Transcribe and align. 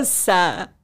moça! 0.00 0.74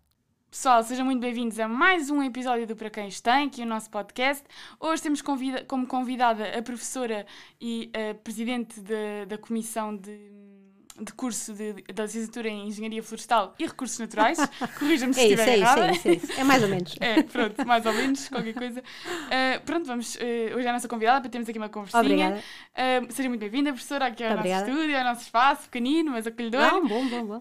Pessoal, 0.51 0.83
sejam 0.83 1.07
muito 1.07 1.23
bem-vindos 1.23 1.59
a 1.59 1.67
mais 1.67 2.11
um 2.11 2.23
episódio 2.23 2.67
do 2.67 2.77
Para 2.77 2.91
Quem 2.91 3.09
aqui 3.47 3.63
o 3.63 3.67
nosso 3.67 3.89
podcast. 3.89 4.45
Hoje 4.79 5.03
temos 5.03 5.23
convida 5.23 5.65
como 5.65 5.87
convidada 5.87 6.47
a 6.59 6.61
professora 6.61 7.25
e 7.59 7.91
a 7.95 8.15
presidente 8.15 8.79
de, 8.79 9.25
da 9.27 9.39
Comissão 9.39 9.97
de 9.97 10.56
de 11.01 11.13
curso 11.13 11.53
de, 11.53 11.75
da 11.93 12.05
licenciatura 12.05 12.49
em 12.49 12.69
Engenharia 12.69 13.03
Florestal 13.03 13.55
e 13.59 13.67
Recursos 13.67 13.99
Naturais. 13.99 14.39
Corrija-me 14.79 15.13
se 15.13 15.21
é 15.21 15.25
estiver 15.25 15.55
isso, 15.55 15.63
errada. 15.63 15.87
É 15.87 15.93
isso, 15.93 16.09
é 16.09 16.13
isso, 16.13 16.41
é 16.41 16.45
mais 16.45 16.63
ou 16.63 16.69
menos. 16.69 16.97
É, 17.01 17.23
pronto, 17.23 17.67
mais 17.67 17.87
ou 17.87 17.93
menos, 17.93 18.29
qualquer 18.29 18.55
coisa. 18.55 18.81
Uh, 18.81 19.61
pronto, 19.65 19.87
vamos. 19.87 20.15
Uh, 20.17 20.57
hoje 20.57 20.67
é 20.67 20.71
a 20.71 20.73
nossa 20.73 20.89
convidada 20.89 21.21
para 21.21 21.31
termos 21.31 21.49
aqui 21.49 21.59
uma 21.59 21.69
conversinha. 21.69 22.43
Uh, 22.73 23.13
seja 23.13 23.29
muito 23.29 23.41
bem-vinda, 23.41 23.71
professora, 23.73 24.07
aqui 24.07 24.25
ao 24.25 24.37
nosso 24.37 24.49
estúdio, 24.49 24.99
ao 24.99 25.05
nosso 25.05 25.23
espaço, 25.23 25.63
pequenino, 25.65 26.13
mas 26.13 26.27
acolhedor. 26.27 26.61
Não, 26.61 26.87
bom, 26.87 27.07
bom, 27.09 27.27
bom. 27.27 27.39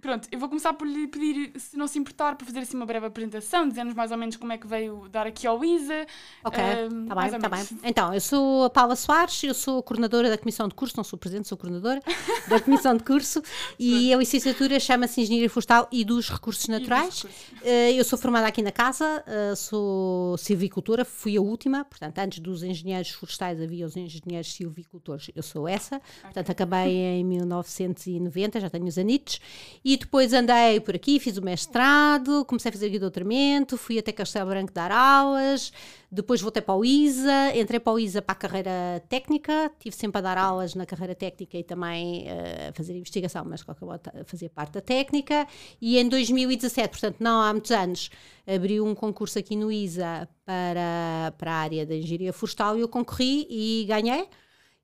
pronto, 0.00 0.28
eu 0.30 0.38
vou 0.38 0.48
começar 0.48 0.72
por 0.72 0.86
lhe 0.86 1.06
pedir, 1.06 1.52
se 1.56 1.76
não 1.76 1.86
se 1.86 1.98
importar, 1.98 2.34
para 2.34 2.46
fazer 2.46 2.60
assim 2.60 2.76
uma 2.76 2.86
breve 2.86 3.06
apresentação, 3.06 3.68
dizendo-nos 3.68 3.94
mais 3.94 4.10
ou 4.10 4.18
menos 4.18 4.36
como 4.36 4.52
é 4.52 4.58
que 4.58 4.66
veio 4.66 5.08
dar 5.08 5.26
aqui 5.26 5.46
ao 5.46 5.64
ISA. 5.64 6.06
Ok, 6.44 6.62
está 7.02 7.14
mais 7.14 7.30
bem, 7.30 7.36
está 7.36 7.48
bem. 7.48 7.66
Então, 7.84 8.12
eu 8.12 8.20
sou 8.20 8.64
a 8.64 8.70
Paula 8.70 8.96
Soares, 8.96 9.42
eu 9.44 9.54
sou 9.54 9.78
a 9.78 9.82
coordenadora 9.82 10.28
da 10.28 10.38
Comissão 10.38 10.66
de 10.68 10.74
Curso, 10.74 10.96
não 10.96 11.04
sou 11.04 11.18
presidente, 11.18 11.48
sou 11.48 11.56
coordenadora 11.56 12.00
da 12.48 12.60
Comissão 12.60 12.71
de 12.80 13.04
Curso 13.04 13.42
e 13.78 14.12
a 14.12 14.16
licenciatura 14.16 14.80
chama-se 14.80 15.20
Engenharia 15.20 15.50
Florestal 15.50 15.88
e 15.92 16.04
dos 16.04 16.28
Recursos 16.30 16.66
Naturais. 16.68 17.22
recursos. 17.22 17.30
Eh, 17.62 17.92
Eu 17.92 18.04
sou 18.04 18.18
formada 18.18 18.46
aqui 18.46 18.62
na 18.62 18.72
casa, 18.72 19.22
eh, 19.26 19.54
sou 19.54 20.36
silvicultora, 20.38 21.04
fui 21.04 21.36
a 21.36 21.40
última, 21.40 21.84
portanto, 21.84 22.18
antes 22.18 22.38
dos 22.38 22.62
engenheiros 22.62 23.10
florestais 23.10 23.60
havia 23.60 23.84
os 23.86 23.96
engenheiros 23.96 24.52
silvicultores, 24.52 25.30
eu 25.36 25.42
sou 25.42 25.68
essa, 25.68 26.00
portanto, 26.22 26.50
acabei 26.50 26.96
em 26.96 27.24
1990, 27.24 28.60
já 28.60 28.70
tenho 28.70 28.86
os 28.86 28.96
anitos, 28.98 29.38
e 29.84 29.96
depois 29.96 30.32
andei 30.32 30.80
por 30.80 30.94
aqui, 30.96 31.20
fiz 31.20 31.36
o 31.36 31.42
mestrado, 31.42 32.44
comecei 32.46 32.70
a 32.70 32.72
fazer 32.72 32.86
aqui 32.86 32.98
doutoramento, 32.98 33.76
fui 33.76 33.98
até 33.98 34.12
Castelo 34.12 34.48
Branco 34.50 34.72
dar 34.72 34.90
aulas, 34.90 35.72
depois 36.14 36.42
voltei 36.42 36.60
para 36.60 36.74
o 36.74 36.84
ISA, 36.84 37.56
entrei 37.56 37.80
para 37.80 37.94
o 37.94 37.98
ISA 37.98 38.20
para 38.20 38.34
a 38.34 38.36
carreira 38.36 39.02
técnica, 39.08 39.72
tive 39.80 39.96
sempre 39.96 40.18
a 40.18 40.20
dar 40.20 40.36
aulas 40.36 40.74
na 40.74 40.84
carreira 40.84 41.14
técnica 41.14 41.56
e 41.56 41.64
também 41.64 42.28
eh, 42.28 42.68
a 42.68 42.72
fazer 42.74 42.94
investigação, 42.94 43.46
mas 43.48 43.62
qualquer 43.62 43.86
modo 43.86 44.02
fazia 44.26 44.50
parte 44.50 44.74
da 44.74 44.82
técnica. 44.82 45.48
E 45.80 45.96
em 45.96 46.06
2017, 46.06 46.90
portanto, 46.90 47.16
não 47.18 47.40
há 47.40 47.50
muitos 47.50 47.70
anos, 47.70 48.10
abriu 48.46 48.84
um 48.84 48.94
concurso 48.94 49.38
aqui 49.38 49.56
no 49.56 49.72
ISA 49.72 50.28
para, 50.44 51.32
para 51.38 51.50
a 51.50 51.56
área 51.56 51.86
da 51.86 51.96
engenharia 51.96 52.32
florestal 52.34 52.76
e 52.76 52.82
eu 52.82 52.88
concorri 52.88 53.46
e 53.48 53.86
ganhei. 53.88 54.28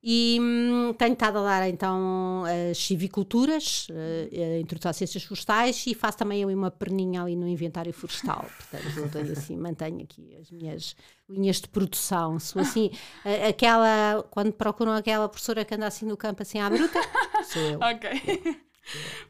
E 0.01 0.37
hum, 0.39 0.93
tenho 0.97 1.11
estado 1.11 1.39
a 1.39 1.43
dar 1.43 1.67
então 1.67 2.43
as 2.71 2.77
civiculturas, 2.77 3.85
eh, 3.91 4.55
a 4.57 4.59
introdução 4.61 4.91
às 4.91 4.95
ciências 4.95 5.23
florestais 5.23 5.85
e 5.87 5.93
faço 5.93 6.17
também 6.17 6.45
uma 6.45 6.71
perninha 6.71 7.21
ali 7.21 7.35
no 7.35 7.45
inventário 7.45 7.91
florestal. 7.91 8.45
Portanto, 8.57 8.97
eu 8.97 9.09
tenho 9.09 9.31
assim, 9.33 9.57
mantenho 9.57 10.01
aqui 10.01 10.37
as 10.39 10.49
minhas 10.51 10.95
linhas 11.29 11.57
de 11.59 11.67
produção. 11.67 12.39
Sou 12.39 12.61
assim, 12.61 12.91
a- 13.25 13.49
aquela, 13.49 14.23
quando 14.31 14.53
procuram 14.53 14.93
aquela 14.93 15.27
professora 15.27 15.65
que 15.65 15.75
anda 15.75 15.87
assim 15.87 16.05
no 16.05 16.15
campo 16.15 16.41
assim 16.43 16.59
à 16.59 16.69
bruta, 16.69 16.99
sou 17.43 17.61
eu. 17.61 17.79
Ok. 17.79 18.61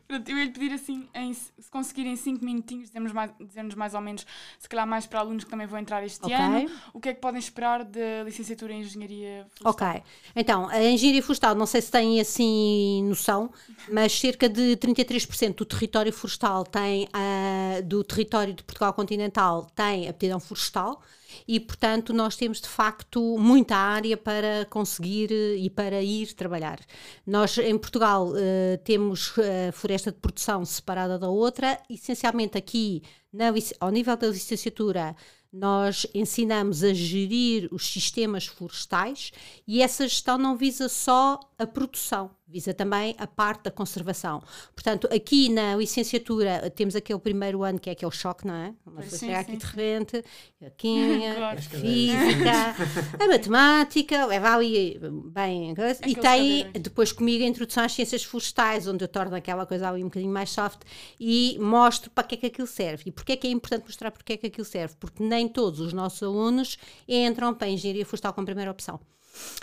Pronto, 0.08 0.30
eu 0.30 0.38
ia 0.38 0.46
lhe 0.46 0.52
pedir 0.52 0.74
assim, 0.74 1.08
em- 1.14 1.34
se 1.34 1.70
conseguirem 1.72 2.16
5 2.16 2.44
minutinhos, 2.44 2.88
dizermos 2.88 3.12
mais, 3.12 3.32
dizermos 3.40 3.76
mais 3.76 3.94
ou 3.94 4.02
menos, 4.02 4.26
se 4.58 4.68
calhar 4.68 4.88
mais 4.88 5.06
para 5.06 5.20
alunos 5.20 5.44
que 5.44 5.50
também 5.50 5.68
vão 5.68 5.80
entrar 5.80 6.04
este 6.04 6.26
Ok. 6.26 6.40
ano, 6.40 6.66
o 6.94 7.00
que 7.00 7.10
é 7.10 7.14
que 7.14 7.22
podem 7.22 7.40
esperar 7.40 7.84
da 7.84 8.24
licenciatura 8.26 8.74
em 8.74 8.82
Engenharia 8.82 9.46
Florestal? 9.50 9.90
Ok, 9.92 10.04
então 10.36 10.70
a 10.70 10.82
engenharia 10.82 11.22
florestal, 11.22 11.54
não 11.54 11.66
sei 11.66 11.82
se 11.82 11.92
têm 11.92 12.20
assim 12.22 13.04
noção, 13.04 13.52
mas 13.92 14.18
cerca 14.18 14.48
de 14.48 14.78
33% 14.78 15.58
do 15.58 15.66
território 15.66 16.14
florestal 16.14 16.64
tem, 16.64 17.10
ah, 17.12 17.82
do 17.84 18.02
território 18.04 18.54
de 18.54 18.64
Portugal 18.64 18.94
continental 18.94 19.66
tem 19.76 20.08
aptidão 20.08 20.40
florestal 20.40 21.02
e, 21.48 21.60
portanto, 21.60 22.14
nós 22.14 22.36
temos 22.36 22.62
de 22.62 22.68
facto 22.68 23.38
muita 23.38 23.76
área 23.76 24.18
para 24.18 24.66
conseguir 24.70 25.32
eh, 25.32 25.56
e 25.58 25.70
para 25.70 26.02
ir 26.02 26.34
trabalhar. 26.34 26.80
Nós 27.26 27.58
em 27.58 27.78
Portugal 27.78 28.34
eh, 28.36 28.78
temos 28.84 29.34
a 29.70 29.72
floresta 29.72 30.12
de 30.12 30.18
produção 30.20 30.64
separada 30.66 31.18
da 31.18 31.30
outra, 31.30 31.80
essencialmente 31.90 32.58
aqui 32.58 33.02
na 33.32 33.54
ao 33.80 33.92
nível 33.92 34.16
da 34.18 34.28
licenciatura 34.28 35.16
nós 35.52 36.06
ensinamos 36.14 36.84
a 36.84 36.94
gerir 36.94 37.68
os 37.72 37.88
sistemas 37.88 38.46
florestais 38.46 39.32
e 39.68 39.82
essa 39.82 40.08
gestão 40.08 40.38
não 40.38 40.56
visa 40.56 40.88
só 40.88 41.40
a 41.58 41.66
produção, 41.66 42.30
visa 42.50 42.74
também 42.74 43.16
a 43.18 43.28
parte 43.28 43.64
da 43.64 43.72
conservação. 43.72 44.42
Portanto, 44.74 45.08
aqui 45.14 45.50
na 45.50 45.76
licenciatura 45.76 46.70
temos 46.72 46.96
aquele 46.96 47.20
primeiro 47.20 47.64
ano 47.64 47.80
que 47.80 47.90
é 47.90 47.94
aquele 47.94 48.12
choque, 48.12 48.48
não 48.48 48.54
é? 48.56 48.74
Uma 48.86 48.96
Pois 48.96 49.06
pessoa 49.06 49.20
sim, 49.20 49.26
chega 49.28 49.44
sim, 49.44 49.52
aqui 49.52 49.58
de 49.58 49.66
repente, 49.66 50.26
a 50.66 50.70
química, 50.72 51.36
Claro. 51.36 51.60
a 51.60 51.62
física, 51.62 53.24
a 53.24 53.28
matemática, 53.28 54.26
leva 54.26 54.56
ali 54.56 55.00
bem. 55.32 55.76
E 56.08 56.16
tem 56.16 56.72
depois 56.74 57.12
comigo 57.12 57.44
a 57.44 57.48
introdução 57.48 57.84
às 57.84 57.94
ciências 57.94 58.24
florestais, 58.24 58.88
onde 58.88 59.04
eu 59.04 59.08
torno 59.08 59.36
aquela 59.36 59.66
coisa 59.66 59.90
ali 59.90 60.02
um 60.02 60.08
bocadinho 60.08 60.32
mais 60.34 60.50
soft 60.50 60.80
e 61.20 61.58
mostro 61.60 62.10
para 62.10 62.24
que 62.28 62.36
é 62.36 62.38
que 62.38 62.46
aquilo 62.48 62.68
serve. 62.68 63.04
E 63.06 63.12
porquê 63.12 63.34
é 63.34 63.36
que 63.38 63.48
é 63.48 63.52
importante 63.52 63.84
mostrar 63.84 64.12
porque 64.12 64.34
é 64.34 64.38
que 64.38 64.48
aquilo 64.48 64.66
serve? 64.66 64.96
Porque 65.00 65.24
nem 65.24 65.48
todos 65.48 65.80
os 65.80 65.94
nossos 65.94 66.24
alunos 66.24 66.78
entram 67.08 67.54
para 67.54 67.68
a 67.68 67.70
engenharia 67.70 68.06
florestal 68.06 68.34
como 68.34 68.46
primeira 68.46 68.72
opção. 68.72 69.00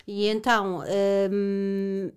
E 0.06 0.26
então, 0.28 0.82
hum, 1.30 2.10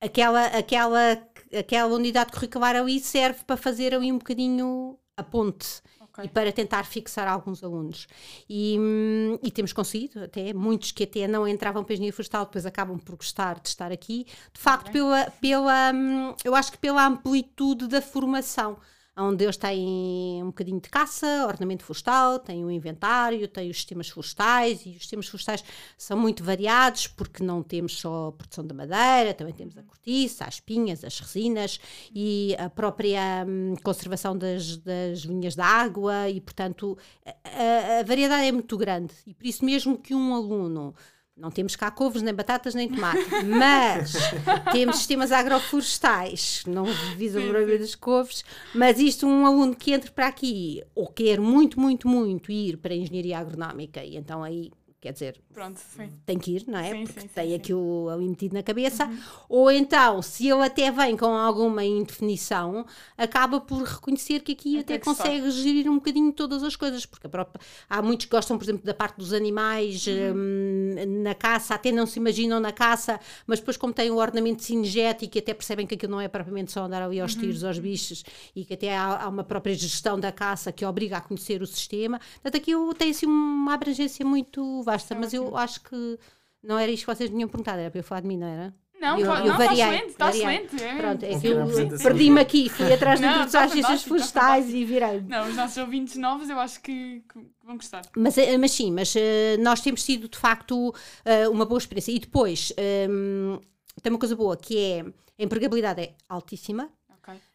aquela, 0.00 0.46
aquela, 0.46 1.22
aquela 1.58 1.94
unidade 1.94 2.32
curricular 2.32 2.76
ali 2.76 3.00
serve 3.00 3.40
para 3.44 3.56
fazer 3.56 3.94
ali 3.94 4.12
um 4.12 4.18
bocadinho 4.18 4.98
a 5.16 5.22
ponte 5.22 5.82
e 6.22 6.28
para 6.28 6.52
tentar 6.52 6.84
fixar 6.84 7.28
alguns 7.28 7.62
alunos. 7.62 8.06
E, 8.48 8.76
hum, 8.78 9.38
e 9.42 9.50
temos 9.50 9.72
conseguido, 9.72 10.24
até 10.24 10.52
muitos 10.52 10.92
que 10.92 11.04
até 11.04 11.26
não 11.26 11.46
entravam 11.46 11.84
para 11.84 11.92
a 11.92 11.94
engenharia 11.94 12.12
florestal, 12.12 12.46
depois 12.46 12.64
acabam 12.64 12.98
por 12.98 13.16
gostar 13.16 13.60
de 13.60 13.68
estar 13.68 13.92
aqui, 13.92 14.26
de 14.52 14.60
facto, 14.60 14.90
pela, 14.90 15.30
pela, 15.40 15.92
hum, 15.94 16.34
eu 16.44 16.54
acho 16.54 16.72
que 16.72 16.78
pela 16.78 17.06
amplitude 17.06 17.86
da 17.86 18.00
formação. 18.00 18.78
Onde 19.18 19.44
eles 19.44 19.56
têm 19.56 20.42
um 20.42 20.48
bocadinho 20.48 20.78
de 20.78 20.90
caça, 20.90 21.46
ornamento 21.48 21.82
florestal, 21.82 22.38
têm 22.38 22.62
o 22.66 22.70
inventário, 22.70 23.48
têm 23.48 23.70
os 23.70 23.76
sistemas 23.76 24.10
florestais 24.10 24.84
e 24.84 24.90
os 24.90 24.98
sistemas 24.98 25.26
florestais 25.26 25.64
são 25.96 26.18
muito 26.18 26.44
variados 26.44 27.06
porque 27.06 27.42
não 27.42 27.62
temos 27.62 27.98
só 27.98 28.28
a 28.28 28.32
produção 28.32 28.66
da 28.66 28.74
madeira, 28.74 29.32
também 29.32 29.54
temos 29.54 29.78
a 29.78 29.82
cortiça, 29.82 30.44
as 30.44 30.54
espinhas, 30.56 31.02
as 31.02 31.18
resinas 31.18 31.80
e 32.14 32.54
a 32.58 32.68
própria 32.68 33.46
hum, 33.48 33.74
conservação 33.82 34.36
das, 34.36 34.76
das 34.76 35.20
linhas 35.20 35.54
de 35.54 35.62
água 35.62 36.28
e, 36.28 36.38
portanto, 36.38 36.98
a- 37.24 38.00
a 38.00 38.02
variedade 38.02 38.46
é 38.48 38.52
muito 38.52 38.76
grande. 38.76 39.14
E 39.26 39.32
por 39.32 39.46
isso 39.46 39.64
mesmo 39.64 39.96
que 39.96 40.14
um 40.14 40.34
aluno 40.34 40.94
não 41.36 41.50
temos 41.50 41.76
cá 41.76 41.90
couves, 41.90 42.22
nem 42.22 42.32
batatas, 42.32 42.74
nem 42.74 42.88
tomate, 42.88 43.28
mas 43.44 44.14
temos 44.72 44.96
sistemas 44.96 45.30
agroflorestais, 45.30 46.62
não 46.66 46.86
visam 47.16 47.42
Sim, 47.42 47.48
o 47.48 47.50
proibir 47.50 47.78
das 47.78 47.94
couves, 47.94 48.42
mas 48.74 48.98
isto 48.98 49.26
um 49.26 49.44
aluno 49.44 49.76
que 49.76 49.92
entre 49.92 50.10
para 50.10 50.28
aqui 50.28 50.82
ou 50.94 51.06
quer 51.06 51.38
muito, 51.38 51.78
muito, 51.78 52.08
muito 52.08 52.50
ir 52.50 52.78
para 52.78 52.94
a 52.94 52.96
engenharia 52.96 53.38
agronómica 53.38 54.02
e 54.02 54.16
então 54.16 54.42
aí, 54.42 54.72
quer 55.06 55.12
dizer, 55.12 55.40
Pronto, 55.54 55.80
tem 56.26 56.38
que 56.38 56.56
ir, 56.56 56.64
não 56.66 56.78
é? 56.78 56.90
Sim, 56.92 57.04
Porque 57.06 57.20
sim, 57.20 57.28
tem 57.28 57.48
sim. 57.48 57.54
aquilo 57.54 58.08
ali 58.10 58.28
metido 58.28 58.52
na 58.54 58.62
cabeça. 58.62 59.08
Ou 59.48 59.70
então, 59.70 60.20
se 60.20 60.48
ele 60.48 60.62
até 60.64 60.90
vem 60.90 61.16
com 61.16 61.26
alguma 61.26 61.84
indefinição, 61.84 62.84
acaba 63.16 63.60
por 63.60 63.82
reconhecer 63.82 64.40
que 64.40 64.52
aqui 64.52 64.78
Até 64.78 64.94
até, 64.96 65.04
gostar. 65.04 65.24
consegue 65.24 65.50
gerir 65.52 65.88
um 65.90 65.94
bocadinho 65.96 66.32
todas 66.32 66.62
as 66.62 66.74
coisas. 66.76 67.06
Porque 67.06 67.28
própria- 67.28 67.60
há 67.88 68.02
muitos 68.02 68.26
que 68.26 68.32
gostam, 68.32 68.58
por 68.58 68.64
exemplo, 68.64 68.84
da 68.84 68.94
parte 68.94 69.16
dos 69.16 69.32
animais 69.32 70.06
Uhum. 70.06 70.34
hum, 70.36 71.22
na 71.22 71.34
caça, 71.34 71.74
até 71.74 71.92
não 71.92 72.06
se 72.06 72.18
imaginam 72.18 72.58
na 72.60 72.72
caça, 72.72 73.20
mas 73.46 73.58
depois, 73.60 73.76
como 73.76 73.92
têm 73.92 74.10
o 74.10 74.16
ornamento 74.16 74.62
cinegético, 74.62 75.38
até 75.38 75.54
percebem 75.54 75.86
que 75.86 75.94
aquilo 75.94 76.12
não 76.12 76.20
é 76.20 76.28
propriamente 76.28 76.72
só 76.72 76.84
andar 76.84 77.02
ali 77.02 77.20
aos 77.20 77.34
Uhum. 77.34 77.40
tiros, 77.40 77.64
aos 77.64 77.78
bichos, 77.78 78.24
e 78.54 78.64
que 78.64 78.74
até 78.74 78.96
há, 78.96 79.22
há 79.24 79.28
uma 79.28 79.44
própria 79.44 79.74
gestão 79.74 80.18
da 80.18 80.32
caça 80.32 80.72
que 80.72 80.84
obriga 80.84 81.18
a 81.18 81.20
conhecer 81.20 81.62
o 81.62 81.66
sistema. 81.66 82.18
Portanto, 82.42 82.56
aquilo 82.56 82.92
tem 82.94 83.10
assim 83.10 83.26
uma 83.26 83.74
abrangência 83.74 84.24
muito 84.24 84.82
vasta, 84.82 84.95
Mas 85.16 85.32
eu 85.34 85.56
acho 85.56 85.80
que 85.82 86.18
não 86.62 86.78
era 86.78 86.90
isto 86.90 87.06
que 87.06 87.14
vocês 87.14 87.30
tinham 87.30 87.48
perguntado, 87.48 87.78
era 87.80 87.90
para 87.90 88.00
eu 88.00 88.04
falar 88.04 88.20
de 88.22 88.26
mim, 88.28 88.36
não 88.36 88.46
era? 88.46 88.74
Não, 88.98 89.18
Eu- 89.18 89.26
não 89.26 89.42
está 89.44 89.56
variei, 89.58 89.82
excelente, 89.84 90.10
está 90.10 90.30
excelente. 90.30 90.82
é. 90.82 90.96
Pronto, 90.96 91.22
é 91.22 91.38
que 91.38 91.46
eu 91.46 91.62
apresentação. 91.62 92.06
perdi-me 92.06 92.40
aqui, 92.40 92.68
fui 92.70 92.92
atrás 92.92 93.20
de 93.20 93.26
introdução 93.26 93.60
às 93.60 93.66
está 93.66 93.74
ciências 93.74 93.98
está 94.00 94.08
florestais 94.08 94.74
e 94.74 94.84
virei. 94.86 95.20
Não, 95.20 95.48
os 95.48 95.54
nossos 95.54 95.76
ouvintes 95.76 96.16
novos 96.16 96.48
eu 96.48 96.58
acho 96.58 96.80
que, 96.80 97.22
que 97.28 97.38
vão 97.62 97.76
gostar. 97.76 98.02
Mas, 98.16 98.38
eh, 98.38 98.56
mas 98.56 98.70
sim, 98.70 98.90
mas 98.90 99.14
eh, 99.14 99.58
nós 99.58 99.82
temos 99.82 100.02
tido 100.02 100.28
de 100.28 100.38
facto 100.38 100.94
eh, 101.26 101.46
uma 101.48 101.66
boa 101.66 101.78
experiência. 101.78 102.10
E 102.10 102.18
depois 102.18 102.72
hum, 103.10 103.60
tem 104.02 104.10
uma 104.10 104.18
coisa 104.18 104.34
boa 104.34 104.56
que 104.56 104.78
é 104.78 105.00
a 105.38 105.42
empregabilidade 105.44 106.00
é 106.00 106.14
altíssima. 106.26 106.88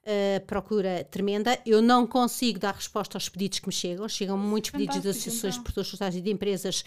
Uh, 0.03 0.43
procura 0.47 1.03
tremenda. 1.03 1.59
Eu 1.63 1.79
não 1.79 2.07
consigo 2.07 2.57
dar 2.57 2.73
resposta 2.73 3.17
aos 3.17 3.29
pedidos 3.29 3.59
que 3.59 3.67
me 3.67 3.73
chegam. 3.73 4.09
Chegam 4.09 4.35
muitos 4.35 4.71
pedidos 4.71 4.99
de 4.99 5.09
associações 5.09 5.53
então. 5.53 5.59
de 5.59 5.59
produtores 5.59 5.89
florestais 5.89 6.15
e 6.15 6.21
de 6.21 6.31
empresas. 6.31 6.83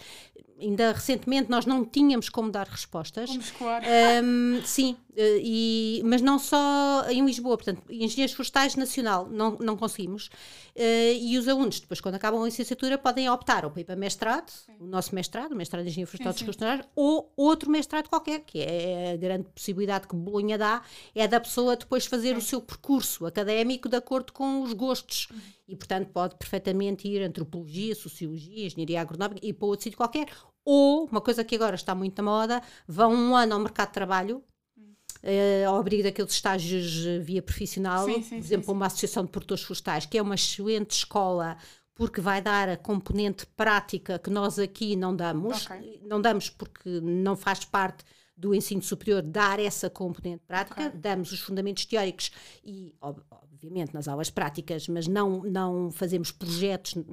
Ainda 0.59 0.91
recentemente 0.93 1.49
nós 1.49 1.65
não 1.65 1.85
tínhamos 1.85 2.29
como 2.29 2.49
dar 2.49 2.67
respostas. 2.67 3.29
Como 3.29 3.41
escoar. 3.41 3.83
Um, 4.23 4.61
sim, 4.63 4.95
Uh, 5.15 5.39
e, 5.41 6.01
mas 6.03 6.21
não 6.21 6.37
só 6.37 7.05
em 7.09 7.25
Lisboa, 7.25 7.55
portanto, 7.55 7.81
engenheiros 7.89 8.35
florestais 8.35 8.75
nacional 8.75 9.29
não, 9.31 9.57
não 9.61 9.77
conseguimos. 9.77 10.27
Uh, 10.75 11.15
e 11.17 11.37
os 11.37 11.47
alunos, 11.47 11.79
depois, 11.79 12.01
quando 12.01 12.15
acabam 12.15 12.41
a 12.41 12.45
licenciatura, 12.45 12.97
podem 12.97 13.29
optar 13.29 13.63
ou 13.63 13.71
para 13.71 13.79
ir 13.79 13.85
para 13.85 13.95
mestrado, 13.95 14.49
sim. 14.49 14.73
o 14.77 14.85
nosso 14.85 15.15
mestrado, 15.15 15.53
o 15.53 15.55
mestrado 15.55 15.83
de 15.83 15.89
Engenharia 15.89 16.07
Florestal 16.07 16.33
dos 16.33 16.41
Florestais, 16.41 16.89
ou 16.93 17.31
outro 17.37 17.71
mestrado 17.71 18.09
qualquer, 18.09 18.41
que 18.41 18.59
é 18.59 19.13
a 19.13 19.17
grande 19.17 19.45
possibilidade 19.55 20.05
que 20.05 20.15
Bolonha 20.17 20.57
dá, 20.57 20.81
é 21.15 21.25
da 21.29 21.39
pessoa 21.39 21.77
depois 21.77 22.05
fazer 22.05 22.31
sim. 22.31 22.35
o 22.35 22.41
seu 22.41 22.61
percurso 22.61 23.25
académico 23.25 23.87
de 23.87 23.95
acordo 23.95 24.33
com 24.33 24.63
os 24.63 24.73
gostos. 24.73 25.29
E, 25.67 25.75
portanto, 25.75 26.09
pode 26.09 26.35
perfeitamente 26.35 27.07
ir 27.07 27.23
antropologia, 27.23 27.95
sociologia, 27.95 28.67
engenharia 28.67 29.01
agronómica 29.01 29.45
e 29.45 29.51
para 29.51 29.67
outro 29.67 29.83
sítio 29.83 29.97
qualquer. 29.97 30.27
Ou, 30.63 31.05
uma 31.05 31.21
coisa 31.21 31.43
que 31.43 31.55
agora 31.55 31.75
está 31.75 31.95
muito 31.95 32.21
na 32.21 32.23
moda, 32.23 32.61
vão 32.87 33.13
um 33.13 33.35
ano 33.35 33.53
ao 33.53 33.59
mercado 33.59 33.87
de 33.87 33.93
trabalho 33.93 34.43
uh, 35.25 35.67
ao 35.67 35.77
abrigo 35.77 36.03
daqueles 36.03 36.31
estágios 36.31 37.03
via 37.23 37.41
profissional, 37.41 38.05
sim, 38.05 38.21
sim, 38.21 38.37
por 38.37 38.45
exemplo, 38.45 38.65
sim, 38.65 38.71
uma 38.71 38.85
associação 38.85 39.25
de 39.25 39.31
produtores 39.31 39.63
florestais, 39.63 40.05
que 40.05 40.17
é 40.17 40.21
uma 40.21 40.35
excelente 40.35 40.91
escola 40.91 41.57
porque 41.95 42.19
vai 42.19 42.41
dar 42.41 42.67
a 42.67 42.77
componente 42.77 43.45
prática 43.55 44.19
que 44.19 44.29
nós 44.29 44.59
aqui 44.59 44.95
não 44.95 45.15
damos, 45.15 45.65
okay. 45.65 46.01
não 46.03 46.21
damos 46.21 46.49
porque 46.49 46.99
não 47.01 47.35
faz 47.37 47.63
parte 47.63 48.03
do 48.37 48.53
ensino 48.53 48.81
superior 48.81 49.21
dar 49.21 49.59
essa 49.59 49.89
componente 49.89 50.43
prática, 50.45 50.87
okay. 50.87 50.99
damos 50.99 51.31
os 51.31 51.39
fundamentos 51.39 51.85
teóricos 51.85 52.31
e, 52.63 52.93
obviamente, 53.01 53.93
nas 53.93 54.07
aulas 54.07 54.29
práticas, 54.29 54.87
mas 54.87 55.07
não, 55.07 55.41
não 55.43 55.89
fazemos 55.91 56.31
projetos 56.31 56.93
uh, 56.93 57.03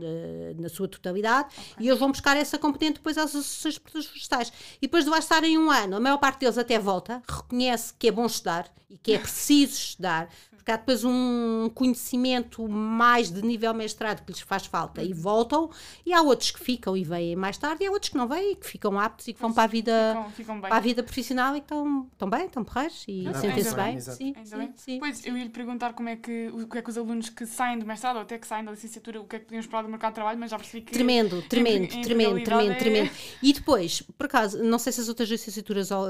na 0.61 0.69
sua 0.69 0.89
totalidade, 0.89 1.49
okay. 1.73 1.87
e 1.87 1.89
eles 1.89 1.99
vão 1.99 2.11
buscar 2.11 2.37
essa 2.37 2.59
componente 2.59 2.95
depois 2.95 3.17
às 3.17 3.35
associações 3.35 3.81
florestais. 3.85 4.53
E 4.79 4.83
depois 4.83 5.05
de 5.05 5.11
lá 5.11 5.19
estarem 5.19 5.57
um 5.57 5.71
ano, 5.71 5.97
a 5.97 6.01
maior 6.01 6.19
parte 6.19 6.41
deles 6.41 6.59
até 6.59 6.79
volta, 6.79 7.23
reconhece 7.29 7.95
que 7.99 8.09
é 8.09 8.13
bom 8.13 8.27
estudar 8.27 8.73
e 8.91 8.99
que 8.99 9.13
é 9.13 9.19
preciso 9.19 9.75
estudar, 9.79 10.29
porque 10.63 10.71
há 10.71 10.77
depois 10.77 11.05
um 11.05 11.69
conhecimento 11.75 12.69
mais 12.69 13.31
de 13.31 13.43
nível 13.43 13.75
mestrado 13.75 14.25
que 14.25 14.31
lhes 14.31 14.41
faz 14.41 14.65
falta 14.65 15.03
e 15.03 15.13
voltam, 15.13 15.69
e 16.07 16.13
há 16.13 16.23
outros 16.23 16.53
que 16.53 16.61
ficam 16.61 16.97
e 16.97 17.03
vêm 17.03 17.35
mais 17.35 17.59
tarde, 17.59 17.83
e 17.83 17.87
há 17.89 17.91
outros 17.91 18.11
que 18.11 18.17
não 18.17 18.29
vêm 18.29 18.53
e 18.53 18.55
que 18.55 18.67
ficam 18.67 18.99
aptos 18.99 19.27
e 19.27 19.33
que 19.33 19.41
vão 19.41 19.53
para 19.53 19.65
a 19.65 19.67
vida, 19.67 20.15
ficam, 20.15 20.31
ficam 20.31 20.61
para 20.61 20.77
a 20.77 20.81
vida 20.81 21.03
profissional 21.03 21.57
e 21.57 21.61
que 21.61 21.65
estão, 21.65 22.07
estão 22.13 22.31
bem, 22.31 22.47
estão 22.47 22.65
porreiros 22.65 23.05
e 23.09 23.25
sentem-se 23.41 23.75
bem. 23.75 24.01
Sim, 24.01 24.35
sim, 24.45 24.73
sim, 24.77 24.99
pois, 25.01 25.27
eu 25.27 25.37
ia 25.37 25.45
lhe 25.45 25.51
perguntar 25.51 25.95
como 25.95 26.09
é 26.09 26.17
que, 26.17 26.49
o 26.55 26.69
que 26.69 26.79
é 26.79 26.83
que 26.83 26.91
os 26.91 26.97
alunos 26.97 27.29
que 27.29 27.45
saem 27.45 27.79
do 27.79 27.85
mestrado 27.85 28.17
ou 28.17 28.23
até 28.23 28.39
que 28.39 28.47
saem 28.47 28.65
da 28.65 28.71
licenciatura, 28.71 29.21
o 29.21 29.25
que 29.25 29.37
é 29.37 29.39
que 29.41 29.47
podiam 29.47 29.61
esperar 29.61 29.83
do 29.83 29.89
mercado 29.89 30.13
de 30.13 30.15
trabalho, 30.15 30.39
mas 30.39 30.51
já 30.53 30.59
percebi 30.59 30.85
que. 30.85 30.93
Tremendo, 30.93 31.43
tremendo, 31.43 31.89
tremendo, 32.03 32.45
tremendo, 32.45 32.73
é... 32.73 32.75
tremendo. 32.77 33.11
E 33.43 33.53
depois, 33.53 34.03
por 34.17 34.27
acaso, 34.27 34.63
não 34.63 34.79
sei 34.79 34.93
se 34.93 35.01
as 35.01 35.09
outras 35.09 35.29
licenciaturas 35.29 35.91
uh, 35.91 36.07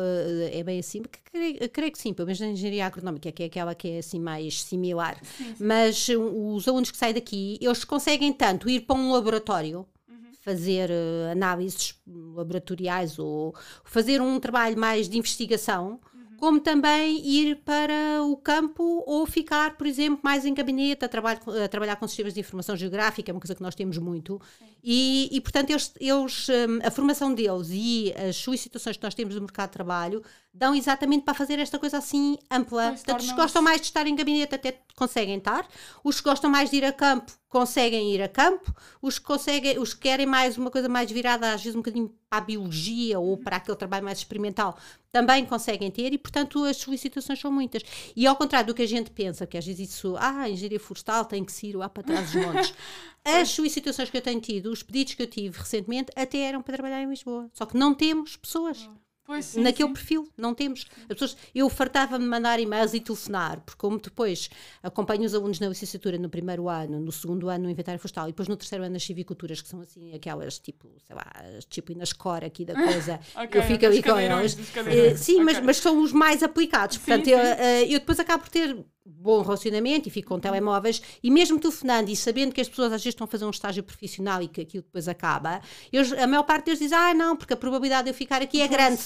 é 0.52 0.62
bem 0.62 0.78
assim, 0.78 1.00
porque 1.00 1.20
creio, 1.24 1.70
creio 1.70 1.92
que 1.92 1.98
sim, 1.98 2.12
pelo 2.12 2.26
menos 2.26 2.38
na 2.38 2.48
engenharia 2.48 2.86
agronómica, 2.86 3.32
que 3.32 3.42
é 3.42 3.46
aquela 3.46 3.74
que 3.74 3.88
é 3.88 3.98
assim 3.98 4.20
mais 4.20 4.41
similar. 4.50 5.16
Sim, 5.22 5.44
sim. 5.44 5.64
Mas 5.64 6.08
uh, 6.08 6.54
os 6.54 6.66
alunos 6.66 6.90
que 6.90 6.96
saem 6.96 7.14
daqui, 7.14 7.58
eles 7.60 7.84
conseguem 7.84 8.32
tanto 8.32 8.68
ir 8.68 8.80
para 8.80 8.96
um 8.96 9.12
laboratório 9.12 9.86
uhum. 10.08 10.16
fazer 10.40 10.90
uh, 10.90 11.32
análises 11.32 11.94
laboratoriais 12.06 13.18
ou 13.18 13.54
fazer 13.84 14.20
um 14.20 14.38
trabalho 14.40 14.78
mais 14.78 15.08
de 15.08 15.18
investigação 15.18 16.00
como 16.42 16.58
também 16.58 17.24
ir 17.24 17.58
para 17.58 18.20
o 18.24 18.36
campo 18.36 19.04
ou 19.06 19.24
ficar, 19.24 19.76
por 19.76 19.86
exemplo, 19.86 20.18
mais 20.24 20.44
em 20.44 20.52
gabinete 20.52 21.04
a, 21.04 21.08
trabalho, 21.08 21.38
a 21.64 21.68
trabalhar 21.68 21.94
com 21.94 22.08
sistemas 22.08 22.34
de 22.34 22.40
informação 22.40 22.76
geográfica, 22.76 23.30
é 23.30 23.32
uma 23.32 23.40
coisa 23.40 23.54
que 23.54 23.62
nós 23.62 23.76
temos 23.76 23.96
muito. 23.96 24.40
E, 24.82 25.28
e, 25.30 25.40
portanto, 25.40 25.70
eles, 25.70 25.92
eles, 26.00 26.48
hum, 26.48 26.80
a 26.82 26.90
formação 26.90 27.32
deles 27.32 27.68
e 27.70 28.12
as 28.28 28.34
solicitações 28.34 28.96
que 28.96 29.04
nós 29.04 29.14
temos 29.14 29.36
no 29.36 29.42
mercado 29.42 29.68
de 29.68 29.74
trabalho 29.74 30.20
dão 30.52 30.74
exatamente 30.74 31.24
para 31.24 31.34
fazer 31.34 31.58
esta 31.58 31.78
coisa 31.78 31.98
assim 31.98 32.38
ampla. 32.50 32.88
Pois 32.88 33.02
portanto, 33.02 33.20
os 33.20 33.30
que 33.30 33.36
gostam 33.36 33.62
mais 33.62 33.80
de 33.80 33.86
estar 33.86 34.06
em 34.06 34.14
gabinete 34.14 34.54
até 34.54 34.80
conseguem 34.94 35.38
estar, 35.38 35.66
os 36.04 36.20
que 36.20 36.28
gostam 36.28 36.50
mais 36.50 36.70
de 36.70 36.76
ir 36.76 36.84
a 36.84 36.92
campo 36.92 37.32
conseguem 37.52 38.14
ir 38.14 38.22
a 38.22 38.28
campo, 38.28 38.74
os 39.02 39.18
que, 39.18 39.26
conseguem, 39.26 39.78
os 39.78 39.92
que 39.92 40.00
querem 40.00 40.24
mais 40.24 40.56
uma 40.56 40.70
coisa 40.70 40.88
mais 40.88 41.10
virada, 41.10 41.52
às 41.52 41.62
vezes 41.62 41.76
um 41.76 41.80
bocadinho 41.80 42.08
para 42.30 42.38
a 42.38 42.40
biologia 42.40 43.20
ou 43.20 43.36
para 43.36 43.56
aquele 43.56 43.76
trabalho 43.76 44.02
mais 44.02 44.16
experimental, 44.16 44.74
também 45.12 45.44
conseguem 45.44 45.90
ter 45.90 46.14
e, 46.14 46.18
portanto, 46.18 46.64
as 46.64 46.78
solicitações 46.78 47.38
são 47.38 47.52
muitas. 47.52 47.82
E 48.16 48.26
ao 48.26 48.36
contrário 48.36 48.68
do 48.68 48.74
que 48.74 48.80
a 48.80 48.88
gente 48.88 49.10
pensa, 49.10 49.46
que 49.46 49.58
às 49.58 49.66
vezes 49.66 49.90
isso, 49.90 50.16
ah, 50.16 50.40
a 50.40 50.48
engenharia 50.48 50.80
florestal 50.80 51.26
tem 51.26 51.44
que 51.44 51.52
se 51.52 51.66
ir 51.66 51.76
lá 51.76 51.90
para 51.90 52.02
trás 52.02 52.32
dos 52.32 52.42
montes. 52.42 52.74
As 53.22 53.50
solicitações 53.50 54.08
que 54.08 54.16
eu 54.16 54.22
tenho 54.22 54.40
tido, 54.40 54.72
os 54.72 54.82
pedidos 54.82 55.14
que 55.14 55.22
eu 55.22 55.28
tive 55.28 55.56
recentemente, 55.56 56.10
até 56.16 56.38
eram 56.38 56.60
para 56.60 56.72
trabalhar 56.74 57.02
em 57.02 57.08
Lisboa. 57.08 57.48
Só 57.52 57.64
que 57.64 57.76
não 57.76 57.94
temos 57.94 58.36
pessoas. 58.36 58.88
Pois, 59.24 59.44
sim, 59.44 59.60
naquele 59.60 59.88
sim. 59.88 59.94
perfil, 59.94 60.28
não 60.36 60.52
temos. 60.52 60.84
As 61.02 61.06
pessoas, 61.08 61.36
eu 61.54 61.68
fartava-me 61.70 62.26
mandar 62.26 62.58
e-mails 62.58 62.92
e 62.92 63.00
telefonar, 63.00 63.60
porque 63.60 63.78
como 63.78 64.00
depois 64.00 64.50
acompanho 64.82 65.22
os 65.22 65.32
alunos 65.32 65.60
na 65.60 65.68
licenciatura 65.68 66.18
no 66.18 66.28
primeiro 66.28 66.68
ano, 66.68 66.98
no 66.98 67.12
segundo 67.12 67.48
ano 67.48 67.64
no 67.64 67.70
inventário 67.70 68.00
florestal 68.00 68.28
e 68.28 68.32
depois 68.32 68.48
no 68.48 68.56
terceiro 68.56 68.84
ano 68.84 68.94
nas 68.94 69.04
civiculturas, 69.04 69.62
que 69.62 69.68
são 69.68 69.80
assim 69.80 70.12
aquelas 70.12 70.58
tipo, 70.58 70.88
sei 71.06 71.14
lá, 71.14 71.30
as 71.56 71.64
disciplinas 71.64 72.12
core 72.12 72.46
aqui 72.46 72.64
da 72.64 72.74
coisa, 72.74 73.20
okay, 73.44 73.60
eu 73.60 73.64
fico 73.64 73.86
ali 73.86 74.02
com 74.02 74.18
elas. 74.18 74.54
Uh, 74.54 75.16
sim, 75.16 75.34
okay. 75.34 75.44
mas, 75.44 75.60
mas 75.60 75.76
são 75.76 76.02
os 76.02 76.12
mais 76.12 76.42
aplicados. 76.42 76.98
Portanto, 76.98 77.24
sim, 77.24 77.30
eu, 77.30 77.38
uh, 77.38 77.92
eu 77.92 78.00
depois 78.00 78.18
acabo 78.18 78.42
por 78.42 78.50
ter 78.50 78.76
bom 79.04 79.42
relacionamento 79.42 80.08
e 80.08 80.10
fico 80.10 80.28
com 80.28 80.38
telemóveis 80.38 81.02
e 81.22 81.30
mesmo 81.30 81.58
telefonando 81.58 82.10
e 82.10 82.16
sabendo 82.16 82.52
que 82.52 82.60
as 82.60 82.68
pessoas 82.68 82.92
às 82.92 83.02
vezes 83.02 83.14
estão 83.14 83.24
a 83.24 83.28
fazer 83.28 83.44
um 83.44 83.50
estágio 83.50 83.82
profissional 83.82 84.42
e 84.42 84.48
que 84.48 84.60
aquilo 84.60 84.82
depois 84.82 85.08
acaba, 85.08 85.60
eu, 85.92 86.02
a 86.22 86.26
maior 86.26 86.44
parte 86.44 86.66
deles 86.66 86.78
diz, 86.78 86.92
ah 86.92 87.12
não, 87.12 87.36
porque 87.36 87.52
a 87.52 87.56
probabilidade 87.56 88.04
de 88.04 88.10
eu 88.10 88.14
ficar 88.14 88.42
aqui 88.42 88.60
é 88.60 88.68
grande. 88.68 89.02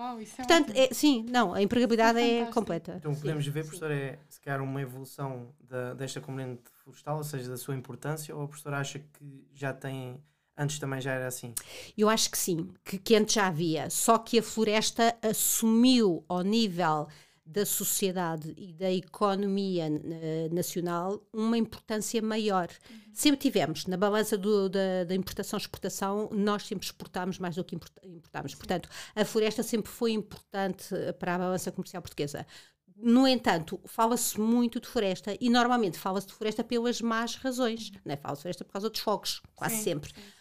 Uau, 0.00 0.18
isso 0.18 0.32
é 0.32 0.36
Portanto, 0.36 0.72
é, 0.74 0.88
sim, 0.94 1.26
não, 1.28 1.52
a 1.52 1.60
empregabilidade 1.60 2.18
é, 2.18 2.40
é 2.40 2.46
completa. 2.46 2.96
Então 2.96 3.14
podemos 3.14 3.44
sim, 3.44 3.50
ver, 3.50 3.64
professor, 3.64 3.90
é 3.90 4.18
se 4.30 4.40
calhar 4.40 4.62
uma 4.62 4.80
evolução 4.80 5.54
da, 5.60 5.92
desta 5.92 6.22
componente 6.22 6.62
florestal, 6.82 7.18
ou 7.18 7.24
seja, 7.24 7.50
da 7.50 7.56
sua 7.58 7.76
importância, 7.76 8.34
ou 8.34 8.44
a 8.44 8.48
professora 8.48 8.78
acha 8.78 8.98
que 8.98 9.46
já 9.52 9.74
tem 9.74 10.18
Antes 10.60 10.78
também 10.78 11.00
já 11.00 11.12
era 11.12 11.26
assim? 11.26 11.54
Eu 11.96 12.06
acho 12.10 12.30
que 12.30 12.36
sim, 12.36 12.68
que, 12.84 12.98
que 12.98 13.16
antes 13.16 13.34
já 13.34 13.46
havia, 13.46 13.88
só 13.88 14.18
que 14.18 14.38
a 14.38 14.42
floresta 14.42 15.16
assumiu 15.22 16.22
ao 16.28 16.42
nível 16.42 17.08
da 17.50 17.66
sociedade 17.66 18.54
e 18.56 18.72
da 18.72 18.90
economia 18.92 19.88
uh, 19.88 20.54
nacional 20.54 21.20
uma 21.32 21.58
importância 21.58 22.22
maior. 22.22 22.68
Uhum. 22.88 22.96
Sempre 23.12 23.40
tivemos, 23.40 23.86
na 23.86 23.96
balança 23.96 24.38
do, 24.38 24.68
da, 24.68 25.04
da 25.04 25.14
importação-exportação, 25.14 26.30
nós 26.32 26.62
sempre 26.66 26.86
exportámos 26.86 27.38
mais 27.38 27.56
do 27.56 27.64
que 27.64 27.74
importámos. 27.74 28.54
Portanto, 28.54 28.88
a 29.16 29.24
floresta 29.24 29.62
sempre 29.62 29.90
foi 29.90 30.12
importante 30.12 30.94
para 31.18 31.34
a 31.34 31.38
balança 31.38 31.72
comercial 31.72 32.02
portuguesa. 32.02 32.46
No 32.96 33.26
entanto, 33.26 33.80
fala-se 33.84 34.38
muito 34.38 34.78
de 34.78 34.86
floresta 34.86 35.36
e 35.40 35.50
normalmente 35.50 35.98
fala-se 35.98 36.28
de 36.28 36.34
floresta 36.34 36.62
pelas 36.62 37.00
más 37.00 37.34
razões. 37.34 37.90
Uhum. 37.90 38.00
Não 38.04 38.14
é? 38.14 38.16
Fala-se 38.16 38.38
de 38.38 38.42
floresta 38.42 38.64
por 38.64 38.72
causa 38.72 38.90
dos 38.90 39.00
fogos, 39.00 39.42
quase 39.56 39.76
sim, 39.76 39.82
sempre. 39.82 40.10
Sim. 40.14 40.40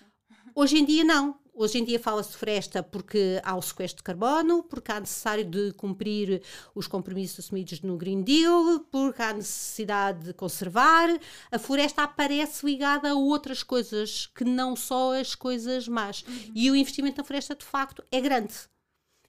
Hoje 0.54 0.78
em 0.78 0.86
dia, 0.86 1.04
não. 1.04 1.39
Hoje 1.62 1.78
em 1.78 1.84
dia 1.84 2.00
fala-se 2.00 2.32
de 2.32 2.38
floresta 2.38 2.82
porque 2.82 3.42
há 3.44 3.54
o 3.54 3.62
sequestro 3.62 3.98
de 3.98 4.04
carbono, 4.04 4.63
porque 4.63 4.94
há 4.94 5.00
necessário 5.01 5.44
de 5.44 5.74
cumprir 5.74 6.42
os 6.74 6.88
compromissos 6.88 7.39
assumidos 7.44 7.82
no 7.82 7.98
Green 7.98 8.22
Deal, 8.22 8.80
porque 8.89 9.22
há 9.22 9.34
necessidade 9.34 10.28
de 10.28 10.34
conservar. 10.34 11.10
A 11.51 11.60
floresta 11.60 12.04
aparece 12.04 12.66
ligada 12.66 13.10
a 13.10 13.13
outras 13.13 13.62
coisas 13.62 14.25
que 14.28 14.46
não 14.46 14.74
só 14.74 15.20
as 15.20 15.36
coisas 15.36 15.86
más. 15.86 16.24
Uhum. 16.25 16.51
E 16.56 16.72
o 16.72 16.78
investimento 16.78 17.18
na 17.18 17.25
floresta, 17.25 17.54
de 17.54 17.66
facto, 17.66 18.06
é 18.10 18.22
grande. 18.22 18.56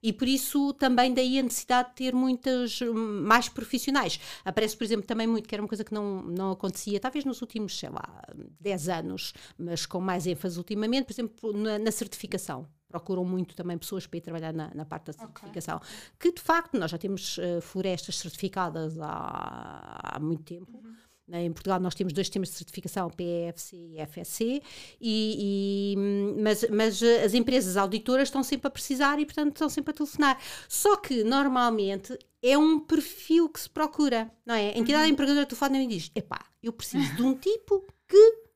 E 0.03 0.13
por 0.13 0.27
isso 0.27 0.73
também 0.75 1.13
daí 1.13 1.39
a 1.39 1.43
necessidade 1.43 1.91
de 1.91 1.95
ter 1.97 2.15
muitas 2.15 2.81
mais 2.81 3.49
profissionais. 3.49 4.19
Aparece, 4.45 4.77
por 4.77 4.85
exemplo, 4.85 5.07
também 5.07 5.27
muito, 5.27 5.49
que 5.49 5.55
era 5.55 5.63
uma 5.63 5.69
coisa 5.69 5.85
que 5.85 5.93
não, 5.93 6.23
não 6.23 6.53
acontecia, 6.53 6.99
talvez 6.99 7.25
nos 7.25 7.41
últimos, 7.43 7.79
sei 7.79 7.91
lá, 7.91 8.25
10 8.61 8.89
anos, 8.89 9.35
mas 9.59 9.85
com 9.85 10.01
mais 10.01 10.27
ênfase 10.27 10.59
ultimamente, 10.59 11.05
por 11.05 11.13
exemplo, 11.13 11.53
na, 11.53 11.79
na 11.79 11.91
certificação 11.91 12.67
procuram 12.91 13.25
muito 13.25 13.55
também 13.55 13.79
pessoas 13.79 14.05
para 14.05 14.19
ir 14.19 14.21
trabalhar 14.21 14.53
na, 14.53 14.75
na 14.75 14.85
parte 14.85 15.07
da 15.07 15.13
certificação. 15.13 15.77
Okay. 15.77 15.89
Que 16.19 16.33
de 16.33 16.41
facto 16.41 16.77
nós 16.77 16.91
já 16.91 16.99
temos 16.99 17.39
uh, 17.39 17.61
florestas 17.63 18.19
certificadas 18.19 18.99
há, 18.99 20.17
há 20.17 20.19
muito 20.19 20.43
tempo. 20.43 20.77
Uhum. 20.77 20.97
Né, 21.31 21.45
em 21.45 21.53
Portugal 21.53 21.79
nós 21.79 21.95
temos 21.95 22.13
dois 22.13 22.27
sistemas 22.27 22.49
de 22.49 22.57
certificação, 22.57 23.09
PEFC 23.09 23.77
e 23.77 24.05
FSC, 24.05 24.61
e, 25.01 25.95
e, 25.95 25.97
mas, 26.43 26.69
mas 26.69 27.01
as 27.01 27.35
empresas 27.35 27.77
auditoras 27.77 28.27
estão 28.27 28.43
sempre 28.43 28.67
a 28.67 28.71
precisar 28.71 29.21
e, 29.21 29.25
portanto, 29.25 29.53
estão 29.53 29.69
sempre 29.69 29.93
a 29.93 29.95
telefonar. 29.95 30.41
Só 30.69 30.97
que, 30.97 31.23
normalmente, 31.23 32.19
é 32.43 32.59
um 32.59 32.81
perfil 32.81 33.49
que 33.49 33.61
se 33.61 33.71
procura, 33.71 34.29
não 34.45 34.57
é? 34.57 34.71
A 34.71 34.79
entidade 34.79 35.05
uhum. 35.05 35.13
empregadora 35.13 35.47
telefona 35.47 35.81
e 35.81 35.87
diz, 35.87 36.11
epá, 36.17 36.45
eu 36.61 36.73
preciso 36.73 37.15
de 37.15 37.23
um 37.23 37.35
tipo 37.39 37.87
que 38.09 38.50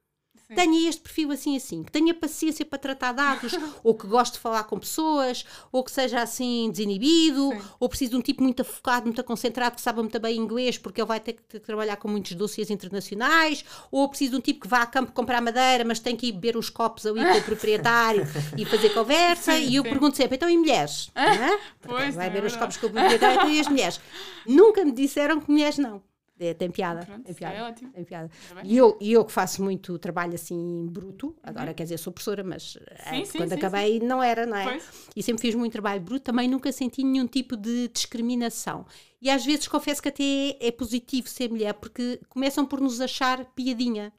Sim. 0.49 0.55
tenha 0.55 0.89
este 0.89 1.01
perfil 1.01 1.33
assim 1.33 1.57
assim, 1.57 1.83
que 1.83 1.91
tenha 1.91 2.13
paciência 2.13 2.65
para 2.65 2.79
tratar 2.79 3.13
dados, 3.13 3.53
ou 3.83 3.95
que 3.95 4.07
goste 4.07 4.35
de 4.35 4.41
falar 4.41 4.65
com 4.65 4.79
pessoas, 4.79 5.45
ou 5.73 5.83
que 5.83 5.91
seja 5.91 6.21
assim 6.21 6.71
desinibido, 6.71 7.51
Sim. 7.51 7.63
ou 7.81 7.89
precisa 7.89 8.11
de 8.11 8.17
um 8.17 8.21
tipo 8.21 8.43
muito 8.43 8.65
focado, 8.65 9.07
muito 9.07 9.23
concentrado, 9.25 9.77
que 9.77 9.81
saiba 9.81 10.03
muito 10.03 10.19
bem 10.21 10.37
inglês, 10.37 10.77
porque 10.77 11.01
ele 11.01 11.09
vai 11.09 11.21
ter 11.21 11.35
que 11.35 11.59
trabalhar 11.59 11.97
com 11.97 12.09
muitos 12.09 12.33
dossiês 12.35 12.71
internacionais, 12.71 13.65
ou 13.91 14.09
preciso 14.09 14.33
de 14.33 14.37
um 14.37 14.41
tipo 14.41 14.61
que 14.61 14.69
vá 14.69 14.83
a 14.83 14.87
campo 14.87 15.13
comprar 15.13 15.41
madeira, 15.41 15.85
mas 15.85 15.99
tem 15.99 16.17
que 16.17 16.27
ir 16.27 16.33
beber 16.33 16.57
uns 16.57 16.69
copos 16.69 17.07
ali 17.07 17.25
com 17.25 17.39
o 17.39 17.43
proprietário 17.45 18.27
e 18.57 18.65
fazer 18.65 18.91
conversa. 18.91 19.53
Sim, 19.53 19.69
e 19.69 19.77
eu 19.77 19.83
sim. 19.83 19.89
pergunto 19.89 20.17
sempre, 20.17 20.37
então 20.37 20.49
e 20.51 20.59
mulheres? 20.59 21.11
Porque 21.81 21.97
Pois, 21.97 22.15
vai 22.15 22.25
também 22.25 22.27
é 22.27 22.31
beber 22.31 22.47
os 22.47 22.57
copos 22.57 22.77
com 22.77 22.87
o 22.87 22.91
proprietário 22.91 23.37
então, 23.37 23.51
e 23.51 23.61
as 23.61 23.69
mulheres. 23.69 24.01
Nunca 24.47 24.85
me 24.85 24.93
disseram 24.93 25.41
que 25.41 25.51
mulheres 25.51 25.79
não. 25.79 26.03
É, 26.45 26.55
tem 26.55 26.71
piada. 26.71 27.05
Pronto, 27.07 27.25
tem 27.25 27.35
piada. 27.35 27.55
é 27.57 27.63
ótimo. 27.63 27.91
tem 27.93 28.05
piada. 28.05 28.31
E 28.63 28.77
eu, 28.77 28.97
eu 29.01 29.25
que 29.25 29.33
faço 29.33 29.63
muito 29.63 29.99
trabalho 29.99 30.35
assim 30.35 30.87
bruto, 30.91 31.35
agora 31.43 31.73
quer 31.75 31.85
dizer, 31.85 31.99
sou 31.99 32.13
professora, 32.13 32.43
mas 32.45 32.77
eh, 32.87 33.19
Uhum. 33.19 33.25
sim, 33.25 33.39
quando 33.39 33.49
sim, 33.51 33.55
acabei 33.57 34.01
não 34.01 34.23
era, 34.23 34.45
não 34.47 34.57
é? 34.57 34.65
Pois. 34.65 35.09
E 35.17 35.23
sempre 35.23 35.43
fiz 35.43 35.55
muito 35.55 35.73
trabalho 35.73 36.01
bruto, 36.01 36.25
também 36.25 36.49
nunca 36.49 36.71
senti 36.73 37.03
nenhum 37.03 37.27
tipo 37.27 37.57
de 37.57 37.89
discriminação. 37.89 38.85
E 39.21 39.31
às 39.31 39.45
vezes 39.45 39.67
confesso 39.69 40.03
que 40.03 40.09
até 40.09 40.57
é 40.61 40.71
positivo 40.71 41.29
ser 41.29 41.49
mulher, 41.51 41.75
porque 41.75 42.21
começam 42.29 42.67
por 42.67 42.81
nos 42.81 43.01
achar 43.01 43.45
piadinha. 43.55 44.13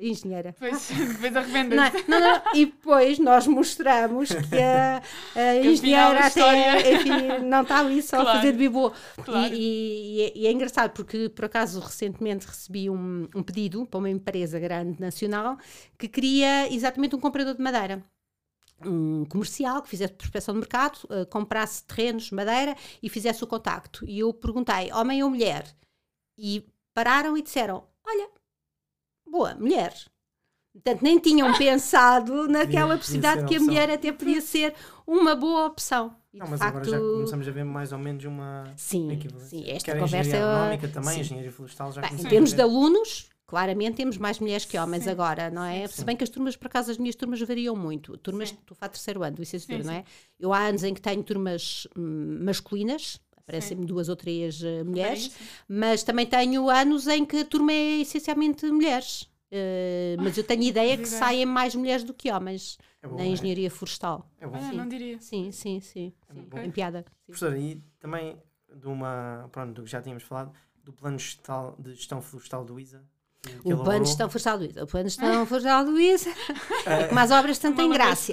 Engenheira. 0.00 0.54
Depois, 0.58 0.88
depois 0.88 1.36
arrependa 1.36 1.76
Não, 1.76 1.84
é? 1.84 1.92
não, 2.08 2.20
não, 2.20 2.42
e 2.54 2.66
depois 2.66 3.18
nós 3.18 3.46
mostramos 3.46 4.30
que 4.30 4.56
a, 4.58 5.02
a 5.36 5.56
engenheira 5.56 6.20
a 6.20 6.26
até 6.26 6.92
enfim, 6.94 7.44
não 7.44 7.62
está 7.62 7.80
ali 7.80 8.00
só 8.02 8.16
a 8.16 8.22
Claro, 8.22 8.38
fazer 8.38 8.52
de 8.52 8.58
bibô. 8.58 8.92
claro. 9.24 9.52
E, 9.54 9.58
e- 9.58 10.16
e 10.16 10.22
é- 10.22 10.32
e 10.38 10.46
é 10.46 10.52
engraçado 10.52 10.92
porque 10.92 11.28
por 11.28 11.44
acaso 11.44 11.80
recentemente 11.80 12.46
recebi 12.46 12.88
um, 12.88 13.28
um 13.34 13.42
pedido 13.42 13.84
para 13.86 13.98
uma 13.98 14.08
empresa 14.10 14.58
grande 14.58 15.00
nacional 15.00 15.58
que 15.98 16.08
queria 16.08 16.72
exatamente 16.72 17.14
um 17.14 17.20
comprador 17.20 17.54
de 17.54 17.62
madeira. 17.62 18.02
Um 18.84 19.26
comercial 19.26 19.82
que 19.82 19.90
fizesse 19.90 20.14
prospecção 20.14 20.54
de 20.54 20.60
mercado, 20.60 21.00
eh, 21.10 21.26
comprasse 21.26 21.84
terrenos, 21.84 22.30
madeira 22.30 22.74
e 23.02 23.10
fizesse 23.10 23.44
o 23.44 23.46
contacto. 23.46 24.06
E 24.08 24.20
eu 24.20 24.32
perguntei, 24.32 24.90
homem 24.92 25.22
ou 25.22 25.28
mulher? 25.28 25.66
E 26.38 26.64
pararam 26.94 27.36
e 27.36 27.42
disseram: 27.42 27.84
Olha, 28.06 28.30
boa, 29.30 29.54
mulher. 29.54 29.94
Portanto, 30.72 31.02
nem 31.02 31.18
tinham 31.18 31.52
pensado 31.58 32.48
naquela 32.48 32.96
possibilidade 32.96 33.44
que 33.44 33.56
a 33.56 33.60
mulher 33.60 33.90
até 33.90 34.12
podia 34.12 34.40
ser 34.40 34.74
uma 35.06 35.34
boa 35.34 35.66
opção. 35.66 36.14
E, 36.32 36.38
Não, 36.38 36.46
mas 36.46 36.60
facto, 36.60 36.76
agora 36.76 36.84
já 36.90 36.98
começamos 37.00 37.48
a 37.48 37.50
ver 37.50 37.64
mais 37.64 37.92
ou 37.92 37.98
menos 37.98 38.24
uma 38.24 38.64
Sim, 38.76 39.10
equivalência. 39.10 39.48
sim, 39.48 39.68
esta 39.68 39.86
Quer 39.92 39.96
a 39.98 40.00
conversa 40.00 40.28
engenharia 40.28 40.46
é- 40.46 40.48
agronómica 40.52 40.88
também, 40.88 41.14
sim. 41.14 41.20
engenharia 41.20 41.52
florestal 41.52 41.92
já 41.92 42.00
Bem, 42.02 42.20
em 42.20 42.22
termos 42.24 42.52
de 42.52 42.62
alunos, 42.62 43.28
claramente 43.48 43.96
temos 43.96 44.16
mais 44.16 44.38
mulheres 44.38 44.64
que 44.64 44.78
homens 44.78 45.02
Sim. 45.04 45.10
agora, 45.10 45.50
não 45.50 45.64
é? 45.64 45.88
Se 45.88 46.04
bem 46.04 46.16
que 46.16 46.22
as 46.22 46.30
turmas, 46.30 46.54
por 46.56 46.68
acaso, 46.68 46.88
as 46.92 46.98
minhas 46.98 47.16
turmas 47.16 47.40
variam 47.40 47.74
muito. 47.74 48.16
Turmas, 48.18 48.50
Sim. 48.50 48.54
estou 48.60 48.74
a 48.74 48.78
falar 48.78 48.90
terceiro 48.90 49.22
ano 49.24 49.36
licenciatura, 49.40 49.82
Sim, 49.82 49.88
não 49.88 49.94
é? 49.96 50.04
Eu 50.38 50.52
há 50.52 50.60
anos 50.66 50.84
em 50.84 50.94
que 50.94 51.00
tenho 51.02 51.22
turmas 51.24 51.88
hum, 51.96 52.38
masculinas, 52.44 53.20
aparecem-me 53.50 53.84
duas 53.84 54.08
ou 54.08 54.16
três 54.16 54.62
eh, 54.62 54.84
mulheres, 54.84 55.36
mas 55.68 56.02
também 56.02 56.24
tenho 56.24 56.70
anos 56.70 57.08
em 57.08 57.24
que 57.24 57.38
a 57.38 57.44
turma 57.44 57.72
é 57.72 58.00
essencialmente 58.00 58.64
mulheres. 58.70 59.28
Eh, 59.50 60.16
mas 60.18 60.38
eu 60.38 60.44
tenho 60.44 60.62
ideia 60.64 60.96
que 60.96 61.06
saem 61.06 61.44
mais 61.44 61.74
mulheres 61.74 62.04
do 62.04 62.14
que 62.14 62.30
homens 62.30 62.78
É 63.02 63.08
bom, 63.08 63.16
na 63.16 63.24
é. 63.24 63.26
engenharia 63.26 63.70
florestal. 63.70 64.30
É 64.40 64.46
bom. 64.46 64.56
Olha, 64.56 64.72
não 64.72 64.88
diria. 64.88 65.20
Sim, 65.20 65.50
sim, 65.50 65.80
sim. 65.80 66.12
sim. 66.32 66.42
bom. 66.48 66.58
Tem 66.58 66.70
piada. 66.70 67.00
Sim. 67.00 67.26
Professora, 67.26 67.58
e 67.58 67.82
também 67.98 68.36
de 68.72 68.86
uma, 68.86 69.48
pronto, 69.50 69.74
do 69.74 69.82
que 69.82 69.90
já 69.90 70.00
tínhamos 70.00 70.22
falado, 70.22 70.52
do 70.84 70.92
plano 70.92 71.18
gestal, 71.18 71.76
de 71.78 71.94
gestão 71.94 72.22
florestal 72.22 72.64
do 72.64 72.78
ISA. 72.78 73.02
O 73.64 73.74
de 73.74 74.06
gestão 74.06 74.28
florestal 74.28 74.58
do 74.58 74.64
ISA. 74.64 74.84
O 74.84 74.86
plano 74.86 75.08
de 75.08 75.14
gestão 75.14 75.46
florestal 75.46 75.84
do 75.84 75.98
ISA. 75.98 76.30
Eh, 76.86 77.04
Como 77.08 77.20
as 77.20 77.30
obras 77.30 77.58
tanto 77.58 77.72
Uma 77.72 77.76
têm 77.76 77.86
longa 77.86 77.98
graça. 77.98 78.32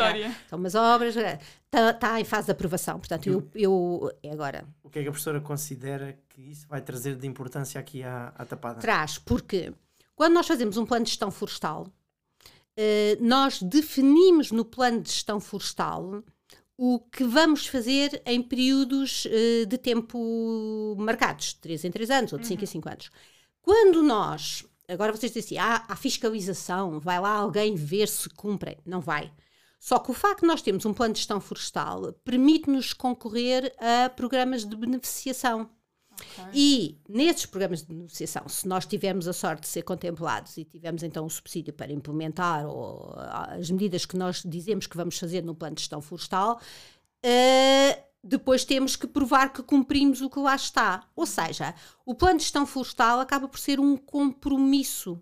São 0.50 0.60
umas 0.60 0.76
obras. 0.76 1.16
Está 1.16 1.94
tá 1.94 2.20
em 2.20 2.26
fase 2.26 2.48
de 2.48 2.52
aprovação. 2.52 3.00
Portanto, 3.00 3.28
eu, 3.28 3.50
eu 3.56 4.12
é 4.22 4.32
agora 4.32 4.66
O 4.84 4.90
que 4.90 5.00
é 5.00 5.04
que 5.04 5.08
a 5.08 5.12
professora 5.12 5.40
considera 5.40 6.18
que 6.30 6.42
isso 6.42 6.68
vai 6.68 6.82
trazer 6.82 7.16
de 7.16 7.26
importância 7.26 7.80
aqui 7.80 8.04
à, 8.04 8.34
à 8.38 8.46
tapada? 8.46 8.80
traz, 8.80 9.18
porque 9.18 9.74
quando 10.16 10.34
nós 10.34 10.48
fazemos 10.48 10.78
um 10.78 10.86
plano 10.86 11.06
de 11.06 11.12
gestão 11.12 11.32
florestal, 11.32 11.88
eh, 12.76 13.18
nós 13.22 13.62
definimos 13.62 14.52
no 14.52 14.66
plano 14.66 15.02
de 15.02 15.10
gestão 15.10 15.40
florestal 15.40 16.24
o 16.78 17.00
que 17.00 17.24
vamos 17.24 17.66
fazer 17.66 18.22
em 18.26 18.42
períodos 18.42 19.28
eh, 19.30 19.66
de 19.66 19.78
tempo 19.78 20.96
marcados, 21.00 21.48
de 21.48 21.56
3 21.58 21.86
em 21.86 21.92
3 21.92 22.10
anos 22.12 22.34
ou 22.34 22.40
de 22.40 22.46
5 22.46 22.64
em 22.64 22.68
5 22.68 22.90
anos. 22.90 23.10
Quando 23.62 24.04
nós, 24.04 24.64
agora 24.88 25.12
vocês 25.12 25.32
dizem 25.32 25.58
assim, 25.58 25.58
há, 25.58 25.86
há 25.88 25.96
fiscalização, 25.96 27.00
vai 27.00 27.20
lá 27.20 27.32
alguém 27.32 27.76
ver 27.76 28.08
se 28.08 28.30
cumprem. 28.30 28.78
Não 28.86 29.02
vai. 29.02 29.32
Só 29.80 30.00
que 30.00 30.12
o 30.12 30.14
facto 30.14 30.42
de 30.42 30.48
nós 30.48 30.62
termos 30.62 30.86
um 30.86 30.94
plano 30.94 31.14
de 31.14 31.20
gestão 31.20 31.40
florestal 31.40 32.14
permite-nos 32.24 32.94
concorrer 32.94 33.74
a 33.78 34.10
programas 34.10 34.66
de 34.66 34.76
beneficiação. 34.76 35.70
Ok. 36.14 36.46
E 36.52 37.00
nesses 37.08 37.46
programas 37.46 37.82
de 37.82 37.88
beneficiação, 37.88 38.50
se 38.50 38.68
nós 38.68 38.86
tivermos 38.88 39.28
a 39.28 39.34
sorte 39.34 39.62
de 39.62 39.68
ser 39.68 39.84
contemplados 39.84 40.58
e 40.58 40.66
tivermos 40.66 41.04
então 41.04 41.26
o 41.26 41.30
subsídio 41.30 41.74
para 41.74 41.92
implementar 41.92 42.66
ou, 42.66 43.14
ah, 43.18 43.54
as 43.54 43.70
medidas 43.70 44.04
que 44.04 44.18
nós 44.18 44.42
dizemos 44.44 44.88
que 44.88 44.98
vamos 44.98 45.18
fazer 45.20 45.44
no 45.44 45.54
plano 45.54 45.76
de 45.76 45.82
gestão 45.82 46.02
florestal, 46.02 46.60
eh, 47.22 48.04
depois 48.28 48.66
temos 48.66 48.96
que 48.96 49.08
provar 49.08 49.54
que 49.54 49.64
cumprimos 49.64 50.22
o 50.22 50.30
que 50.30 50.40
lá 50.40 50.56
está. 50.56 51.08
Ou 51.16 51.26
seja, 51.26 51.74
o 52.06 52.14
plano 52.14 52.38
de 52.38 52.44
gestão 52.44 52.66
florestal 52.66 53.20
acaba 53.20 53.48
por 53.48 53.60
ser 53.60 53.80
um 53.80 53.96
compromisso 53.96 55.22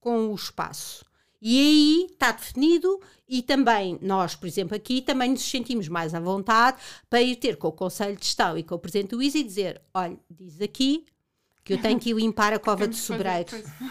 com 0.00 0.30
o 0.30 0.34
espaço. 0.34 1.04
E 1.40 1.58
aí 1.58 2.06
está 2.10 2.32
definido 2.32 3.00
e 3.28 3.42
também 3.42 3.98
nós, 4.02 4.34
por 4.34 4.46
exemplo, 4.46 4.74
aqui 4.74 5.00
também 5.00 5.30
nos 5.30 5.48
sentimos 5.48 5.86
mais 5.86 6.14
à 6.14 6.18
vontade 6.18 6.78
para 7.08 7.22
ir 7.22 7.36
ter 7.36 7.56
com 7.56 7.68
o 7.68 7.72
Conselho 7.72 8.16
de 8.16 8.24
Gestão 8.24 8.58
e 8.58 8.64
com 8.64 8.74
o 8.74 8.78
Presidente 8.78 9.10
do 9.10 9.22
ISA 9.22 9.38
e 9.38 9.44
dizer, 9.44 9.82
olha, 9.94 10.18
diz 10.28 10.60
aqui 10.60 11.04
que 11.62 11.74
eu 11.74 11.82
tenho 11.82 12.00
que 12.00 12.10
ir 12.10 12.14
limpar 12.14 12.54
a 12.54 12.58
cova 12.58 12.88
de 12.88 12.96
sobreiro 12.96 13.50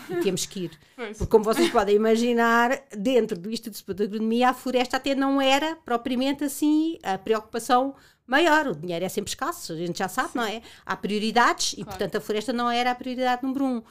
e 0.10 0.16
temos 0.16 0.48
que 0.48 0.62
ir. 0.62 0.72
Pois. 0.96 1.16
Porque 1.20 1.32
como 1.32 1.46
vocês 1.46 1.70
podem 1.70 1.96
imaginar, 1.96 2.72
dentro 2.98 3.38
do 3.38 3.52
Instituto 3.52 3.94
de 3.94 4.04
Agronomia, 4.04 4.50
a 4.50 4.54
floresta 4.54 4.98
até 4.98 5.14
não 5.14 5.40
era 5.40 5.76
propriamente 5.86 6.44
assim 6.44 6.98
a 7.04 7.20
preocupação 7.20 7.94
maior. 8.28 8.68
O 8.68 8.76
dinheiro 8.76 9.04
é 9.06 9.10
sempre 9.10 9.30
escasso, 9.30 9.74
a 9.74 9.76
gente 9.76 9.98
já 10.00 10.08
sabe, 10.08 10.32
não 10.36 10.44
é? 10.44 10.62
Há 10.86 10.96
prioridades 10.96 11.74
e, 11.74 11.78
Claro. 11.78 11.90
portanto, 11.90 12.16
a 12.18 12.22
floresta 12.22 12.54
não 12.54 12.70
era 12.70 12.92
a 12.92 12.96
prioridade 12.96 13.42
número 13.44 13.66
um. 13.66 13.82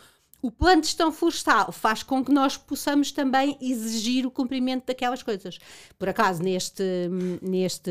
O 0.42 0.50
plano 0.50 0.82
de 0.82 0.88
gestão 0.88 1.10
florestal 1.10 1.72
faz 1.72 2.02
com 2.02 2.24
que 2.24 2.30
nós 2.30 2.56
possamos 2.56 3.10
também 3.10 3.56
exigir 3.60 4.26
o 4.26 4.30
cumprimento 4.30 4.86
daquelas 4.86 5.22
coisas. 5.22 5.58
Por 5.98 6.08
acaso, 6.08 6.42
neste, 6.42 6.82
neste 7.42 7.90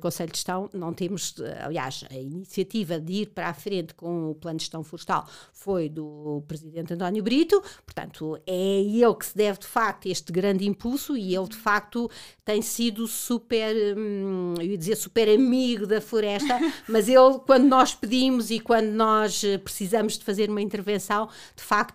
Conselho 0.00 0.30
de 0.30 0.38
Gestão, 0.38 0.68
não 0.72 0.92
temos, 0.92 1.34
aliás, 1.64 2.04
a 2.10 2.14
iniciativa 2.14 3.00
de 3.00 3.12
ir 3.12 3.26
para 3.30 3.48
a 3.48 3.54
frente 3.54 3.94
com 3.94 4.30
o 4.30 4.34
plano 4.34 4.58
de 4.58 4.64
gestão 4.64 4.84
florestal 4.84 5.26
foi 5.52 5.88
do 5.88 6.42
Presidente 6.46 6.94
António 6.94 7.22
Brito, 7.22 7.62
portanto, 7.84 8.38
é 8.46 8.80
ele 8.82 9.14
que 9.14 9.26
se 9.26 9.36
deve, 9.36 9.58
de 9.58 9.66
facto, 9.66 10.06
este 10.06 10.30
grande 10.30 10.66
impulso 10.68 11.16
e 11.16 11.34
ele, 11.34 11.48
de 11.48 11.56
facto, 11.56 12.10
tem 12.44 12.62
sido 12.62 13.08
super, 13.08 13.74
hum, 13.96 14.54
eu 14.58 14.66
ia 14.66 14.78
dizer 14.78 14.96
super 14.96 15.28
amigo 15.28 15.86
da 15.86 16.00
floresta, 16.00 16.58
mas 16.88 17.08
ele, 17.08 17.38
quando 17.46 17.64
nós 17.64 17.94
pedimos 17.94 18.50
e 18.50 18.60
quando 18.60 18.90
nós 18.90 19.42
precisamos 19.64 20.18
de 20.18 20.24
fazer 20.24 20.50
uma 20.50 20.62
intervenção, 20.62 21.28
de 21.56 21.62
facto, 21.62 21.85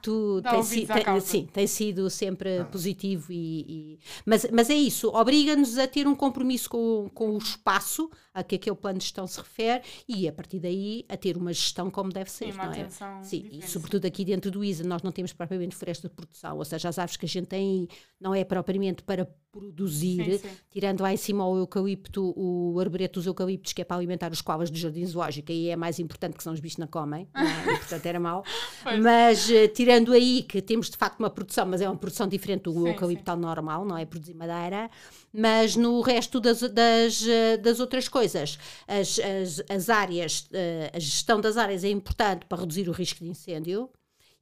Dá 0.42 0.52
tem, 0.52 0.64
si- 0.64 0.76
tem- 0.94 1.04
sim, 1.22 1.48
tem 1.52 1.68
sido 1.68 2.10
sempre 2.10 2.64
positivo 2.66 3.32
e, 3.32 3.62
e- 3.96 4.00
mas, 4.26 4.46
mas 4.52 4.70
é 4.70 4.76
isso, 4.76 5.10
obriga-nos 5.14 5.78
a 5.78 5.88
ter 5.88 6.08
um 6.08 6.16
compromisso 6.16 6.70
com, 6.70 7.10
com 7.14 7.32
o 7.32 7.38
espaço 7.38 8.10
a 8.34 8.44
que 8.44 8.56
aquele 8.56 8.76
plano 8.76 8.98
de 9.00 9.06
gestão 9.06 9.28
se 9.28 9.40
refere 9.40 9.84
e 10.08 10.28
a 10.28 10.32
partir 10.32 10.60
daí 10.60 11.06
a 11.10 11.18
ter 11.18 11.38
uma 11.38 11.52
gestão 11.54 11.90
como 11.90 12.12
deve 12.12 12.32
ser, 12.32 12.52
Sim, 12.52 12.58
não 12.58 12.72
é? 12.72 13.24
Sim, 13.24 13.50
e 13.52 13.62
sobretudo 13.62 14.06
aqui 14.06 14.24
dentro 14.24 14.50
do 14.50 14.64
ISA 14.64 14.84
nós 14.84 15.02
não 15.02 15.12
temos 15.12 15.34
propriamente 15.34 15.76
floresta 15.76 16.08
de 16.08 16.16
produção, 16.16 16.58
ou 16.58 16.66
seja, 16.66 16.90
as 16.90 16.98
árvores 16.98 17.18
que 17.18 17.26
a 17.26 17.30
gente 17.30 17.48
tem 17.48 17.88
não 18.20 18.34
é 18.34 18.44
propriamente 18.44 19.04
para 19.04 19.28
produzir, 19.52 20.24
Sim, 20.24 20.38
sim. 20.38 20.56
tirando 20.70 21.02
lá 21.02 21.12
em 21.12 21.18
cima 21.18 21.46
o 21.46 21.58
eucalipto, 21.58 22.34
o 22.38 22.80
arboreto 22.80 23.20
dos 23.20 23.28
eucaliptos 23.28 23.74
que 23.74 23.82
é 23.82 23.86
para 23.86 23.98
alimentar 23.98 24.32
os 24.32 24.42
colas 24.42 24.70
do 24.70 24.78
jardim 24.78 25.06
zoológico, 25.06 25.52
aí 25.52 25.70
é 25.70 25.76
mais 25.76 26.00
importante 26.00 26.38
que 26.38 26.44
são 26.44 26.54
os 26.54 26.62
bichos 26.62 26.78
não 26.78 26.88
comem, 26.88 27.28
não 27.34 27.42
é? 27.42 27.74
E, 27.74 27.78
portanto 27.78 28.06
era 28.06 28.20
mau. 28.20 28.44
Pois. 28.84 29.00
Mas 29.00 29.52
eh, 29.52 29.68
tirando 29.68 30.12
aí 30.12 30.42
que 30.42 30.60
temos 30.60 30.90
de 30.90 30.98
facto 30.98 31.20
uma 31.20 31.30
produção, 31.30 31.68
mas 31.68 31.82
é 31.82 31.88
uma 31.88 31.96
produção 31.98 32.28
diferente 32.28 32.64
do 32.64 32.74
Sim, 32.74 32.88
eucaliptal 32.88 33.38
normal, 33.38 33.86
não 33.86 33.96
é 33.96 34.06
produzir 34.06 34.34
madeira, 34.34 34.90
mas 35.32 35.76
no 35.76 36.02
resto 36.02 36.40
das, 36.40 36.62
das, 36.62 37.28
eh, 37.28 37.58
das 37.58 37.80
outras 37.80 38.08
coisas, 38.08 38.21
as, 38.22 38.58
as, 38.88 39.62
as 39.70 39.90
áreas, 39.90 40.48
eh, 40.52 40.92
a 40.94 41.00
gestão 41.00 41.40
das 41.42 41.58
áreas 41.58 41.84
é 41.84 41.90
importante 41.90 42.46
para 42.46 42.62
reduzir 42.62 42.88
o 42.90 42.92
risco 42.92 43.24
de 43.24 43.30
incêndio. 43.30 43.90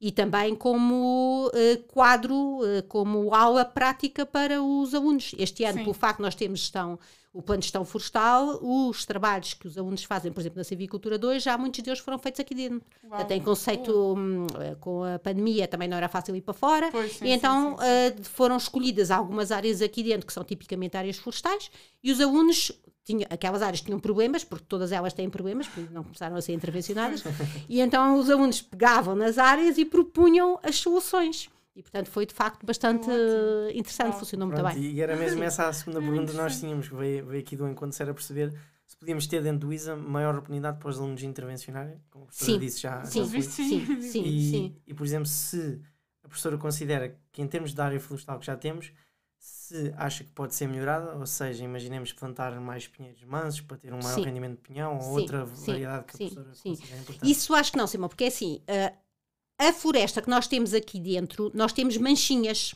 e 0.02 0.10
também 0.10 0.54
como 0.54 1.48
uh, 1.48 1.82
quadro, 1.88 2.34
uh, 2.34 2.82
como 2.88 3.34
aula 3.34 3.66
prática 3.66 4.24
para 4.24 4.62
os 4.62 4.94
alunos. 4.94 5.34
Este 5.36 5.62
ano, 5.62 5.78
Sim. 5.78 5.84
pelo 5.84 5.92
facto 5.92 6.16
de 6.16 6.22
nós 6.22 6.34
termos 6.34 6.60
gestão 6.60 6.98
o 7.32 7.40
plano 7.40 7.60
de 7.60 7.66
gestão 7.66 7.84
florestal, 7.84 8.58
os 8.60 9.04
trabalhos 9.04 9.54
que 9.54 9.68
os 9.68 9.78
alunos 9.78 10.02
fazem, 10.02 10.32
por 10.32 10.40
exemplo, 10.40 10.58
na 10.58 10.64
Civicultura 10.64 11.16
2, 11.16 11.42
já 11.42 11.56
muitos 11.56 11.80
deles 11.80 12.00
foram 12.00 12.18
feitos 12.18 12.40
aqui 12.40 12.54
dentro. 12.54 12.82
Uau. 13.08 13.24
Tem 13.24 13.40
conceito, 13.40 14.14
hum, 14.16 14.46
com 14.80 15.04
a 15.04 15.18
pandemia 15.18 15.68
também 15.68 15.88
não 15.88 15.96
era 15.96 16.08
fácil 16.08 16.34
ir 16.34 16.40
para 16.40 16.54
fora, 16.54 16.90
pois, 16.90 17.12
sim, 17.12 17.26
e 17.26 17.30
então 17.30 17.76
sim, 17.78 17.84
sim, 18.16 18.20
uh, 18.20 18.24
foram 18.24 18.56
escolhidas 18.56 19.12
algumas 19.12 19.52
áreas 19.52 19.80
aqui 19.80 20.02
dentro 20.02 20.26
que 20.26 20.32
são 20.32 20.42
tipicamente 20.42 20.96
áreas 20.96 21.18
florestais, 21.18 21.70
e 22.02 22.10
os 22.10 22.20
alunos 22.20 22.72
tinham, 23.04 23.26
aquelas 23.30 23.62
áreas 23.62 23.80
tinham 23.80 23.98
problemas, 23.98 24.44
porque 24.44 24.64
todas 24.68 24.92
elas 24.92 25.12
têm 25.12 25.28
problemas, 25.28 25.66
porque 25.68 25.92
não 25.92 26.02
começaram 26.02 26.36
a 26.36 26.42
ser 26.42 26.52
intervencionadas, 26.52 27.22
e 27.68 27.80
então 27.80 28.18
os 28.18 28.30
alunos 28.30 28.60
pegavam 28.60 29.14
nas 29.14 29.38
áreas 29.38 29.78
e 29.78 29.84
propunham 29.84 30.58
as 30.62 30.76
soluções. 30.76 31.48
E, 31.74 31.82
portanto, 31.82 32.10
foi 32.10 32.26
de 32.26 32.34
facto 32.34 32.66
bastante 32.66 33.08
Ótimo. 33.08 33.78
interessante, 33.78 34.18
funcionou 34.18 34.48
muito 34.48 34.62
bem. 34.62 34.76
E 34.76 35.00
era 35.00 35.16
mesmo 35.16 35.42
essa 35.42 35.68
a 35.68 35.72
segunda 35.72 36.00
pergunta 36.00 36.32
que 36.32 36.36
nós 36.36 36.58
tínhamos, 36.58 36.88
que 36.88 36.94
veio, 36.94 37.26
veio 37.26 37.40
aqui 37.40 37.56
do 37.56 37.66
encontro, 37.68 37.96
se 37.96 38.02
era 38.02 38.12
perceber 38.12 38.52
se 38.90 38.96
podíamos 38.96 39.24
ter 39.28 39.40
dentro 39.40 39.68
do 39.68 39.72
ISA 39.72 39.94
maior 39.94 40.34
oportunidade 40.34 40.80
para 40.80 40.88
os 40.88 40.98
alunos 40.98 41.22
intervencionarem, 41.22 41.96
como 42.10 42.24
a 42.24 42.26
professora 42.26 42.52
sim. 42.52 42.58
disse 42.58 42.80
já. 42.80 43.04
Sim, 43.04 43.24
já 43.24 43.40
sim, 43.40 43.42
sim, 43.42 44.02
sim, 44.02 44.24
e, 44.24 44.50
sim. 44.50 44.76
E, 44.84 44.92
por 44.92 45.06
exemplo, 45.06 45.26
se 45.26 45.80
a 46.24 46.28
professora 46.28 46.58
considera 46.58 47.16
que, 47.30 47.40
em 47.40 47.46
termos 47.46 47.72
de 47.72 47.80
área 47.80 48.00
florestal 48.00 48.40
que 48.40 48.46
já 48.46 48.56
temos, 48.56 48.92
se 49.40 49.94
acha 49.96 50.22
que 50.22 50.30
pode 50.30 50.54
ser 50.54 50.66
melhorada, 50.66 51.16
ou 51.16 51.26
seja, 51.26 51.64
imaginemos 51.64 52.12
plantar 52.12 52.60
mais 52.60 52.86
pinheiros 52.86 53.24
mansos 53.24 53.62
para 53.62 53.78
ter 53.78 53.92
um 53.92 53.98
maior 53.98 54.16
sim. 54.16 54.22
rendimento 54.22 54.56
de 54.56 54.60
pinhão 54.60 54.96
ou 54.96 55.00
sim, 55.00 55.20
outra 55.20 55.44
variedade 55.46 56.04
que 56.04 56.14
a 56.14 56.16
professora 56.18 56.54
sim, 56.54 56.70
considera 56.70 57.00
importante. 57.00 57.30
Isso 57.30 57.54
acho 57.54 57.72
que 57.72 57.78
não, 57.78 57.86
Simão, 57.86 58.08
porque 58.08 58.24
é 58.24 58.26
assim, 58.26 58.60
uh, 58.68 58.96
a 59.58 59.72
floresta 59.72 60.20
que 60.20 60.28
nós 60.28 60.46
temos 60.46 60.74
aqui 60.74 61.00
dentro, 61.00 61.50
nós 61.54 61.72
temos 61.72 61.96
manchinhas, 61.96 62.74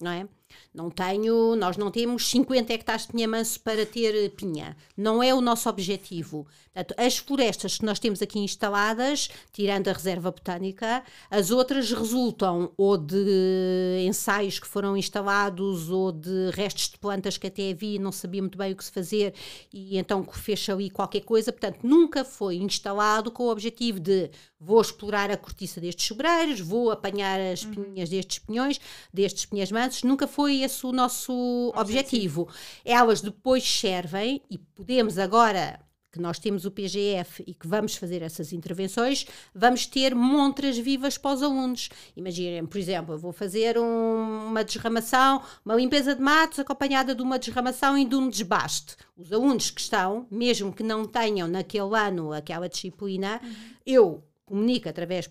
não 0.00 0.12
é? 0.12 0.28
Não 0.74 0.90
tenho, 0.90 1.54
nós 1.54 1.76
não 1.76 1.90
temos 1.90 2.28
50 2.28 2.72
hectares 2.72 3.06
de 3.06 3.12
pinha 3.12 3.28
manso 3.28 3.60
para 3.60 3.86
ter 3.86 4.30
pinha. 4.30 4.76
Não 4.96 5.22
é 5.22 5.32
o 5.32 5.40
nosso 5.40 5.68
objetivo. 5.68 6.46
Portanto, 6.72 6.94
as 6.98 7.16
florestas 7.16 7.78
que 7.78 7.84
nós 7.84 8.00
temos 8.00 8.20
aqui 8.20 8.40
instaladas, 8.40 9.30
tirando 9.52 9.86
a 9.86 9.92
reserva 9.92 10.32
botânica, 10.32 11.04
as 11.30 11.52
outras 11.52 11.92
resultam 11.92 12.72
ou 12.76 12.96
de 12.96 14.04
ensaios 14.04 14.58
que 14.58 14.66
foram 14.66 14.96
instalados 14.96 15.88
ou 15.90 16.10
de 16.10 16.50
restos 16.52 16.88
de 16.88 16.98
plantas 16.98 17.38
que 17.38 17.46
até 17.46 17.70
havia 17.70 18.00
não 18.00 18.10
sabia 18.10 18.42
muito 18.42 18.58
bem 18.58 18.72
o 18.72 18.76
que 18.76 18.84
se 18.84 18.90
fazer 18.90 19.32
e 19.72 19.96
então 19.96 20.24
fez 20.24 20.68
ali 20.68 20.90
qualquer 20.90 21.20
coisa. 21.20 21.52
Portanto, 21.52 21.80
nunca 21.84 22.24
foi 22.24 22.56
instalado 22.56 23.30
com 23.30 23.44
o 23.44 23.50
objetivo 23.50 24.00
de 24.00 24.30
vou 24.58 24.80
explorar 24.80 25.30
a 25.30 25.36
cortiça 25.36 25.80
destes 25.80 26.06
sobreiros, 26.06 26.58
vou 26.58 26.90
apanhar 26.90 27.38
as 27.38 27.64
uhum. 27.64 27.74
pinhas 27.74 28.08
destes 28.08 28.38
pinhões, 28.38 28.80
destes 29.12 29.44
pinhas 29.44 29.70
mansos. 29.70 30.02
Nunca 30.02 30.26
foi 30.26 30.43
esse 30.48 30.86
o 30.86 30.92
nosso 30.92 31.72
objetivo. 31.76 32.42
objetivo. 32.42 32.48
Elas 32.84 33.20
depois 33.20 33.64
servem 33.64 34.40
e 34.50 34.58
podemos 34.58 35.18
agora 35.18 35.80
que 36.14 36.20
nós 36.20 36.38
temos 36.38 36.64
o 36.64 36.70
PGF 36.70 37.42
e 37.44 37.52
que 37.52 37.66
vamos 37.66 37.96
fazer 37.96 38.22
essas 38.22 38.52
intervenções, 38.52 39.26
vamos 39.52 39.84
ter 39.84 40.14
montras 40.14 40.78
vivas 40.78 41.18
para 41.18 41.34
os 41.34 41.42
alunos. 41.42 41.88
Imaginem, 42.16 42.64
por 42.64 42.78
exemplo, 42.78 43.14
eu 43.14 43.18
vou 43.18 43.32
fazer 43.32 43.76
um, 43.76 44.46
uma 44.46 44.62
desramação, 44.62 45.42
uma 45.64 45.74
limpeza 45.74 46.14
de 46.14 46.22
matos 46.22 46.60
acompanhada 46.60 47.16
de 47.16 47.22
uma 47.22 47.36
desramação 47.36 47.98
e 47.98 48.04
de 48.04 48.14
um 48.14 48.28
desbaste. 48.28 48.94
Os 49.16 49.32
alunos 49.32 49.72
que 49.72 49.80
estão, 49.80 50.28
mesmo 50.30 50.72
que 50.72 50.84
não 50.84 51.04
tenham 51.04 51.48
naquele 51.48 51.96
ano 51.96 52.32
aquela 52.32 52.68
disciplina, 52.68 53.40
uhum. 53.42 53.54
eu 53.84 54.24
comunico 54.46 54.88
através 54.88 55.28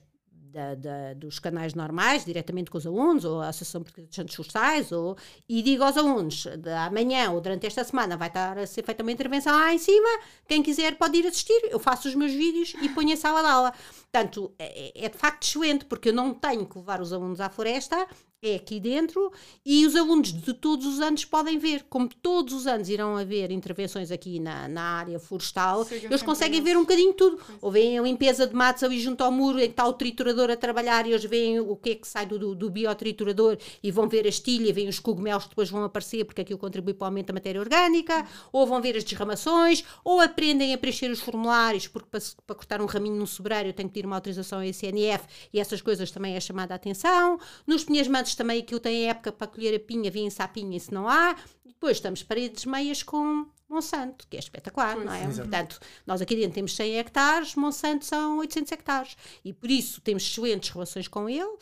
da, 0.54 0.76
da, 0.76 1.14
dos 1.16 1.40
canais 1.40 1.74
normais, 1.74 2.24
diretamente 2.24 2.70
com 2.70 2.78
os 2.78 2.86
alunos, 2.86 3.26
ou 3.26 3.42
a 3.42 3.50
Associação 3.50 3.82
de 3.82 3.92
Protestantes 3.92 4.36
Sociais, 4.36 4.92
ou, 4.92 5.18
e 5.50 5.64
digo 5.64 5.84
aos 5.84 5.98
alunos, 5.98 6.46
de 6.46 6.70
amanhã 6.70 7.32
ou 7.32 7.42
durante 7.42 7.66
esta 7.66 7.84
semana 7.84 8.16
vai 8.16 8.28
estar 8.28 8.58
a 8.58 8.68
ser 8.68 8.84
feita 8.84 9.02
uma 9.02 9.12
intervenção 9.12 9.54
lá 9.54 9.74
em 9.74 9.80
cima, 9.80 10.08
quem 10.48 10.62
quiser 10.62 10.96
pode 10.96 11.18
ir 11.18 11.26
assistir, 11.26 11.60
eu 11.72 11.80
faço 11.80 12.08
os 12.08 12.14
meus 12.14 12.32
vídeos 12.32 12.76
e 12.82 12.90
ponho 12.90 13.14
a 13.14 13.18
sala 13.18 13.42
de 13.42 13.48
aula. 13.48 13.74
Portanto, 14.12 14.54
é, 14.60 15.06
é 15.06 15.10
de 15.10 15.18
facto 15.18 15.44
excelente, 15.44 15.86
porque 15.86 16.10
eu 16.10 16.14
não 16.14 16.34
tenho 16.34 16.66
que 16.68 16.78
levar 16.78 17.02
os 17.02 17.12
alunos 17.12 17.42
à 17.42 17.50
floresta, 17.50 18.08
é 18.44 18.56
aqui 18.56 18.80
dentro 18.80 19.32
e 19.66 19.86
os 19.88 19.96
alunos 19.96 20.34
de 20.34 20.54
todos 20.54 20.86
os 20.86 21.00
anos 21.00 21.24
podem 21.24 21.58
ver, 21.58 21.86
como 21.90 22.10
todos 22.10 22.54
os 22.54 22.68
anos 22.68 22.90
irão 22.90 23.16
haver 23.16 23.52
intervenções 23.52 24.12
aqui 24.12 24.40
na, 24.40 24.68
na 24.68 24.82
área 24.82 25.18
florestal, 25.18 25.88
eles 25.90 26.22
conseguem 26.22 26.62
ver 26.62 26.76
um 26.76 26.82
bocadinho 26.82 27.14
tudo. 27.14 27.40
Ou 27.62 27.72
veem 27.72 27.98
a 27.98 28.02
limpeza 28.02 28.46
de 28.46 28.54
matos 28.54 28.84
ali 28.84 29.00
junto 29.00 29.24
ao 29.24 29.32
muro 29.32 29.60
em 29.60 29.66
que 29.66 29.72
está 29.72 29.88
o 29.88 29.94
triturador 29.94 30.52
a 30.52 30.58
trabalhar 30.58 31.08
e 31.08 31.12
eles 31.12 31.24
veem 31.24 31.60
o 31.60 31.76
que 31.76 31.92
é 31.92 31.96
que 31.96 32.08
sai 32.08 32.26
do, 32.26 32.38
do, 32.38 32.54
do 32.54 32.70
biotriturador 32.70 33.58
e 33.82 33.92
vão 33.92 34.10
ver 34.10 34.26
a 34.26 34.30
estilha, 34.30 34.74
veem 34.74 34.90
os 34.90 35.00
cogumelos 35.00 35.44
que 35.44 35.50
depois 35.50 35.70
vão 35.70 35.84
aparecer 35.84 36.26
porque 36.26 36.42
aquilo 36.42 36.60
contribui 36.60 36.94
para 36.94 37.06
o 37.06 37.08
aumento 37.08 37.28
da 37.28 37.34
matéria 37.34 37.62
orgânica, 37.62 38.28
ou 38.52 38.68
vão 38.68 38.82
ver 38.82 38.98
as 38.98 39.04
desramações, 39.04 39.86
ou 40.04 40.20
aprendem 40.20 40.74
a 40.74 40.78
preencher 40.78 41.10
os 41.10 41.22
formulários, 41.22 41.88
porque 41.88 42.10
para, 42.10 42.22
para 42.46 42.56
cortar 42.56 42.82
um 42.82 42.86
raminho 42.86 43.16
num 43.16 43.26
eu 43.66 43.74
tenho 43.74 43.90
que 43.90 43.96
ter 43.96 44.06
uma 44.06 44.16
autorização 44.16 44.60
a 44.60 44.68
SNF 44.68 45.26
e 45.52 45.60
essas 45.60 45.82
coisas 45.82 46.12
também 46.12 46.36
é 46.36 46.40
chamada 46.40 46.74
a 46.74 46.76
atenção. 46.76 47.40
Nos 47.66 47.84
pinhas 47.84 48.08
mantos 48.34 48.36
também 48.36 48.60
aquilo 48.60 48.80
tem 48.80 49.10
época 49.10 49.32
para 49.32 49.48
colher 49.48 49.76
a 49.76 49.80
pinha, 49.80 50.12
vêm-se 50.12 50.42
à 50.42 50.48
pinha 50.48 50.80
se 50.80 50.94
não 50.94 51.08
há. 51.08 51.36
E 51.66 51.70
depois 51.70 51.98
estamos 51.98 52.24
paredes 52.24 52.66
meias 52.66 53.04
com 53.04 53.48
Monsanto, 53.70 54.28
que 54.30 54.36
é 54.36 54.40
espetacular, 54.40 54.96
pois, 54.96 55.06
não 55.06 55.14
é? 55.14 55.24
Exatamente. 55.24 55.50
Portanto, 55.50 55.80
nós 56.06 56.22
aqui 56.22 56.36
dentro 56.36 56.54
temos 56.54 56.76
100 56.76 56.98
hectares, 56.98 57.56
Monsanto 57.56 58.06
são 58.06 58.38
800 58.40 58.72
hectares. 58.72 59.18
E 59.44 59.54
por 59.54 59.70
isso 59.70 60.02
temos 60.02 60.24
excelentes 60.24 60.70
relações 60.70 61.08
com 61.08 61.30
ele 61.30 61.58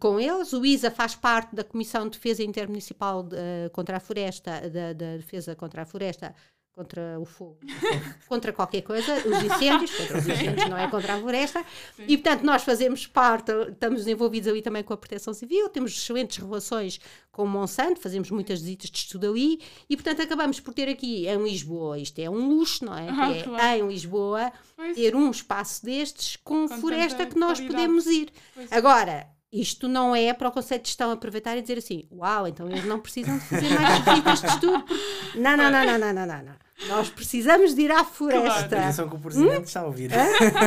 com 0.00 0.18
eles. 0.18 0.52
O 0.52 0.64
ISA 0.64 0.90
faz 0.90 1.14
parte 1.14 1.54
da 1.54 1.62
Comissão 1.62 2.04
de 2.08 2.18
Defesa 2.18 2.42
Intermunicipal 2.42 3.22
de, 3.22 3.36
uh, 3.36 3.70
contra 3.70 3.98
a 3.98 4.00
Floresta, 4.00 4.68
da, 4.68 4.92
da, 4.92 5.16
Defesa 5.16 5.54
contra 5.54 5.82
a 5.82 5.86
Floresta, 5.86 6.34
contra 6.76 7.18
o 7.18 7.24
fogo, 7.24 7.58
contra 8.28 8.52
qualquer 8.52 8.82
coisa, 8.82 9.14
os 9.26 9.42
incêndios, 9.42 9.90
contra 9.96 10.18
os 10.18 10.28
incêndios, 10.28 10.68
não 10.68 10.76
é 10.76 10.86
contra 10.90 11.14
a 11.14 11.18
floresta. 11.18 11.64
Sim. 11.96 12.04
E, 12.06 12.18
portanto, 12.18 12.42
nós 12.42 12.62
fazemos 12.62 13.06
parte, 13.06 13.50
estamos 13.72 14.06
envolvidos 14.06 14.46
ali 14.46 14.60
também 14.60 14.82
com 14.82 14.92
a 14.92 14.96
Proteção 14.96 15.32
Civil, 15.32 15.70
temos 15.70 15.92
excelentes 15.92 16.36
relações 16.36 17.00
com 17.32 17.44
o 17.44 17.48
Monsanto, 17.48 17.98
fazemos 17.98 18.30
muitas 18.30 18.60
visitas 18.60 18.90
de 18.90 18.98
estudo 18.98 19.26
ali 19.30 19.58
e, 19.88 19.96
portanto, 19.96 20.20
acabamos 20.20 20.60
por 20.60 20.74
ter 20.74 20.86
aqui 20.86 21.26
em 21.26 21.42
Lisboa, 21.42 21.98
isto 21.98 22.18
é 22.18 22.28
um 22.28 22.46
luxo, 22.46 22.84
não 22.84 22.96
é? 22.96 23.06
Ah, 23.16 23.32
é 23.32 23.42
claro. 23.42 23.78
em 23.78 23.88
Lisboa, 23.88 24.52
pois. 24.76 24.94
ter 24.94 25.16
um 25.16 25.30
espaço 25.30 25.82
destes 25.82 26.36
com, 26.36 26.68
com 26.68 26.78
floresta 26.78 27.24
que 27.24 27.38
nós 27.38 27.58
qualidade. 27.58 27.86
podemos 27.86 28.06
ir. 28.06 28.30
Pois. 28.54 28.70
Agora, 28.70 29.26
isto 29.50 29.88
não 29.88 30.14
é 30.14 30.34
para 30.34 30.48
o 30.48 30.52
conceito 30.52 30.82
de 30.82 30.88
gestão 30.88 31.10
aproveitar 31.10 31.56
e 31.56 31.62
dizer 31.62 31.78
assim, 31.78 32.06
uau, 32.12 32.46
então 32.46 32.68
eles 32.68 32.84
não 32.84 33.00
precisam 33.00 33.38
de 33.38 33.44
fazer 33.44 33.70
mais 33.70 34.04
visitas 34.04 34.40
de 34.42 34.46
estudo. 34.48 34.84
Não, 35.36 35.56
não, 35.56 35.70
não, 35.70 35.84
não, 35.84 35.98
não, 35.98 36.12
não, 36.12 36.26
não. 36.26 36.65
Nós 36.88 37.08
precisamos 37.08 37.74
de 37.74 37.82
ir 37.82 37.90
à 37.90 38.04
floresta. 38.04 38.68
Claro. 38.68 38.84
Atenção 38.84 39.08
que 39.08 39.16
o 39.16 39.18
presidente 39.18 39.58
hum? 39.58 39.62
está 39.62 39.80
a 39.80 39.86
ouvir. 39.86 40.10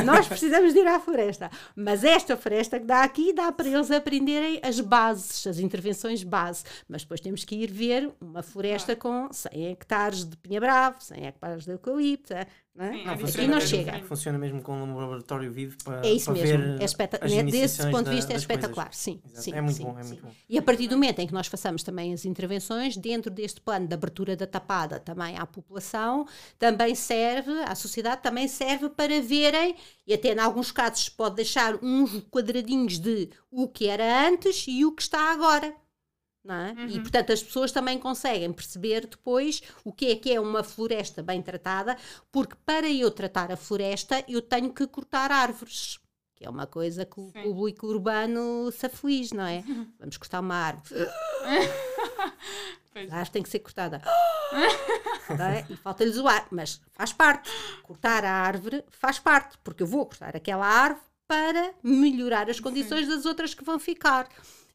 Nós 0.05 0.27
precisamos 0.27 0.73
de 0.73 0.79
ir 0.79 0.87
à 0.87 0.99
floresta. 0.99 1.51
Mas 1.75 2.03
esta 2.03 2.35
floresta 2.35 2.79
que 2.79 2.85
dá 2.85 3.03
aqui 3.03 3.31
dá 3.31 3.51
para 3.51 3.67
eles 3.67 3.91
aprenderem 3.91 4.59
as 4.63 4.79
bases, 4.79 5.45
as 5.45 5.59
intervenções 5.59 6.23
base. 6.23 6.63
Mas 6.87 7.03
depois 7.03 7.21
temos 7.21 7.45
que 7.45 7.55
ir 7.55 7.71
ver 7.71 8.11
uma 8.19 8.41
floresta 8.41 8.95
com 8.95 9.31
100 9.31 9.67
hectares 9.67 10.25
de 10.25 10.35
pinha-bravo, 10.37 10.97
100 10.99 11.27
hectares 11.27 11.65
de 11.65 11.71
eucalipto, 11.71 12.33
é? 12.83 12.91
Sim, 12.93 13.05
não, 13.05 13.17
funciona, 13.17 13.47
não 13.47 13.61
chega. 13.61 13.99
Funciona 14.03 14.37
mesmo 14.37 14.61
com 14.61 14.73
um 14.73 14.97
laboratório 14.97 15.51
vivo 15.51 15.77
para, 15.83 16.05
é 16.05 16.13
isso 16.13 16.25
para 16.25 16.41
mesmo. 16.41 16.57
ver 16.57 16.81
é 16.81 16.85
espeta 16.85 17.19
Desse 17.19 17.89
ponto 17.91 18.09
de 18.09 18.15
vista 18.15 18.33
é 18.33 18.35
espetacular. 18.35 18.93
Sim, 18.93 19.21
sim, 19.33 19.53
é 19.53 19.61
muito 19.61 19.77
sim, 19.77 19.83
bom, 19.83 19.97
é 19.97 20.03
sim. 20.03 20.09
muito 20.09 20.23
bom. 20.23 20.31
E 20.49 20.57
a 20.57 20.61
partir 20.61 20.87
do 20.87 20.95
momento 20.95 21.19
em 21.19 21.27
que 21.27 21.33
nós 21.33 21.47
façamos 21.47 21.83
também 21.83 22.13
as 22.13 22.25
intervenções, 22.25 22.95
dentro 22.95 23.29
deste 23.31 23.59
plano 23.59 23.87
de 23.87 23.93
abertura 23.93 24.35
da 24.35 24.47
tapada 24.47 24.99
também 24.99 25.37
à 25.37 25.45
população, 25.45 26.25
também 26.57 26.95
serve, 26.95 27.51
à 27.63 27.75
sociedade 27.75 28.21
também 28.21 28.47
serve 28.47 28.89
para 28.89 29.21
verem, 29.21 29.75
e 30.07 30.13
até 30.13 30.33
em 30.33 30.39
alguns 30.39 30.71
casos 30.71 31.09
pode 31.09 31.35
deixar 31.35 31.75
uns 31.83 32.21
quadradinhos 32.31 32.97
de 32.99 33.29
o 33.51 33.67
que 33.67 33.87
era 33.87 34.27
antes 34.27 34.65
e 34.67 34.85
o 34.85 34.91
que 34.91 35.01
está 35.01 35.31
agora. 35.31 35.73
É? 36.49 36.71
Uhum. 36.71 36.87
E 36.87 36.99
portanto 36.99 37.31
as 37.31 37.43
pessoas 37.43 37.71
também 37.71 37.99
conseguem 37.99 38.51
perceber 38.51 39.05
depois 39.05 39.61
o 39.83 39.93
que 39.93 40.07
é 40.07 40.15
que 40.15 40.33
é 40.33 40.39
uma 40.39 40.63
floresta 40.63 41.21
bem 41.21 41.41
tratada, 41.41 41.95
porque 42.31 42.55
para 42.65 42.89
eu 42.89 43.11
tratar 43.11 43.51
a 43.51 43.57
floresta 43.57 44.23
eu 44.27 44.41
tenho 44.41 44.73
que 44.73 44.87
cortar 44.87 45.31
árvores, 45.31 45.99
que 46.35 46.45
é 46.45 46.49
uma 46.49 46.65
coisa 46.65 47.05
que 47.05 47.19
o 47.19 47.31
Sim. 47.31 47.43
público 47.43 47.87
urbano 47.87 48.71
se 48.71 48.85
aflige, 48.85 49.35
não 49.35 49.45
é? 49.45 49.63
Vamos 49.99 50.17
cortar 50.17 50.39
uma 50.39 50.55
árvore. 50.55 51.07
a 52.95 53.15
árvore 53.15 53.31
tem 53.31 53.43
que 53.43 53.49
ser 53.49 53.59
cortada. 53.59 54.01
é? 55.39 55.65
E 55.69 55.75
falta-lhes 55.75 56.17
o 56.17 56.27
ar, 56.27 56.47
mas 56.49 56.81
faz 56.93 57.13
parte. 57.13 57.51
Cortar 57.83 58.25
a 58.25 58.31
árvore 58.31 58.83
faz 58.89 59.19
parte, 59.19 59.57
porque 59.63 59.83
eu 59.83 59.87
vou 59.87 60.05
cortar 60.05 60.35
aquela 60.35 60.65
árvore 60.65 61.09
para 61.27 61.75
melhorar 61.83 62.49
as 62.49 62.59
condições 62.59 63.05
Sim. 63.05 63.15
das 63.15 63.25
outras 63.25 63.53
que 63.53 63.63
vão 63.63 63.77
ficar. 63.77 64.27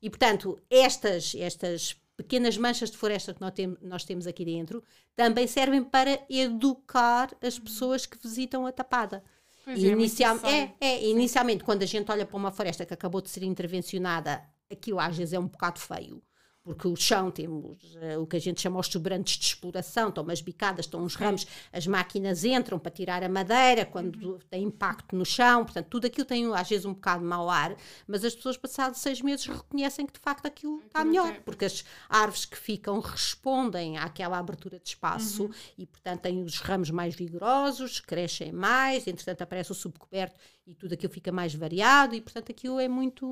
E, 0.05 0.11
portanto, 0.11 0.61
estas, 0.69 1.35
estas 1.35 1.97
pequenas 2.15 2.59
manchas 2.59 2.91
de 2.91 2.97
floresta 2.99 3.33
que 3.33 3.41
nós, 3.41 3.55
tem, 3.55 3.75
nós 3.81 4.05
temos 4.05 4.27
aqui 4.27 4.45
dentro 4.45 4.85
também 5.17 5.47
servem 5.47 5.83
para 5.83 6.23
educar 6.29 7.35
as 7.41 7.59
pessoas 7.59 8.05
que 8.05 8.19
visitam 8.23 8.67
a 8.67 8.71
tapada. 8.71 9.25
Pois 9.65 9.83
é, 9.83 9.87
Inicial, 9.87 10.35
muito 10.35 10.47
é, 10.47 10.51
necessário. 10.51 10.77
é, 10.79 11.05
inicialmente, 11.09 11.65
quando 11.65 11.85
a 11.85 11.87
gente 11.87 12.13
olha 12.13 12.27
para 12.27 12.37
uma 12.37 12.53
floresta 12.53 12.85
que 12.85 12.93
acabou 12.93 13.23
de 13.23 13.31
ser 13.31 13.45
intervencionada, 13.45 14.43
aquilo 14.71 15.01
às 15.01 15.17
vezes 15.17 15.33
é 15.33 15.39
um 15.39 15.47
bocado 15.47 15.81
feio. 15.81 16.23
Porque 16.65 16.89
o 16.89 16.97
chão 16.97 17.31
temos 17.31 17.77
eh, 18.01 18.17
o 18.17 18.27
que 18.27 18.37
a 18.37 18.41
gente 18.41 18.59
chama 18.59 18.81
os 18.81 18.87
sobrantes 18.87 19.37
de 19.37 19.45
exploração, 19.45 20.09
estão 20.09 20.25
umas 20.25 20.41
bicadas, 20.41 20.87
estão 20.87 21.03
uns 21.03 21.15
ramos, 21.15 21.47
as 21.71 21.87
máquinas 21.87 22.43
entram 22.43 22.79
para 22.79 22.91
tirar 22.91 23.23
a 23.23 23.29
madeira 23.29 23.85
quando 23.85 24.39
tem 24.49 24.63
impacto 24.63 25.15
no 25.15 25.27
chão, 25.27 25.63
portanto, 25.65 25.89
tudo 25.89 26.07
aquilo 26.07 26.25
tem 26.25 26.51
às 26.55 26.67
vezes 26.67 26.87
um 26.87 26.95
bocado 26.95 27.21
de 27.21 27.27
mau 27.29 27.51
ar, 27.51 27.77
mas 28.09 28.25
as 28.25 28.35
pessoas 28.35 28.57
passados 28.57 28.99
seis 29.01 29.21
meses 29.21 29.45
reconhecem 29.47 30.07
que 30.07 30.15
de 30.15 30.19
facto 30.21 30.47
aquilo 30.47 30.79
está 30.79 31.01
Aquilo 31.01 31.11
melhor, 31.13 31.41
porque 31.43 31.67
as 31.67 31.85
árvores 32.09 32.47
que 32.47 32.57
ficam 32.57 32.99
respondem 32.99 33.99
àquela 33.99 34.39
abertura 34.39 34.79
de 34.81 34.89
espaço 34.89 35.45
Uhum. 35.45 35.51
e, 35.77 35.85
portanto, 35.87 36.23
têm 36.23 36.43
os 36.43 36.59
ramos 36.61 36.91
mais 36.91 37.15
vigorosos, 37.15 38.01
crescem 38.01 38.53
mais, 38.53 39.07
entretanto 39.07 39.43
aparece 39.43 39.71
o 39.71 39.75
subcoberto 39.75 40.41
e 40.67 40.75
tudo 40.75 40.95
aquilo 40.95 41.13
fica 41.13 41.31
mais 41.31 41.55
variado 41.55 42.15
e, 42.15 42.23
portanto, 42.23 42.51
aquilo 42.51 42.81
é 42.81 42.89
muito. 42.89 43.27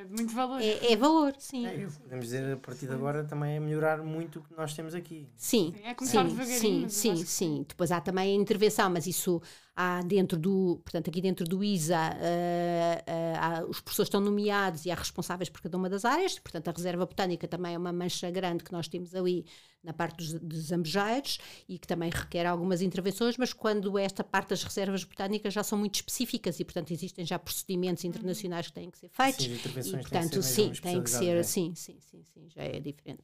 É 0.00 0.04
de 0.04 0.14
muito 0.14 0.34
valor. 0.34 0.62
É, 0.62 0.92
é 0.92 0.96
valor, 0.96 1.34
sim. 1.38 1.66
É, 1.66 1.86
podemos 2.02 2.24
dizer 2.24 2.54
a 2.54 2.56
partir 2.56 2.86
de 2.86 2.94
agora 2.94 3.22
também 3.22 3.56
é 3.56 3.60
melhorar 3.60 3.98
muito 4.02 4.38
o 4.38 4.42
que 4.42 4.54
nós 4.56 4.72
temos 4.74 4.94
aqui. 4.94 5.28
Sim, 5.36 5.74
Sim, 5.74 5.80
é 5.84 5.94
começar 5.94 6.22
sim, 6.22 6.28
devagarinho, 6.28 6.88
sim, 6.88 7.16
sim, 7.16 7.24
sim. 7.26 7.64
Depois 7.68 7.92
há 7.92 8.00
também 8.00 8.32
a 8.32 8.40
intervenção, 8.40 8.88
mas 8.88 9.06
isso 9.06 9.42
há 9.80 10.02
dentro 10.02 10.38
do, 10.38 10.80
portanto, 10.84 11.08
aqui 11.10 11.20
dentro 11.20 11.44
do 11.46 11.62
ISA, 11.64 11.96
eh, 12.20 13.02
eh, 13.06 13.34
há- 13.38 13.64
os 13.68 13.80
professores 13.80 14.08
estão 14.08 14.20
nomeados 14.20 14.84
e 14.86 14.90
há 14.90 14.94
responsáveis 14.94 15.48
por 15.48 15.60
cada 15.62 15.76
uma 15.76 15.88
das 15.88 16.04
áreas, 16.04 16.38
portanto, 16.38 16.68
a 16.68 16.72
reserva 16.72 17.06
botânica 17.06 17.48
também 17.48 17.74
é 17.74 17.78
uma 17.78 17.92
mancha 17.92 18.30
grande 18.30 18.64
que 18.64 18.72
nós 18.72 18.88
temos 18.88 19.14
ali 19.14 19.44
na 19.82 19.92
parte 19.92 20.16
dos, 20.18 20.32
dos 20.34 20.72
ambejeiros 20.72 21.38
e 21.68 21.78
que 21.78 21.86
também 21.86 22.10
requer 22.10 22.44
algumas 22.46 22.82
intervenções, 22.82 23.36
mas 23.38 23.52
quando 23.52 23.96
esta 23.98 24.22
parte 24.22 24.50
das 24.50 24.62
reservas 24.62 25.04
botânicas 25.04 25.54
já 25.54 25.62
são 25.62 25.78
muito 25.78 25.94
específicas 25.96 26.60
e, 26.60 26.64
portanto, 26.64 26.90
existem 26.92 27.24
já 27.24 27.38
procedimentos 27.38 28.04
internacionais 28.04 28.66
que 28.66 28.72
têm 28.74 28.90
que 28.90 28.98
ser 28.98 29.08
feitos. 29.08 29.46
Sim, 29.46 29.54
E, 29.54 29.58
têm 29.92 30.00
portanto, 30.00 30.42
sim, 30.42 30.72
tem 30.80 31.02
que 31.02 31.10
ser, 31.10 31.44
especializadas, 31.44 31.46
sim, 31.46 31.74
sim, 31.74 31.98
sim, 32.00 32.22
sim, 32.24 32.48
já 32.48 32.62
é 32.62 32.78
diferente. 32.80 33.22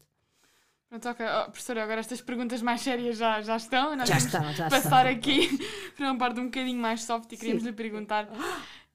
Pronto, 0.88 1.08
ok. 1.08 1.26
Oh, 1.26 1.50
professora, 1.50 1.82
agora 1.82 2.00
estas 2.00 2.20
perguntas 2.20 2.62
mais 2.62 2.80
sérias 2.80 3.18
já, 3.18 3.40
já 3.42 3.56
estão. 3.56 3.96
Nós 3.96 4.08
Já 4.08 4.14
vamos 4.18 4.34
estão, 4.34 4.52
já 4.54 4.70
passar 4.70 5.06
estão. 5.12 5.32
aqui 5.34 5.58
para 5.96 6.06
uma 6.12 6.18
parte 6.18 6.40
um 6.40 6.44
bocadinho 6.44 6.80
mais 6.80 7.02
soft 7.02 7.32
e 7.32 7.36
queríamos 7.36 7.64
lhe 7.64 7.72
perguntar. 7.72 8.28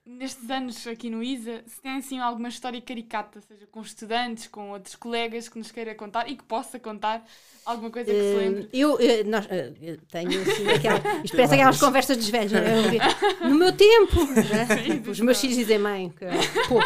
Nestes 0.04 0.50
anos 0.50 0.88
aqui 0.88 1.12
no 1.12 1.22
ISA, 1.22 1.62
se 1.68 1.80
tem 1.80 1.98
assim 1.98 2.20
alguma 2.20 2.50
história 2.50 2.82
caricata, 2.82 3.40
seja 3.40 3.68
com 3.72 3.82
estudantes, 3.82 4.48
com 4.48 4.72
outros 4.72 4.96
colegas 4.96 5.48
que 5.48 5.60
nos 5.60 5.72
queira 5.72 5.94
contar 5.94 6.28
e 6.28 6.36
que 6.36 6.44
possa 6.44 6.80
contar 6.80 7.24
alguma 7.64 7.92
coisa 7.92 8.12
que 8.12 8.20
se 8.20 8.36
lembre? 8.36 8.64
Eh, 8.64 8.70
Eu, 8.80 8.98
eh, 9.00 9.24
nós, 9.24 9.46
eh, 9.48 9.72
eu 9.80 9.98
tenho 10.12 10.42
assim 10.42 10.68
aquela. 10.74 11.00
Parece 11.00 11.54
aquelas 11.54 11.80
conversas 11.80 12.18
dos 12.18 12.30
velhos. 12.30 12.52
não 12.52 12.60
é? 12.62 12.98
Eu 13.44 13.50
No 13.52 13.56
meu 13.56 13.72
tempo, 13.74 14.26
né? 14.34 14.66
Sim, 14.84 15.04
os 15.08 15.20
meus 15.20 15.40
filhos 15.40 15.56
dizem, 15.58 15.78
mãe, 15.78 16.10
que, 16.18 16.26
pô. 16.68 16.80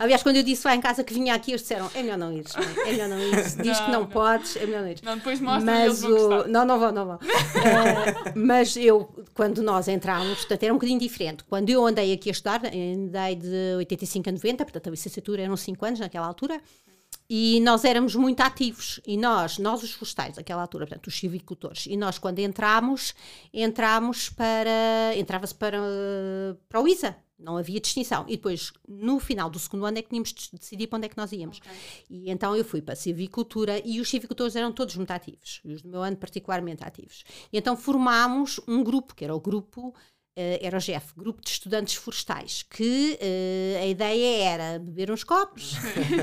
Aliás, 0.00 0.24
quando 0.24 0.34
eu 0.36 0.42
disse 0.42 0.66
lá 0.66 0.74
em 0.74 0.80
casa 0.80 1.04
que 1.04 1.14
vinha 1.14 1.34
aqui, 1.36 1.52
eles 1.52 1.60
disseram: 1.62 1.88
é 1.94 2.02
melhor 2.02 2.18
não 2.18 2.32
ires, 2.32 2.52
mãe, 2.56 2.66
é 2.84 2.90
melhor 2.90 3.08
não 3.08 3.18
ires. 3.20 3.54
Diz 3.62 3.78
que 3.78 3.84
Não, 3.86 3.92
não, 3.92 4.00
não. 4.00 4.06
podes, 4.08 4.56
é 4.56 4.66
melhor 4.66 4.82
não 4.82 4.90
ires. 4.90 5.02
Não, 5.02 5.16
depois 5.16 5.40
mostra 5.40 5.84
eles 5.84 6.02
Mas 6.02 6.02
vão 6.02 6.10
o... 6.10 6.28
gostar. 6.28 6.48
Não, 6.48 6.64
não 6.64 6.78
vão, 6.80 6.90
não 6.92 7.06
vão. 7.06 7.18
Eh, 7.22 8.32
mas 8.34 8.76
eu, 8.76 9.08
quando 9.36 9.62
nós 9.62 9.86
entramos, 9.86 10.38
portanto, 10.38 10.62
era 10.62 10.72
um 10.72 10.76
bocadinho 10.76 10.98
diferente. 10.98 11.44
Quando 11.44 11.68
eu 11.68 11.86
andei 11.86 12.10
aqui 12.14 12.30
a 12.30 12.32
estudar, 12.32 12.62
andei 12.64 13.36
de 13.36 13.76
85 13.76 14.30
a 14.30 14.32
90, 14.32 14.64
portanto, 14.64 14.86
a 14.86 14.90
licenciatura 14.90 15.42
eram 15.42 15.56
5 15.56 15.84
anos 15.84 16.00
naquela 16.00 16.26
altura, 16.26 16.58
e 17.28 17.60
nós 17.60 17.84
éramos 17.84 18.14
muito 18.14 18.40
ativos. 18.40 19.00
E 19.06 19.16
nós, 19.16 19.58
nós 19.58 19.82
os 19.82 19.92
florestais, 19.92 20.36
naquela 20.36 20.62
altura, 20.62 20.86
portanto, 20.86 21.06
os 21.08 21.18
silvicultores, 21.18 21.86
e 21.86 21.96
nós, 21.96 22.18
quando 22.18 22.38
entramos, 22.38 23.14
entramos 23.52 24.28
para. 24.30 25.14
entrava-se 25.16 25.54
para, 25.54 25.78
para 26.68 26.80
o 26.80 26.88
ISA. 26.88 27.16
Não 27.38 27.58
havia 27.58 27.78
distinção. 27.78 28.24
E 28.26 28.36
depois, 28.36 28.72
no 28.88 29.20
final 29.20 29.50
do 29.50 29.58
segundo 29.58 29.84
ano, 29.84 29.98
é 29.98 30.02
que 30.02 30.08
tínhamos 30.08 30.32
de 30.32 30.50
decidir 30.58 30.86
para 30.86 30.96
onde 30.96 31.06
é 31.06 31.08
que 31.10 31.18
nós 31.18 31.32
íamos. 31.32 31.58
Ok. 31.58 31.70
E 32.08 32.30
então 32.30 32.56
eu 32.56 32.64
fui 32.64 32.80
para 32.80 32.94
a 32.94 32.96
silvicultura 32.96 33.78
e 33.84 34.00
os 34.00 34.08
silvicultores 34.08 34.56
eram 34.56 34.72
todos 34.72 34.96
muito 34.96 35.10
ativos, 35.10 35.60
e 35.62 35.74
os 35.74 35.82
do 35.82 35.88
meu 35.90 36.02
ano 36.02 36.16
particularmente 36.16 36.82
ativos. 36.82 37.24
E 37.52 37.58
então 37.58 37.76
formámos 37.76 38.58
um 38.66 38.82
grupo, 38.82 39.14
que 39.14 39.22
era 39.22 39.34
o 39.34 39.40
grupo, 39.40 39.94
era 40.36 40.76
o 40.76 40.80
GEF, 40.80 41.14
Grupo 41.16 41.40
de 41.40 41.48
Estudantes 41.48 41.94
Florestais, 41.94 42.62
que 42.62 43.18
eh, 43.20 43.80
a 43.80 43.86
ideia 43.86 44.44
era 44.44 44.78
beber 44.78 45.10
uns 45.10 45.24
copos, 45.24 45.74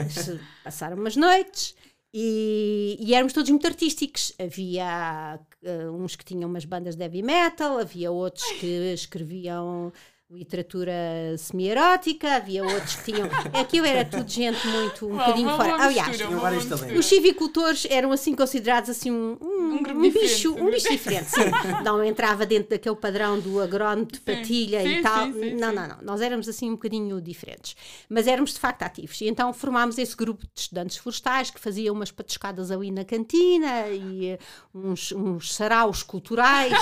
passar 0.63 0.93
umas 0.93 1.15
noites. 1.15 1.75
E, 2.15 2.95
e 2.99 3.15
éramos 3.15 3.33
todos 3.33 3.49
muito 3.49 3.65
artísticos. 3.65 4.33
Havia 4.37 5.39
eh, 5.63 5.89
uns 5.89 6.15
que 6.15 6.23
tinham 6.23 6.47
umas 6.47 6.63
bandas 6.63 6.95
de 6.95 7.03
heavy 7.03 7.23
metal, 7.23 7.79
havia 7.79 8.11
outros 8.11 8.45
que 8.59 8.93
escreviam 8.93 9.91
literatura 10.33 10.91
semi-erótica, 11.37 12.35
havia 12.35 12.63
outros 12.63 12.95
que 12.95 13.11
tinham. 13.11 13.29
Aquilo 13.53 13.85
era 13.85 14.03
tudo 14.03 14.29
gente 14.29 14.67
muito 14.67 15.07
um 15.07 15.11
bocadinho 15.17 15.47
uma 15.47 15.57
fora. 15.57 15.83
Aliás, 15.83 16.17
talentos. 16.17 16.97
os 16.97 17.05
civicultores 17.05 17.85
eram 17.89 18.11
assim 18.11 18.35
considerados 18.35 18.89
assim 18.89 19.11
um, 19.11 19.37
um, 19.39 19.73
Um 19.73 19.75
um 19.75 20.11
bicho, 20.11 20.55
um 20.55 20.71
bicho 20.71 20.89
diferente, 20.91 21.29
sim. 21.29 21.41
Não 21.83 22.03
entrava 22.03 22.45
dentro 22.45 22.71
daquele 22.71 22.95
padrão 22.95 23.39
do 23.39 23.59
agrónomo 23.61 24.05
de 24.05 24.17
Sim, 24.17 24.23
patilha 24.23 24.81
sim, 24.81 24.87
e 24.87 25.01
tal. 25.01 25.25
sim, 25.27 25.33
sim, 25.33 25.55
não, 25.55 25.71
não, 25.71 25.87
não. 25.87 25.97
Nós 26.01 26.21
éramos 26.21 26.49
assim 26.49 26.69
um 26.69 26.73
bocadinho 26.73 27.21
diferentes. 27.21 27.75
Mas 28.09 28.27
éramos 28.27 28.53
de 28.53 28.59
facto 28.59 28.83
ativos. 28.83 29.19
E 29.21 29.27
então 29.27 29.53
formámos 29.53 29.97
esse 29.97 30.15
grupo 30.15 30.45
de 30.53 30.61
estudantes 30.61 30.97
florestais 30.97 31.51
que 31.51 31.59
fazia 31.59 31.91
umas 31.91 32.11
patuscadas 32.11 32.71
ali 32.71 32.91
na 32.91 33.05
cantina 33.05 33.87
e 33.89 34.29
eh, 34.29 34.39
uns, 34.73 35.11
uns 35.11 35.53
saraus 35.53 36.01
culturais 36.03 36.73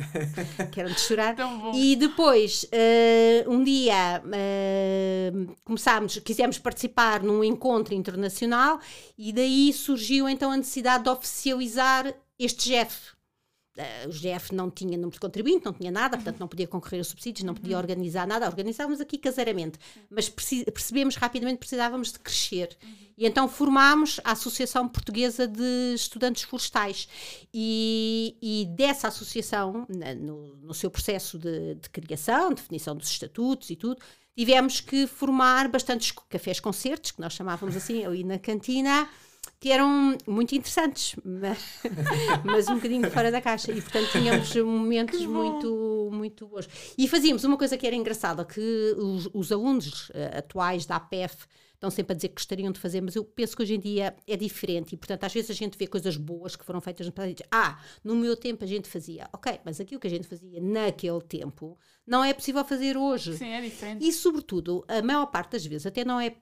que 0.70 0.80
eram 0.80 0.92
de 0.92 1.00
chorar. 1.00 1.34
E 1.74 1.96
depois, 1.96 2.66
eh, 2.84 3.44
um 3.48 3.64
dia, 3.64 4.22
eh, 4.32 5.32
começámos, 5.64 6.18
quisemos 6.18 6.58
participar 6.58 7.22
num 7.22 7.42
encontro 7.42 7.94
internacional 7.94 8.78
e 9.16 9.32
daí 9.32 9.72
surgiu 9.72 10.28
então 10.28 10.50
a 10.50 10.56
necessidade 10.56 11.04
de 11.04 11.10
oficializar 11.10 12.14
este 12.38 12.68
GEF. 12.68 13.13
Eh, 13.76 14.06
o 14.08 14.12
GEF 14.12 14.54
não 14.54 14.70
tinha 14.70 14.92
número 14.96 15.10
de 15.14 15.20
contribuinte, 15.20 15.64
não 15.64 15.72
tinha 15.72 15.90
nada, 15.90 16.16
portanto 16.16 16.38
não 16.38 16.46
podia 16.46 16.66
concorrer 16.68 17.00
a 17.00 17.04
subsídios, 17.04 17.44
não 17.44 17.54
podia 17.54 17.76
organizar 17.76 18.26
nada, 18.26 18.46
organizávamos 18.46 19.00
aqui 19.00 19.18
caseiramente, 19.18 19.78
mas 20.08 20.28
perce- 20.28 20.64
percebemos 20.70 21.16
rapidamente 21.16 21.54
que 21.56 21.60
precisávamos 21.66 22.12
de 22.12 22.18
crescer. 22.20 22.76
E 23.18 23.26
então 23.26 23.48
formámos 23.48 24.20
a 24.24 24.32
Associação 24.32 24.88
Portuguesa 24.88 25.46
de 25.46 25.94
Estudantes 25.94 26.42
Florestais. 26.42 27.08
E, 27.52 28.36
e 28.42 28.66
dessa 28.76 29.08
associação, 29.08 29.86
na- 29.88 30.14
no, 30.14 30.56
no 30.56 30.74
seu 30.74 30.90
processo 30.90 31.38
de, 31.38 31.74
de 31.76 31.88
criação, 31.90 32.52
definição 32.52 32.96
dos 32.96 33.08
estatutos 33.08 33.70
e 33.70 33.76
tudo, 33.76 34.00
tivemos 34.36 34.80
que 34.80 35.06
formar 35.06 35.68
bastantes 35.68 36.12
cafés-concertos, 36.28 37.12
que 37.12 37.20
nós 37.20 37.32
chamávamos 37.32 37.76
assim, 37.76 38.04
ali 38.04 38.24
na 38.24 38.38
cantina, 38.38 39.08
que 39.60 39.70
eram 39.70 40.16
muito 40.26 40.54
interessantes, 40.54 41.16
mas, 41.24 41.58
mas 42.44 42.68
um 42.68 42.76
bocadinho 42.76 43.10
fora 43.10 43.30
da 43.30 43.40
caixa. 43.40 43.72
E, 43.72 43.80
portanto, 43.80 44.10
tínhamos 44.12 44.54
momentos 44.56 45.24
muito, 45.26 46.10
muito 46.12 46.46
bons. 46.46 46.68
E 46.96 47.08
fazíamos 47.08 47.44
uma 47.44 47.56
coisa 47.56 47.76
que 47.76 47.86
era 47.86 47.96
engraçada, 47.96 48.44
que 48.44 48.94
os, 48.96 49.28
os 49.32 49.52
alunos 49.52 50.10
eh, 50.14 50.38
atuais 50.38 50.86
da 50.86 50.96
APF 50.96 51.46
estão 51.84 51.90
sempre 51.90 52.12
a 52.12 52.16
dizer 52.16 52.28
que 52.28 52.34
gostariam 52.34 52.72
de 52.72 52.80
fazer, 52.80 53.00
mas 53.00 53.14
eu 53.14 53.24
penso 53.24 53.56
que 53.56 53.62
hoje 53.62 53.74
em 53.74 53.80
dia 53.80 54.16
é 54.26 54.36
diferente 54.36 54.94
e, 54.94 54.96
portanto, 54.96 55.24
às 55.24 55.32
vezes 55.32 55.50
a 55.50 55.54
gente 55.54 55.76
vê 55.76 55.86
coisas 55.86 56.16
boas 56.16 56.56
que 56.56 56.64
foram 56.64 56.80
feitas 56.80 57.06
no 57.06 57.12
passado 57.12 57.30
e 57.30 57.34
diz, 57.34 57.46
ah, 57.50 57.78
no 58.02 58.16
meu 58.16 58.36
tempo 58.36 58.64
a 58.64 58.66
gente 58.66 58.88
fazia. 58.88 59.28
Ok, 59.32 59.60
mas 59.64 59.80
aquilo 59.80 60.00
que 60.00 60.06
a 60.06 60.10
gente 60.10 60.26
fazia 60.26 60.60
naquele 60.60 61.20
tempo 61.20 61.78
não 62.06 62.24
é 62.24 62.32
possível 62.32 62.64
fazer 62.64 62.96
hoje. 62.96 63.36
Sim, 63.36 63.48
é 63.48 63.60
diferente. 63.60 64.06
E, 64.06 64.12
sobretudo, 64.12 64.84
a 64.88 65.02
maior 65.02 65.26
parte 65.26 65.52
das 65.52 65.66
vezes 65.66 65.86
até 65.86 66.04
não 66.04 66.18
é 66.18 66.34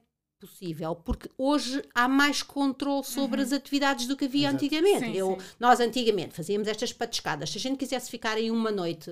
possível, 0.47 0.95
porque 0.95 1.29
hoje 1.37 1.81
há 1.95 2.07
mais 2.07 2.43
controle 2.43 3.03
sobre 3.05 3.41
as 3.41 3.51
atividades 3.53 4.07
do 4.07 4.15
que 4.17 4.25
havia 4.25 4.47
Exato. 4.49 4.55
antigamente. 4.65 5.05
Sim, 5.05 5.13
Eu, 5.17 5.37
sim. 5.39 5.47
Nós 5.59 5.79
antigamente 5.79 6.33
fazíamos 6.35 6.67
estas 6.67 6.91
patiscadas. 6.91 7.49
Se 7.49 7.57
a 7.57 7.61
gente 7.61 7.77
quisesse 7.77 8.11
ficar 8.11 8.35
aí 8.37 8.51
uma 8.51 8.71
noite 8.71 9.09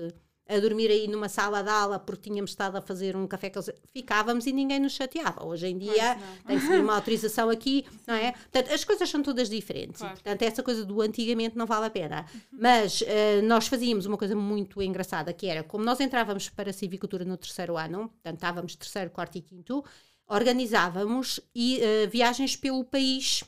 a 0.48 0.58
dormir 0.58 0.90
aí 0.90 1.06
numa 1.08 1.28
sala 1.28 1.62
de 1.62 1.70
aula 1.70 1.98
porque 2.00 2.28
tínhamos 2.28 2.50
estado 2.50 2.76
a 2.76 2.82
fazer 2.82 3.16
um 3.16 3.26
café, 3.28 3.48
que- 3.48 3.60
ficávamos 3.92 4.44
e 4.44 4.52
ninguém 4.52 4.80
nos 4.80 4.92
chateava. 4.92 5.46
Hoje 5.46 5.68
em 5.68 5.78
dia 5.78 5.92
Pois 5.94 6.20
não. 6.20 6.46
tem 6.46 6.58
que 6.58 6.66
pedir 6.66 6.80
uma 6.82 6.94
autorização 6.96 7.48
aqui, 7.48 7.86
não 8.06 8.14
é? 8.14 8.32
Portanto, 8.32 8.72
as 8.74 8.84
coisas 8.84 9.08
são 9.08 9.22
todas 9.22 9.48
diferentes. 9.48 10.00
Claro. 10.00 10.14
E, 10.14 10.22
portanto, 10.22 10.42
essa 10.42 10.62
coisa 10.62 10.84
do 10.84 11.00
antigamente 11.00 11.56
não 11.56 11.64
vale 11.64 11.86
a 11.86 11.90
pena. 11.90 12.26
Mas 12.50 13.02
eh, 13.06 13.40
nós 13.42 13.68
fazíamos 13.68 14.04
uma 14.04 14.18
coisa 14.18 14.34
muito 14.34 14.82
engraçada, 14.82 15.32
que 15.32 15.46
era, 15.46 15.62
como 15.62 15.84
nós 15.84 16.00
entrávamos 16.00 16.48
para 16.50 16.70
a 16.70 16.72
civicultura 16.72 17.24
no 17.24 17.36
terceiro 17.36 17.78
ano, 17.78 18.08
portanto, 18.08 18.34
estávamos 18.34 18.74
terceiro, 18.74 19.10
quarto 19.10 19.38
e 19.38 19.40
quinto, 19.40 19.82
organizávamos 20.26 21.40
e, 21.54 21.80
eh, 21.80 22.06
viagens 22.06 22.56
pelo 22.56 22.84
país 22.84 23.44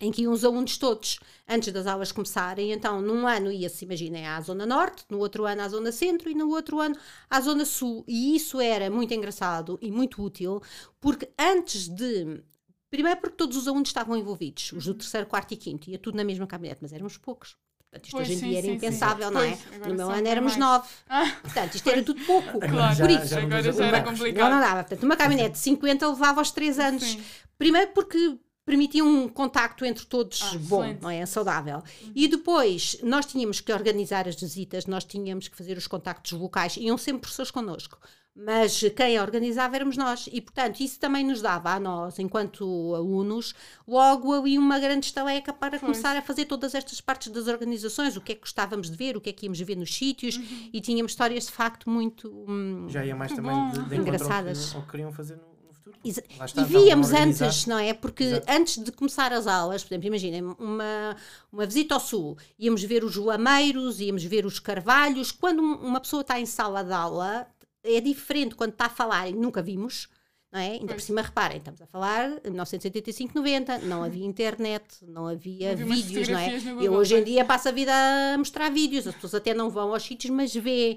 em 0.00 0.12
que 0.12 0.22
iam 0.22 0.32
os 0.32 0.44
alunos 0.44 0.76
todos, 0.76 1.18
antes 1.48 1.72
das 1.72 1.86
aulas 1.86 2.12
começarem, 2.12 2.72
então 2.72 3.00
num 3.00 3.26
ano 3.26 3.50
ia-se, 3.50 3.84
imaginem, 3.84 4.26
à 4.26 4.40
Zona 4.40 4.66
Norte, 4.66 5.04
no 5.08 5.18
outro 5.18 5.46
ano 5.46 5.62
à 5.62 5.68
Zona 5.68 5.90
Centro 5.90 6.28
e 6.30 6.34
no 6.34 6.50
outro 6.50 6.80
ano 6.80 6.96
à 7.30 7.40
Zona 7.40 7.64
Sul. 7.64 8.04
E 8.06 8.36
isso 8.36 8.60
era 8.60 8.90
muito 8.90 9.14
engraçado 9.14 9.78
e 9.80 9.90
muito 9.90 10.22
útil, 10.22 10.60
porque 11.00 11.28
antes 11.38 11.88
de... 11.88 12.42
Primeiro 12.90 13.20
porque 13.20 13.36
todos 13.36 13.56
os 13.56 13.66
alunos 13.66 13.88
estavam 13.88 14.16
envolvidos, 14.16 14.72
os 14.72 14.84
do 14.84 14.94
terceiro, 14.94 15.26
quarto 15.26 15.52
e 15.52 15.56
quinto, 15.56 15.90
ia 15.90 15.98
tudo 15.98 16.16
na 16.16 16.24
mesma 16.24 16.46
caminhonete, 16.46 16.82
mas 16.82 16.92
éramos 16.92 17.16
poucos. 17.18 17.56
Portanto, 17.90 18.04
isto 18.04 18.16
pois, 18.16 18.28
hoje 18.28 18.36
em 18.36 18.40
sim, 18.40 18.48
dia 18.48 18.58
era 18.58 18.66
sim, 18.66 18.72
impensável, 18.74 19.28
sim. 19.28 19.34
não 19.34 19.40
é? 19.40 19.58
Pois, 19.78 19.88
no 19.88 19.94
meu 19.94 20.10
ano 20.10 20.28
éramos 20.28 20.56
mais. 20.56 20.72
nove. 20.72 20.88
Ah, 21.08 21.36
Portanto, 21.42 21.74
isto 21.74 21.88
era 21.88 22.02
tudo 22.02 22.24
pouco. 22.24 22.58
Claro, 22.60 22.96
Por 22.96 23.10
isso, 23.10 23.38
agora 23.38 23.72
já 23.72 23.84
era 23.86 24.02
complicado. 24.02 24.44
Não, 24.44 24.50
não 24.56 24.60
dava. 24.60 24.84
Portanto, 24.84 25.02
uma 25.04 25.16
caminhonete 25.16 25.52
de 25.52 25.58
50 25.58 26.08
levava 26.08 26.40
aos 26.40 26.50
3 26.50 26.78
anos. 26.78 27.18
Primeiro 27.58 27.92
porque 27.92 28.38
permitia 28.66 29.04
um 29.04 29.28
contacto 29.28 29.84
entre 29.84 30.04
todos 30.04 30.42
ah, 30.42 30.58
bom, 30.58 30.82
excelente. 30.82 31.02
não 31.02 31.10
é? 31.10 31.24
Saudável. 31.24 31.76
Uhum. 31.76 32.12
E 32.14 32.26
depois 32.26 32.98
nós 33.02 33.24
tínhamos 33.24 33.60
que 33.60 33.72
organizar 33.72 34.26
as 34.26 34.34
visitas, 34.34 34.86
nós 34.86 35.04
tínhamos 35.04 35.46
que 35.46 35.56
fazer 35.56 35.78
os 35.78 35.86
contactos 35.86 36.32
locais, 36.32 36.76
iam 36.76 36.98
sempre 36.98 37.28
pessoas 37.28 37.50
connosco. 37.50 37.96
Mas 38.38 38.82
quem 38.94 39.18
organizava 39.18 39.76
éramos 39.76 39.96
nós, 39.96 40.28
e 40.30 40.42
portanto 40.42 40.80
isso 40.80 41.00
também 41.00 41.24
nos 41.24 41.40
dava 41.40 41.70
a 41.70 41.80
nós, 41.80 42.18
enquanto 42.18 42.94
alunos, 42.94 43.54
logo 43.88 44.30
ali 44.34 44.58
uma 44.58 44.78
grande 44.78 45.06
estaleca 45.06 45.54
para 45.54 45.78
começar 45.78 46.14
a 46.14 46.20
fazer 46.20 46.44
todas 46.44 46.74
estas 46.74 47.00
partes 47.00 47.32
das 47.32 47.48
organizações, 47.48 48.14
o 48.14 48.20
que 48.20 48.32
é 48.32 48.34
que 48.34 48.42
gostávamos 48.42 48.90
de 48.90 48.96
ver, 48.96 49.16
o 49.16 49.22
que 49.22 49.30
é 49.30 49.32
que 49.32 49.46
íamos 49.46 49.58
ver 49.60 49.76
nos 49.76 49.94
sítios, 49.94 50.36
uhum. 50.36 50.70
e 50.70 50.82
tínhamos 50.82 51.12
histórias 51.12 51.46
de 51.46 51.52
facto 51.52 51.88
muito 51.88 52.30
hum, 52.46 52.84
Já 52.90 53.06
ia 53.06 53.16
mais 53.16 53.32
também 53.32 53.70
de, 53.70 53.84
de 53.88 53.96
engraçadas. 53.96 54.74
Ou 54.74 54.82
que 54.82 54.90
queriam 54.90 55.10
fazer 55.10 55.36
no 55.36 55.56
Está, 56.04 56.62
e 56.62 56.64
víamos 56.64 57.12
antes, 57.12 57.66
não 57.66 57.78
é? 57.78 57.92
Porque 57.92 58.24
Exato. 58.24 58.46
antes 58.48 58.84
de 58.84 58.92
começar 58.92 59.32
as 59.32 59.46
aulas, 59.46 59.82
por 59.82 59.92
exemplo, 59.92 60.06
imaginem, 60.06 60.42
uma, 60.42 61.16
uma 61.50 61.66
visita 61.66 61.94
ao 61.94 62.00
sul, 62.00 62.36
íamos 62.58 62.82
ver 62.84 63.02
os 63.02 63.16
lameiros, 63.16 64.00
íamos 64.00 64.22
ver 64.22 64.46
os 64.46 64.58
carvalhos. 64.60 65.32
Quando 65.32 65.60
uma 65.60 66.00
pessoa 66.00 66.20
está 66.20 66.38
em 66.38 66.46
sala 66.46 66.84
de 66.84 66.92
aula, 66.92 67.48
é 67.86 68.00
diferente 68.00 68.54
quando 68.54 68.72
está 68.72 68.86
a 68.86 68.90
falar 68.90 69.28
e 69.28 69.32
nunca 69.32 69.62
vimos 69.62 70.08
não 70.56 70.62
é? 70.62 70.70
Ainda 70.72 70.94
por 70.94 71.00
cima, 71.00 71.20
reparem, 71.20 71.58
estamos 71.58 71.82
a 71.82 71.86
falar 71.86 72.30
de 72.30 72.48
1985, 72.48 73.34
90, 73.34 73.78
não 73.80 74.02
havia 74.02 74.24
internet, 74.24 74.84
não 75.06 75.26
havia, 75.26 75.72
havia 75.72 75.84
vídeos, 75.84 76.28
não 76.28 76.38
é? 76.38 76.56
Eu 76.80 76.94
hoje 76.94 77.14
em 77.14 77.22
dia 77.22 77.44
passo 77.44 77.68
a 77.68 77.72
vida 77.72 77.92
a 77.92 78.38
mostrar 78.38 78.70
vídeos, 78.70 79.06
as 79.06 79.14
pessoas 79.14 79.34
até 79.34 79.52
não 79.52 79.68
vão 79.68 79.92
aos 79.92 80.02
sítios, 80.02 80.34
mas 80.34 80.54
vê. 80.54 80.96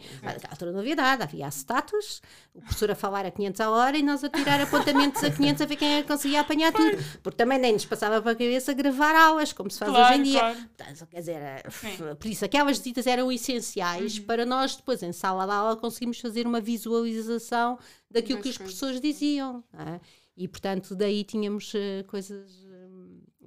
Altura 0.50 0.72
não 0.72 0.80
havia 0.80 1.45
acetatos, 1.45 2.22
o 2.54 2.62
professor 2.62 2.91
a 2.91 2.95
falar 2.95 3.26
a 3.26 3.32
500 3.32 3.60
a 3.60 3.69
hora 3.69 3.98
e 3.98 4.04
nós 4.04 4.24
a 4.24 4.30
tirar 4.30 4.62
apontamentos 4.62 5.22
a 5.24 5.30
500 5.30 5.62
a 5.62 5.65
ver 5.65 5.76
quem 5.76 5.95
é 5.95 6.04
conseguia 6.04 6.39
apanhar 6.39 6.72
tudo, 6.72 6.98
porque 7.22 7.36
também 7.36 7.60
nem 7.60 7.74
nos 7.74 7.86
passava 7.86 8.22
para 8.22 8.32
a 8.32 8.36
cabeça 8.36 8.72
gravar 8.74 9.13
aulas, 9.13 9.52
como 9.52 9.69
se 9.69 9.78
faz 9.78 9.91
claro, 9.91 10.13
hoje 10.13 10.19
em 10.19 10.24
dia. 10.24 10.39
Claro. 10.39 11.08
Quer 11.12 11.19
dizer, 11.19 11.41
por 12.17 12.28
isso, 12.28 12.45
aquelas 12.45 12.78
visitas 12.78 13.06
eram 13.06 13.30
essenciais 13.30 14.17
uhum. 14.17 14.26
para 14.26 14.45
nós 14.45 14.78
depois, 14.78 15.04
em 15.04 15.12
sala 15.12 15.45
de 15.45 15.52
aula, 15.52 15.76
conseguirmos 15.76 16.19
fazer 16.19 16.48
uma 16.48 16.62
visualização 16.62 17.78
daquilo 18.10 18.41
que 18.41 18.50
os 18.50 18.58
professores 18.58 19.00
diziam. 19.00 19.63
É? 19.74 20.00
E, 20.36 20.48
portanto, 20.48 20.95
daí 20.95 21.24
tínhamos 21.24 21.74
uh, 21.74 22.04
coisas 22.08 22.65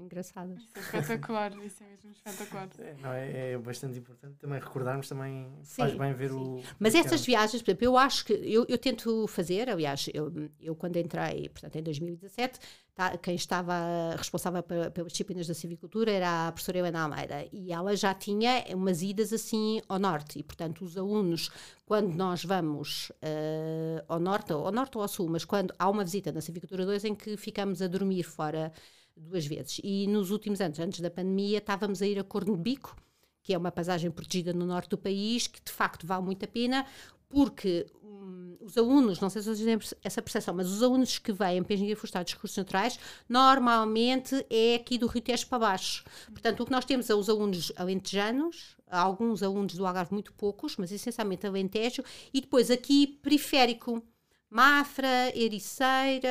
engraçadas. 0.03 0.61
Isso 0.63 0.77
é 0.77 0.81
espetacular, 1.01 1.53
isso 1.65 1.83
é 1.83 1.87
mesmo 1.87 2.11
espetacular. 2.11 2.69
É, 2.79 2.95
não, 3.01 3.13
é, 3.13 3.53
é, 3.53 3.59
bastante 3.59 3.99
importante 3.99 4.37
também 4.39 4.61
recordarmos, 4.61 5.09
também 5.09 5.51
sim, 5.63 5.83
faz 5.83 5.95
bem 5.95 6.13
ver 6.13 6.31
sim. 6.31 6.37
o. 6.37 6.63
Mas 6.79 6.95
estas 6.95 7.25
viagens, 7.25 7.63
por 7.63 7.71
exemplo, 7.71 7.85
eu 7.85 7.97
acho 7.97 8.25
que 8.25 8.33
eu, 8.33 8.67
eu 8.69 8.79
tento 8.79 9.27
fazer, 9.29 9.71
aliás, 9.71 10.09
eu, 10.13 10.33
eu 10.61 10.75
quando 10.75 10.97
entrei, 10.97 11.49
portanto, 11.49 11.77
em 11.77 11.83
2017, 11.83 12.59
tá, 12.95 13.17
quem 13.17 13.35
estava 13.35 13.75
responsável 14.17 14.63
pelas 14.63 15.13
disciplinas 15.13 15.47
da 15.47 15.55
civicultura 15.55 16.11
era 16.11 16.49
a 16.49 16.53
professora 16.53 16.79
Helena 16.79 17.03
Almeida 17.03 17.47
e 17.53 17.73
ela 17.73 17.97
já 17.97 18.15
tinha 18.15 18.65
umas 18.71 19.03
idas 19.03 19.33
assim 19.33 19.81
ao 19.89 19.99
norte 19.99 20.39
e, 20.39 20.43
portanto, 20.43 20.85
os 20.85 20.97
alunos, 20.97 21.51
quando 21.87 22.15
nós 22.15 22.45
vamos 22.45 23.11
uh, 23.11 24.05
ao 24.09 24.21
norte, 24.21 24.53
ao 24.53 24.73
norte 24.73 24.97
ou 24.97 25.03
ao 25.03 25.09
sul, 25.09 25.29
mas 25.29 25.45
quando 25.45 25.75
há 25.79 25.89
uma 25.89 26.05
visita 26.05 26.33
na 26.33 26.41
civicultura 26.41 26.85
2 26.85 27.05
em 27.05 27.15
que 27.15 27.37
ficamos 27.37 27.81
a 27.81 27.87
dormir 27.87 28.23
fora 28.23 28.73
duas 29.17 29.47
vezes. 29.47 29.81
E 29.83 30.07
nos 30.07 30.31
últimos 30.31 30.61
anos, 30.61 30.79
antes 30.79 31.01
da 31.01 31.11
pandemia, 31.11 31.59
estávamos 31.59 32.03
a 32.03 32.07
ir 32.07 32.19
a 32.19 32.25
Corno 32.25 32.57
Bico, 32.57 32.97
que 33.43 33.53
é 33.53 33.59
uma 33.59 33.73
paisagem 33.73 34.11
protegida 34.11 34.53
no 34.53 34.67
norte 34.67 34.91
do 34.91 34.99
país, 34.99 35.47
que 35.47 35.61
de 35.61 35.73
facto 35.73 36.07
vale 36.07 36.23
muito 36.23 36.45
a 36.45 36.49
pena, 36.49 36.87
porque 37.29 37.87
um, 38.03 38.57
os 38.61 38.77
alunos, 38.79 39.19
não 39.21 39.29
sei 39.31 39.43
se 39.43 39.49
vocês 39.49 39.65
têm 39.65 39.97
essa 40.05 40.23
percepção, 40.23 40.55
mas 40.55 40.71
os 40.71 40.83
alunos 40.83 41.19
que 41.19 41.33
vêm 41.33 41.63
para 41.63 41.75
Engenharia 41.75 41.97
Florestal 41.97 42.23
dos 42.23 42.35
cursos 42.35 42.57
naturais, 42.57 42.99
normalmente 43.29 44.47
é 44.49 44.77
aqui 44.77 44.99
do 44.99 45.07
Rio 45.07 45.23
Tejo 45.23 45.47
para 45.49 45.59
baixo. 45.59 46.05
Portanto, 46.27 46.61
o 46.61 46.67
que 46.67 46.73
nós 46.73 46.85
temos 46.85 47.11
é 47.11 47.15
os 47.15 47.29
alunos 47.29 47.73
alentejanos, 47.77 48.77
alguns 48.89 49.43
alunos 49.43 49.75
do 49.75 49.87
Algarve, 49.87 50.13
muito 50.13 50.33
poucos, 50.35 50.77
mas 50.77 50.93
essencialmente 50.93 51.47
Alentejo, 51.47 52.05
e 52.33 52.41
depois 52.41 52.71
aqui 52.71 53.07
periférico. 53.07 54.03
Mafra, 54.53 55.33
Ericeira, 55.35 56.29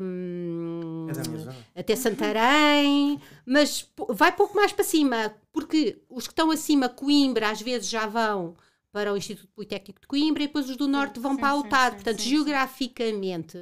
hum, 0.00 1.08
é 1.74 1.80
até 1.80 1.96
Santarém, 1.96 3.20
mas 3.44 3.90
vai 4.10 4.30
pouco 4.30 4.54
mais 4.54 4.72
para 4.72 4.84
cima, 4.84 5.34
porque 5.52 6.00
os 6.08 6.28
que 6.28 6.32
estão 6.32 6.52
acima, 6.52 6.88
Coimbra, 6.88 7.50
às 7.50 7.60
vezes 7.60 7.90
já 7.90 8.06
vão 8.06 8.54
para 8.92 9.12
o 9.12 9.16
Instituto 9.16 9.48
Politécnico 9.56 10.00
de 10.00 10.06
Coimbra 10.06 10.44
e 10.44 10.46
depois 10.46 10.70
os 10.70 10.76
do 10.76 10.86
Norte 10.86 11.18
vão 11.18 11.32
sim, 11.32 11.40
para 11.40 11.48
Altar. 11.48 11.94
Portanto, 11.94 12.22
sim, 12.22 12.28
geograficamente, 12.30 13.58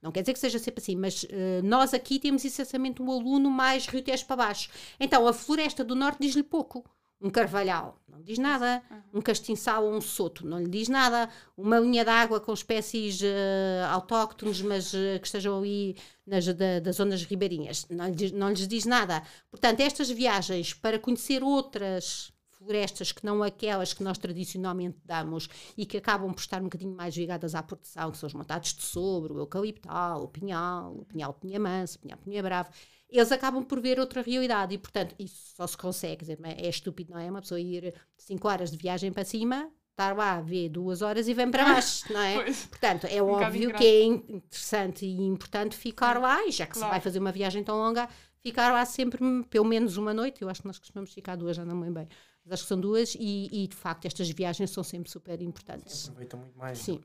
não 0.00 0.12
quer 0.12 0.20
dizer 0.20 0.34
que 0.34 0.38
seja 0.38 0.60
sempre 0.60 0.80
assim, 0.80 0.94
mas 0.94 1.24
uh, 1.24 1.28
nós 1.64 1.92
aqui 1.92 2.20
temos 2.20 2.44
essencialmente 2.44 3.02
um 3.02 3.10
aluno 3.10 3.50
mais 3.50 3.86
Rio 3.86 4.00
Tejo 4.00 4.26
para 4.26 4.36
baixo. 4.36 4.70
Então, 5.00 5.26
a 5.26 5.32
floresta 5.32 5.82
do 5.82 5.96
Norte 5.96 6.18
diz-lhe 6.20 6.44
pouco 6.44 6.84
um 7.20 7.30
carvalhal, 7.30 7.98
não 8.08 8.20
diz 8.20 8.38
nada. 8.38 8.82
Uhum. 8.90 9.18
Um 9.18 9.20
castiçal 9.22 9.84
ou 9.84 9.94
um 9.94 10.00
soto, 10.00 10.46
não 10.46 10.58
lhe 10.58 10.68
diz 10.68 10.88
nada. 10.88 11.28
Uma 11.56 11.78
linha 11.78 12.04
d'água 12.04 12.40
com 12.40 12.52
espécies 12.52 13.20
uh, 13.22 13.86
autóctones, 13.90 14.60
mas 14.60 14.92
uh, 14.92 15.18
que 15.20 15.26
estejam 15.26 15.58
ali 15.58 15.96
nas 16.26 16.46
da, 16.46 16.80
das 16.80 16.96
zonas 16.96 17.22
ribeirinhas, 17.24 17.86
não, 17.88 18.08
lhe 18.08 18.32
não 18.32 18.50
lhes 18.50 18.68
diz 18.68 18.84
nada. 18.84 19.22
Portanto, 19.50 19.80
estas 19.80 20.10
viagens 20.10 20.74
para 20.74 20.98
conhecer 20.98 21.42
outras 21.42 22.33
florestas 22.64 23.12
que 23.12 23.24
não 23.24 23.42
aquelas 23.42 23.92
que 23.92 24.02
nós 24.02 24.16
tradicionalmente 24.16 24.98
damos 25.04 25.48
e 25.76 25.84
que 25.84 25.98
acabam 25.98 26.32
por 26.32 26.40
estar 26.40 26.60
um 26.60 26.64
bocadinho 26.64 26.96
mais 26.96 27.14
ligadas 27.16 27.54
à 27.54 27.62
produção, 27.62 28.10
que 28.10 28.16
são 28.16 28.26
os 28.26 28.34
montados 28.34 28.72
de 28.72 28.82
sobre, 28.82 29.32
o 29.32 29.38
eucaliptal, 29.38 30.22
o 30.22 30.28
pinhal, 30.28 30.96
o 30.96 31.04
pinhal 31.04 31.34
pinha 31.34 31.60
manso, 31.60 31.98
o 31.98 32.00
pinhal 32.00 32.18
pinha 32.18 32.42
bravo, 32.42 32.70
eles 33.10 33.30
acabam 33.30 33.62
por 33.62 33.80
ver 33.80 34.00
outra 34.00 34.22
realidade 34.22 34.74
e, 34.74 34.78
portanto, 34.78 35.14
isso 35.18 35.54
só 35.56 35.66
se 35.66 35.76
consegue, 35.76 36.22
dizer, 36.22 36.38
é 36.42 36.68
estúpido, 36.68 37.12
não 37.12 37.20
é? 37.20 37.30
Uma 37.30 37.42
pessoa 37.42 37.60
ir 37.60 37.94
5 38.16 38.48
horas 38.48 38.70
de 38.70 38.76
viagem 38.76 39.12
para 39.12 39.24
cima, 39.24 39.70
estar 39.90 40.16
lá, 40.16 40.40
ver 40.40 40.68
duas 40.68 41.00
horas 41.02 41.28
e 41.28 41.34
vem 41.34 41.50
para 41.50 41.64
baixo, 41.64 42.12
não 42.12 42.20
é? 42.20 42.34
Pois. 42.42 42.66
Portanto, 42.66 43.06
é 43.06 43.22
um 43.22 43.30
óbvio 43.30 43.72
que 43.72 43.84
é 43.84 44.02
interessante 44.04 45.06
e 45.06 45.22
importante 45.22 45.76
ficar 45.76 46.20
lá, 46.20 46.44
e 46.46 46.50
já 46.50 46.66
que 46.66 46.72
claro. 46.72 46.88
se 46.88 46.90
vai 46.90 47.00
fazer 47.00 47.20
uma 47.20 47.30
viagem 47.30 47.62
tão 47.62 47.76
longa, 47.76 48.08
ficar 48.40 48.72
lá 48.72 48.84
sempre 48.84 49.20
pelo 49.48 49.64
menos 49.64 49.96
uma 49.96 50.12
noite. 50.12 50.42
Eu 50.42 50.48
acho 50.48 50.60
que 50.60 50.66
nós 50.66 50.78
costumamos 50.78 51.12
ficar 51.12 51.36
duas, 51.36 51.56
já 51.56 51.64
não 51.64 51.76
me 51.76 51.90
bem. 51.90 52.08
Mas 52.44 52.54
acho 52.54 52.62
que 52.64 52.68
são 52.68 52.80
duas, 52.80 53.14
e, 53.14 53.48
e, 53.50 53.66
de 53.66 53.74
facto 53.74 54.04
estas 54.04 54.28
viagens 54.30 54.70
são 54.70 54.84
sempre 54.84 55.10
super 55.10 55.40
importantes. 55.40 55.96
Sim, 55.96 56.08
aproveitam 56.10 56.40
muito 56.40 56.58
mais. 56.58 56.78
Sim. 56.78 57.00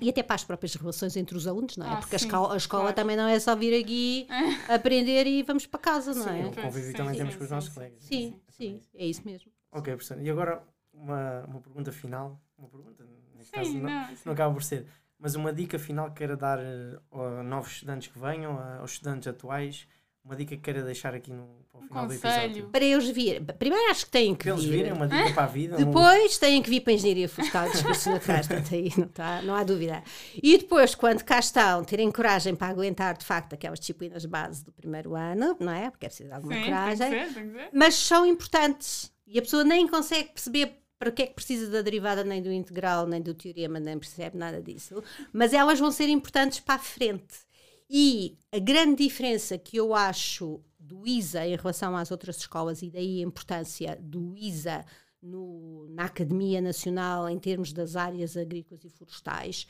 E 0.00 0.10
até 0.10 0.22
para 0.22 0.34
as 0.34 0.44
próprias 0.44 0.74
relações 0.74 1.16
entre 1.16 1.36
os 1.36 1.46
alunos, 1.46 1.76
não 1.76 1.86
é? 1.86 1.90
Ah, 1.90 1.96
Porque 1.96 2.18
sim, 2.18 2.24
a 2.24 2.28
escola, 2.28 2.54
a 2.54 2.56
escola 2.56 2.82
claro. 2.82 2.96
também 2.96 3.16
não 3.16 3.26
é 3.26 3.38
só 3.40 3.56
vir 3.56 3.78
aqui 3.80 4.26
aprender 4.68 5.26
e 5.26 5.42
vamos 5.42 5.66
para 5.66 5.80
casa, 5.80 6.12
não 6.12 6.28
é? 6.28 6.42
Sim, 6.42 6.48
o 6.48 6.62
convívio 6.62 6.94
também 6.94 7.12
sim, 7.12 7.18
temos 7.18 7.36
com 7.36 7.44
os 7.44 7.50
nossos 7.50 7.70
colegas. 7.70 8.02
Sim, 8.02 8.38
sim, 8.48 8.80
é 8.94 9.06
isso 9.06 9.22
mesmo. 9.24 9.50
Ok, 9.72 9.94
professor. 9.94 10.20
E 10.20 10.28
agora 10.28 10.62
uma, 10.92 11.44
uma 11.46 11.60
pergunta 11.60 11.92
final. 11.92 12.40
Uma 12.58 12.68
pergunta, 12.68 13.06
neste 13.34 13.52
caso, 13.52 13.72
não, 13.74 13.88
não, 13.88 14.08
não 14.26 14.32
acaba 14.32 14.52
por 14.52 14.62
ser. 14.62 14.86
Mas 15.18 15.34
uma 15.34 15.52
dica 15.52 15.78
final 15.78 16.08
que 16.10 16.16
queira 16.16 16.36
dar 16.36 16.58
eh, 16.58 16.98
a 17.12 17.42
novos 17.42 17.72
estudantes 17.72 18.08
que 18.08 18.18
venham, 18.18 18.58
aos 18.78 18.92
estudantes 18.92 19.26
atuais, 19.26 19.88
uma 20.26 20.34
dica 20.34 20.56
que 20.56 20.62
queira 20.62 20.82
deixar 20.82 21.14
aqui 21.14 21.32
no 21.32 21.64
para 21.70 21.78
o 21.78 21.82
final 21.82 22.04
um 22.04 22.08
do 22.08 22.14
episódio. 22.14 22.68
Para 22.70 22.84
eles 22.84 23.08
virem. 23.08 23.44
Primeiro 23.44 23.90
acho 23.90 24.06
que 24.06 24.10
têm 24.10 24.34
que 24.34 24.44
para 24.44 24.54
vir. 24.54 24.60
eles 24.60 24.76
virem, 24.76 24.92
uma 24.92 25.06
dica 25.06 25.32
para 25.32 25.44
a 25.44 25.46
vida. 25.46 25.76
Depois 25.76 26.36
um... 26.36 26.40
têm 26.40 26.62
que 26.62 26.68
vir 26.68 26.80
para 26.80 26.92
a 26.92 26.94
engenharia 26.94 27.28
florestal, 27.28 27.70
discurso 27.70 28.10
naturais, 28.10 28.48
aí 28.50 28.92
não, 28.96 29.08
tá, 29.08 29.40
não 29.42 29.54
há 29.54 29.62
dúvida. 29.62 30.02
E 30.42 30.58
depois, 30.58 30.96
quando 30.96 31.22
cá 31.22 31.38
estão, 31.38 31.84
terem 31.84 32.10
coragem 32.10 32.56
para 32.56 32.68
aguentar 32.68 33.16
de 33.16 33.24
facto 33.24 33.52
aquelas 33.52 33.78
disciplinas 33.78 34.26
base 34.26 34.64
do 34.64 34.72
primeiro 34.72 35.14
ano, 35.14 35.56
não 35.60 35.72
é? 35.72 35.90
Porque 35.90 36.06
é 36.06 36.08
preciso 36.08 36.28
de 36.28 36.34
alguma 36.34 36.54
Sim, 36.54 36.64
coragem. 36.64 37.10
Tem 37.10 37.18
que 37.20 37.28
ser, 37.28 37.34
tem 37.34 37.48
que 37.48 37.58
ser. 37.58 37.70
Mas 37.72 37.94
são 37.94 38.26
importantes. 38.26 39.12
E 39.28 39.38
a 39.38 39.42
pessoa 39.42 39.62
nem 39.62 39.86
consegue 39.86 40.30
perceber 40.30 40.82
para 40.98 41.12
que 41.12 41.22
é 41.22 41.26
que 41.26 41.34
precisa 41.34 41.70
da 41.70 41.82
derivada, 41.82 42.24
nem 42.24 42.42
do 42.42 42.50
integral, 42.50 43.06
nem 43.06 43.20
do 43.20 43.34
teorema, 43.34 43.78
nem 43.78 43.98
percebe 43.98 44.36
nada 44.36 44.60
disso. 44.62 45.02
Mas 45.32 45.52
elas 45.52 45.78
vão 45.78 45.92
ser 45.92 46.08
importantes 46.08 46.58
para 46.58 46.76
a 46.76 46.78
frente. 46.78 47.46
E 47.88 48.36
a 48.52 48.58
grande 48.58 49.04
diferença 49.04 49.56
que 49.56 49.76
eu 49.76 49.94
acho 49.94 50.60
do 50.78 51.06
ISA 51.06 51.46
em 51.46 51.56
relação 51.56 51.96
às 51.96 52.10
outras 52.10 52.36
escolas, 52.38 52.82
e 52.82 52.90
daí 52.90 53.20
a 53.20 53.26
importância 53.26 53.98
do 54.00 54.36
ISA 54.36 54.84
no, 55.22 55.88
na 55.90 56.04
Academia 56.04 56.60
Nacional 56.60 57.28
em 57.28 57.38
termos 57.38 57.72
das 57.72 57.96
áreas 57.96 58.36
agrícolas 58.36 58.84
e 58.84 58.90
florestais, 58.90 59.66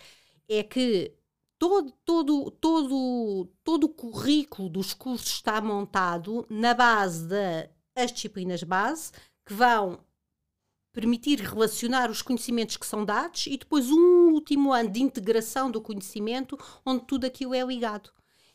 é 0.49 0.63
que 0.63 1.13
todo, 1.59 1.93
todo, 2.05 2.51
todo, 2.51 3.49
todo 3.65 3.85
o 3.85 3.89
currículo 3.89 4.69
dos 4.69 4.93
cursos 4.95 5.29
está 5.29 5.61
montado 5.61 6.47
na 6.51 6.75
base 6.75 7.27
das 7.27 8.13
disciplinas 8.13 8.63
base, 8.63 9.13
que 9.45 9.55
vão 9.55 9.99
permitir 10.97 11.39
relacionar 11.41 12.11
os 12.11 12.23
conhecimentos 12.23 12.79
que 12.79 12.87
são 12.87 13.05
dados 13.05 13.47
e 13.47 13.59
depois 13.59 13.91
um 13.91 14.31
último 14.33 14.73
ano 14.73 14.89
de 14.89 15.03
integração 15.03 15.71
do 15.71 15.79
conhecimento 15.79 16.59
onde 16.87 17.05
tudo 17.05 17.27
aquilo 17.27 17.53
é 17.53 17.63
ligado. 17.63 18.09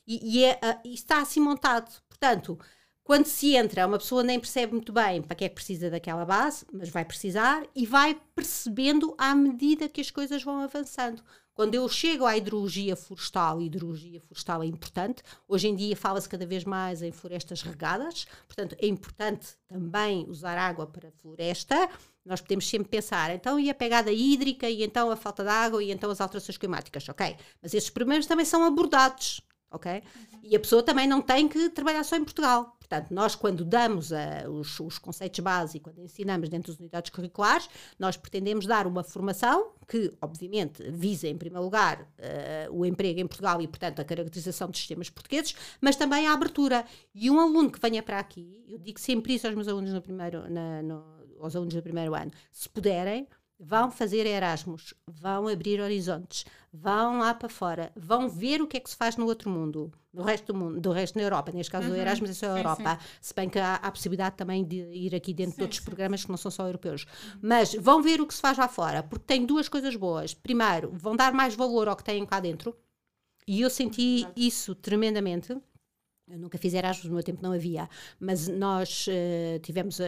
E, 0.07 0.39
e, 0.39 0.43
é, 0.43 0.53
uh, 0.53 0.79
e 0.83 0.95
está 0.95 1.19
assim 1.21 1.39
montado. 1.39 2.01
Portanto, 2.09 2.57
quando 3.03 3.27
se 3.27 3.55
entra, 3.55 3.85
uma 3.85 3.99
pessoa 3.99 4.23
nem 4.23 4.39
percebe 4.39 4.73
muito 4.73 4.91
bem 4.91 5.21
para 5.21 5.35
que 5.35 5.45
é 5.45 5.49
que 5.49 5.53
precisa 5.53 5.91
daquela 5.91 6.25
base, 6.25 6.65
mas 6.73 6.89
vai 6.89 7.05
precisar 7.05 7.63
e 7.75 7.85
vai 7.85 8.19
percebendo 8.33 9.13
à 9.19 9.35
medida 9.35 9.87
que 9.87 10.01
as 10.01 10.09
coisas 10.09 10.41
vão 10.41 10.61
avançando. 10.61 11.21
Quando 11.61 11.75
eu 11.75 11.87
chego 11.87 12.25
à 12.25 12.35
hidrologia 12.35 12.95
florestal, 12.95 13.59
a 13.59 13.61
hidrologia 13.61 14.19
florestal 14.19 14.63
é 14.63 14.65
importante. 14.65 15.21
Hoje 15.47 15.67
em 15.67 15.75
dia 15.75 15.95
fala-se 15.95 16.27
cada 16.27 16.43
vez 16.43 16.63
mais 16.63 17.03
em 17.03 17.11
florestas 17.11 17.61
regadas, 17.61 18.25
portanto 18.47 18.75
é 18.81 18.87
importante 18.87 19.49
também 19.67 20.25
usar 20.27 20.57
água 20.57 20.87
para 20.87 21.11
floresta. 21.11 21.87
Nós 22.25 22.41
podemos 22.41 22.67
sempre 22.67 22.89
pensar, 22.89 23.29
então 23.29 23.59
e 23.59 23.69
a 23.69 23.75
pegada 23.75 24.11
hídrica, 24.11 24.67
e 24.67 24.81
então 24.81 25.11
a 25.11 25.15
falta 25.15 25.43
de 25.43 25.49
água, 25.51 25.83
e 25.83 25.91
então 25.91 26.09
as 26.09 26.19
alterações 26.19 26.57
climáticas, 26.57 27.07
ok? 27.07 27.37
Mas 27.61 27.75
esses 27.75 27.91
problemas 27.91 28.25
também 28.25 28.43
são 28.43 28.65
abordados, 28.65 29.39
ok? 29.69 29.91
Uhum. 29.93 30.39
E 30.41 30.55
a 30.55 30.59
pessoa 30.59 30.81
também 30.81 31.05
não 31.07 31.21
tem 31.21 31.47
que 31.47 31.69
trabalhar 31.69 32.03
só 32.03 32.15
em 32.15 32.23
Portugal. 32.23 32.75
Portanto, 32.91 33.11
nós 33.11 33.35
quando 33.35 33.63
damos 33.63 34.11
uh, 34.11 34.49
os, 34.49 34.77
os, 34.81 34.97
conceitos 34.97 35.39
básicos, 35.39 35.93
quando 35.93 36.03
ensinamos 36.03 36.49
dentro 36.49 36.73
das 36.73 36.79
unidades 36.79 37.09
curriculares, 37.09 37.69
nós 37.97 38.17
pretendemos 38.17 38.65
dar 38.65 38.85
uma 38.85 39.01
formação 39.01 39.71
que, 39.87 40.11
obviamente, 40.21 40.83
visa 40.91 41.25
em 41.29 41.37
primeiro 41.37 41.63
lugar 41.63 42.01
uh, 42.01 42.69
o 42.69 42.85
emprego 42.85 43.21
em 43.21 43.25
Portugal 43.25 43.61
e, 43.61 43.67
portanto, 43.67 44.01
a 44.01 44.03
caracterização 44.03 44.69
dos 44.69 44.77
sistemas 44.77 45.09
portugueses, 45.09 45.55
mas 45.79 45.95
também 45.95 46.27
a 46.27 46.33
abertura. 46.33 46.83
E 47.15 47.31
um 47.31 47.39
aluno 47.39 47.71
que 47.71 47.79
venha 47.79 48.03
para 48.03 48.19
aqui, 48.19 48.61
eu 48.67 48.77
digo 48.77 48.99
sempre 48.99 49.35
isso 49.35 49.47
aos 49.47 49.55
meus 49.55 49.69
alunos 49.69 49.93
no 49.93 50.01
primeiro, 50.01 50.49
na, 50.49 50.81
no, 50.81 51.01
aos 51.39 51.55
alunos 51.55 51.73
do 51.73 51.81
primeiro 51.81 52.13
ano, 52.13 52.31
se 52.51 52.67
puderem, 52.67 53.25
vão 53.63 53.91
fazer 53.91 54.25
Erasmus, 54.25 54.95
vão 55.07 55.47
abrir 55.47 55.79
horizontes, 55.79 56.45
vão 56.73 57.19
lá 57.19 57.31
para 57.31 57.47
fora, 57.47 57.91
vão 57.95 58.27
ver 58.27 58.59
o 58.59 58.65
que 58.65 58.77
é 58.77 58.79
que 58.79 58.89
se 58.89 58.95
faz 58.95 59.15
no 59.15 59.27
outro 59.27 59.51
mundo, 59.51 59.91
no 60.11 60.23
resto 60.23 60.51
do 60.51 60.57
mundo, 60.57 60.81
do 60.81 60.91
resto 60.91 61.13
da 61.13 61.21
Europa, 61.21 61.51
neste 61.51 61.71
caso 61.71 61.87
uhum. 61.87 61.93
do 61.93 61.99
Erasmus 61.99 62.31
é 62.31 62.33
só 62.33 62.47
a 62.47 62.57
Europa, 62.57 62.97
sim. 62.99 63.07
se 63.21 63.33
bem 63.35 63.47
que 63.47 63.59
há 63.59 63.75
a 63.75 63.91
possibilidade 63.91 64.35
também 64.35 64.65
de 64.65 64.77
ir 64.77 65.13
aqui 65.13 65.31
dentro 65.31 65.51
sim, 65.51 65.57
de 65.57 65.63
outros 65.63 65.79
sim. 65.79 65.85
programas 65.85 66.25
que 66.25 66.31
não 66.31 66.37
são 66.37 66.49
só 66.49 66.65
europeus. 66.65 67.05
Mas 67.39 67.75
vão 67.75 68.01
ver 68.01 68.19
o 68.19 68.25
que 68.25 68.33
se 68.33 68.41
faz 68.41 68.57
lá 68.57 68.67
fora, 68.67 69.03
porque 69.03 69.25
tem 69.25 69.45
duas 69.45 69.69
coisas 69.69 69.95
boas. 69.95 70.33
Primeiro, 70.33 70.89
vão 70.91 71.15
dar 71.15 71.31
mais 71.31 71.53
valor 71.53 71.87
ao 71.87 71.95
que 71.95 72.03
têm 72.03 72.25
cá 72.25 72.39
dentro, 72.39 72.75
e 73.47 73.61
eu 73.61 73.69
senti 73.69 74.27
isso 74.35 74.73
tremendamente 74.73 75.55
eu 76.31 76.39
nunca 76.39 76.57
fiz 76.57 76.73
Erasmus, 76.73 77.05
no 77.05 77.13
meu 77.15 77.23
tempo 77.23 77.43
não 77.43 77.51
havia, 77.51 77.89
mas 78.19 78.47
nós 78.47 79.07
uh, 79.07 79.59
tivemos, 79.59 79.99
uh, 79.99 80.03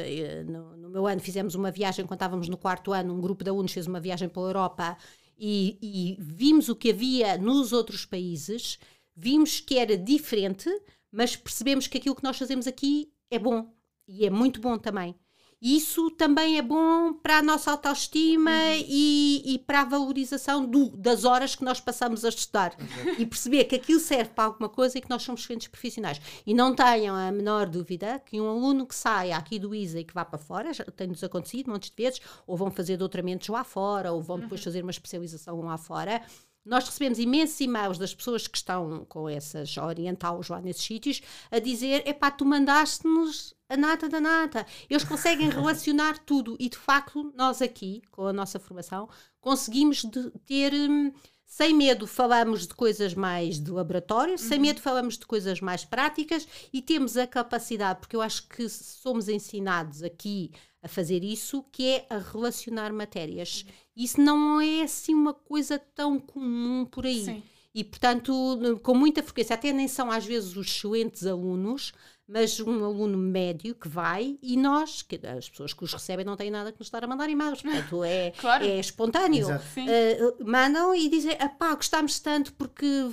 no, 0.46 0.78
no, 0.78 0.90
meu 0.90 1.06
ano, 1.06 1.20
fizemos 1.20 1.54
uma 1.54 1.70
viagem, 1.70 2.06
quando 2.06 2.18
estávamos 2.18 2.48
no 2.48 2.58
quarto 2.58 2.94
ano, 2.94 3.14
um 3.14 3.20
grupo 3.20 3.44
de 3.44 3.50
alunos 3.50 3.74
fez 3.74 3.88
uma 3.88 4.00
viagem 4.00 4.30
pela 4.30 4.48
Europa 4.48 4.98
e, 5.38 5.78
e 5.82 6.18
vimos 6.20 6.70
o 6.70 6.76
que 6.76 6.92
havia 6.92 7.38
nos 7.38 7.74
outros 7.74 8.06
países, 8.06 8.80
vimos 9.16 9.60
que 9.60 9.78
era 9.78 9.98
diferente, 9.98 10.70
mas 11.12 11.36
percebemos 11.36 11.88
que 11.88 11.98
aquilo 11.98 12.16
que 12.16 12.24
nós 12.24 12.38
fazemos 12.38 12.68
aqui 12.68 13.12
é 13.30 13.38
bom 13.38 13.70
e 14.08 14.26
é 14.26 14.30
muito 14.30 14.62
bom 14.62 14.78
também 14.78 15.16
isso 15.64 16.12
também 16.12 16.58
é 16.58 16.62
bom 16.62 17.14
para 17.14 17.38
a 17.38 17.42
nossa 17.42 17.72
autoestima 17.72 18.52
uhum. 18.52 18.86
e, 18.86 19.56
e, 19.56 19.60
para 19.60 19.80
a 19.80 19.86
valorização 19.86 20.66
do, 20.66 20.90
das 20.90 21.24
horas 21.24 21.56
que 21.56 21.64
nós 21.64 21.80
passamos 21.80 22.26
a 22.26 22.30
estudar 22.30 22.76
uhum. 22.78 23.16
e 23.18 23.26
perceber 23.26 23.64
que 23.64 23.76
aquilo 23.76 24.02
serve 24.02 24.32
para 24.32 24.44
alguma 24.44 24.68
coisa 24.68 24.98
e 24.98 25.02
que 25.02 25.10
nós 25.10 25.24
somos 25.24 25.42
excelentes 25.42 25.70
profissionais. 25.70 26.20
E 26.46 26.54
não 26.54 26.76
tenham 26.76 27.16
a 27.16 27.32
menor 27.32 27.66
dúvida 27.68 28.22
que 28.26 28.42
um 28.42 28.50
aluno 28.50 28.86
que 28.86 28.94
saia 28.94 29.38
aqui 29.38 29.58
do 29.58 29.74
ISA 29.74 30.02
e 30.02 30.04
que 30.04 30.14
vá 30.14 30.26
para 30.26 30.38
fora, 30.38 30.74
já 30.74 30.84
tem-nos 30.84 31.24
acontecido 31.24 31.72
montes 31.72 31.90
de 31.90 32.04
vezes, 32.04 32.20
ou 32.46 32.58
vão 32.58 32.70
fazer 32.70 32.98
doutoramentos 32.98 33.48
lá 33.48 33.64
fora, 33.64 34.12
ou 34.12 34.22
vão 34.22 34.40
depois 34.40 34.60
uhum. 34.60 34.66
fazer 34.66 34.82
uma 34.82 34.92
especialização 34.92 35.62
lá 35.62 35.78
fora. 35.78 36.22
Nós 36.66 36.86
recebemos 36.86 37.20
imensos 37.20 37.60
e-mails 37.60 37.98
das 37.98 38.16
pessoas 38.16 38.48
que 38.48 38.58
estão 38.58 39.06
com 39.06 39.28
essas, 39.28 39.78
a 39.78 39.86
orientá-los 39.86 40.48
lá 40.48 40.62
nesses 40.62 40.84
sítios, 40.84 41.22
a 41.52 41.60
dizer: 41.60 42.08
epá, 42.08 42.32
tu 42.32 42.46
mandaste-nos 42.46 43.54
a 43.68 43.76
nata 43.76 44.08
da 44.08 44.22
nata. 44.22 44.66
Eles 44.90 45.04
conseguem 45.04 45.50
relacionar 45.52 46.18
tudo 46.20 46.56
e, 46.60 46.70
de 46.70 46.78
facto, 46.78 47.34
nós 47.36 47.62
aqui, 47.62 48.02
com 48.12 48.28
a 48.28 48.34
nossa 48.34 48.60
formação, 48.60 49.10
conseguimos 49.42 50.06
ter. 50.46 50.74
Hum, 50.74 51.12
sem 51.46 51.72
medo 51.72 52.08
falamos 52.08 52.66
de 52.66 52.74
coisas 52.74 53.14
mais 53.14 53.60
de 53.60 53.70
laboratório, 53.70 54.32
uhum. 54.32 54.38
sem 54.40 54.58
medo 54.58 54.82
falamos 54.82 55.20
de 55.20 55.28
coisas 55.28 55.62
mais 55.62 55.86
práticas 55.86 56.48
e 56.74 56.82
temos 56.82 57.16
a 57.16 57.28
capacidade, 57.28 58.00
porque 58.00 58.16
eu 58.16 58.24
acho 58.24 58.48
que 58.48 58.68
somos 58.68 59.30
ensinados 59.30 60.02
aqui 60.02 60.52
a 60.84 60.88
fazer 60.88 61.24
isso, 61.24 61.64
que 61.72 61.88
é 61.88 62.06
a 62.10 62.18
relacionar 62.18 62.92
matérias. 62.92 63.66
Isso 63.96 64.20
não 64.20 64.60
é 64.60 64.82
assim 64.84 65.14
uma 65.16 65.34
coisa 65.34 65.80
tão 65.80 66.20
comum 66.20 66.86
por 66.86 67.06
aí. 67.06 67.24
Sim. 67.24 67.44
E, 67.74 67.84
portanto, 67.84 68.80
com 68.84 68.94
muita 68.94 69.24
frequência, 69.24 69.56
até 69.56 69.74
nem 69.74 69.88
são 69.88 70.12
às 70.12 70.26
vezes 70.26 70.56
os 70.56 70.68
excelentes 70.68 71.26
alunos, 71.26 71.92
mas 72.28 72.60
um 72.60 72.86
aluno 72.86 73.18
médio 73.18 73.76
que 73.76 73.88
vai 73.88 74.38
e 74.42 74.56
nós, 74.56 75.02
que 75.02 75.20
as 75.26 75.50
pessoas 75.50 75.74
que 75.74 75.84
os 75.84 75.92
recebem 75.92 76.26
não 76.26 76.38
têm 76.38 76.52
nada 76.52 76.72
que 76.72 76.80
nos 76.80 76.88
estar 76.88 77.04
a 77.04 77.08
mandar 77.08 77.30
e-mails, 77.30 77.62
portanto 77.62 78.04
é, 78.04 78.32
claro. 78.40 78.64
é 78.64 78.80
espontâneo. 78.80 79.48
Uh, 79.48 80.46
mandam 80.46 80.96
e 80.96 81.10
dizem, 81.10 81.36
pá, 81.58 81.76
gostámos 81.76 82.20
tanto 82.20 82.54
porque 82.54 83.10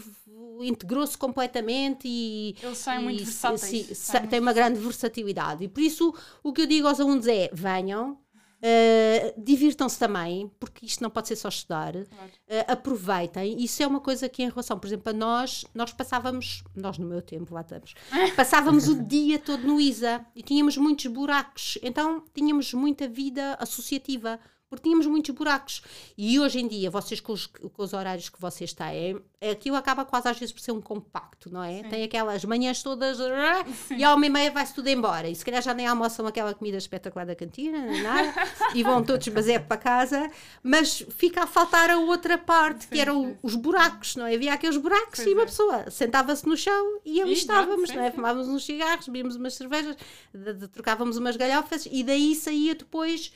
integrou-se 0.61 1.17
completamente 1.17 2.07
e. 2.07 2.55
Eles 2.63 2.79
saem 2.79 3.03
muito 3.03 3.25
versáteis. 3.25 3.99
Se, 3.99 4.21
tem 4.27 4.41
uma 4.41 4.53
grande 4.53 4.79
versatilidade. 4.79 5.65
E 5.65 5.69
por 5.69 5.81
isso 5.81 6.15
o 6.43 6.53
que 6.53 6.63
eu 6.63 6.67
digo 6.67 6.87
aos 6.87 7.01
alunos 7.01 7.27
é: 7.27 7.51
venham, 7.53 8.19
Uh, 8.63 9.43
divirtam-se 9.43 9.99
também, 9.99 10.51
porque 10.61 10.85
isto 10.85 11.03
não 11.03 11.09
pode 11.09 11.29
ser 11.29 11.37
só 11.37 11.49
estudar. 11.49 11.93
Claro. 11.93 12.33
Uh, 12.47 12.65
aproveitem. 12.69 13.63
Isso 13.63 13.83
é 13.83 13.87
uma 13.87 14.01
coisa 14.01 14.29
que, 14.29 14.43
em 14.43 14.51
relação, 14.51 14.79
por 14.79 14.87
exemplo, 14.87 15.11
a 15.11 15.13
nós, 15.15 15.65
nós 15.75 15.93
passávamos, 15.93 16.63
nós 16.77 16.99
no 16.99 17.07
meu 17.07 17.23
tempo, 17.23 17.55
lá 17.55 17.63
estamos, 17.63 17.95
passávamos 18.37 18.87
o 18.87 19.03
dia 19.03 19.39
todo 19.39 19.67
no 19.67 19.81
ISA 19.81 20.25
e 20.37 20.43
tínhamos 20.43 20.77
muitos 20.77 21.07
buracos. 21.07 21.79
Então, 21.83 22.23
tínhamos 22.35 22.75
muita 22.75 23.09
vida 23.09 23.55
associativa 23.55 24.39
porque 24.71 24.85
tínhamos 24.85 25.07
muitos 25.07 25.35
buracos. 25.35 25.83
E 26.17 26.39
hoje 26.39 26.61
em 26.61 26.69
dia, 26.69 26.89
vocês 26.89 27.21
com 27.21 27.33
os, 27.33 27.47
com 27.47 27.83
os 27.83 27.93
horários 27.93 28.29
que 28.29 28.41
vocês 28.41 28.73
têm, 28.73 29.21
aquilo 29.51 29.75
acaba 29.75 30.05
quase 30.05 30.29
às 30.29 30.39
vezes 30.39 30.53
por 30.53 30.61
ser 30.61 30.71
um 30.71 30.81
compacto, 30.81 31.53
não 31.53 31.63
é? 31.63 31.83
Sim. 31.83 31.89
Tem 31.89 32.05
aquelas 32.05 32.45
manhãs 32.45 32.81
todas 32.81 33.19
Sim. 33.19 33.97
e 33.97 34.05
à 34.05 34.15
uma 34.15 34.25
e 34.25 34.31
meia 34.31 34.51
vai-se 34.53 34.73
tudo 34.73 34.87
embora. 34.87 35.29
E 35.29 35.35
se 35.35 35.45
calhar 35.45 35.61
já 35.61 35.75
nem 35.75 35.89
almoçam 35.89 36.25
aquela 36.25 36.55
comida 36.55 36.77
espetacular 36.77 37.27
da 37.27 37.35
cantina, 37.35 38.01
nada, 38.01 38.33
e 38.73 38.85
vão 38.85 39.03
todos 39.03 39.27
basé 39.29 39.59
para 39.59 39.77
casa, 39.77 40.31
mas 40.63 41.05
fica 41.17 41.43
a 41.43 41.47
faltar 41.49 41.91
a 41.91 41.99
outra 41.99 42.39
parte, 42.39 42.85
sim, 42.85 42.91
que 42.93 43.01
eram 43.01 43.37
os 43.43 43.57
buracos, 43.57 44.15
não 44.15 44.25
é? 44.25 44.37
Havia 44.37 44.55
aqueles 44.55 44.77
buracos 44.77 45.19
e 45.19 45.35
uma 45.35 45.43
é. 45.43 45.47
pessoa 45.47 45.91
sentava-se 45.91 46.47
no 46.47 46.57
chão 46.57 47.01
e 47.05 47.21
ali 47.21 47.33
estávamos, 47.33 47.91
não 47.91 48.03
é? 48.05 48.13
Fumávamos 48.13 48.47
uns 48.47 48.65
cigarros, 48.65 49.09
bebíamos 49.09 49.35
umas 49.35 49.55
cervejas, 49.55 49.97
de, 50.33 50.53
de, 50.55 50.69
trocávamos 50.69 51.17
umas 51.17 51.37
galhofas 51.37 51.89
e 51.91 52.05
daí 52.05 52.37
saía 52.37 52.77
depois 52.77 53.33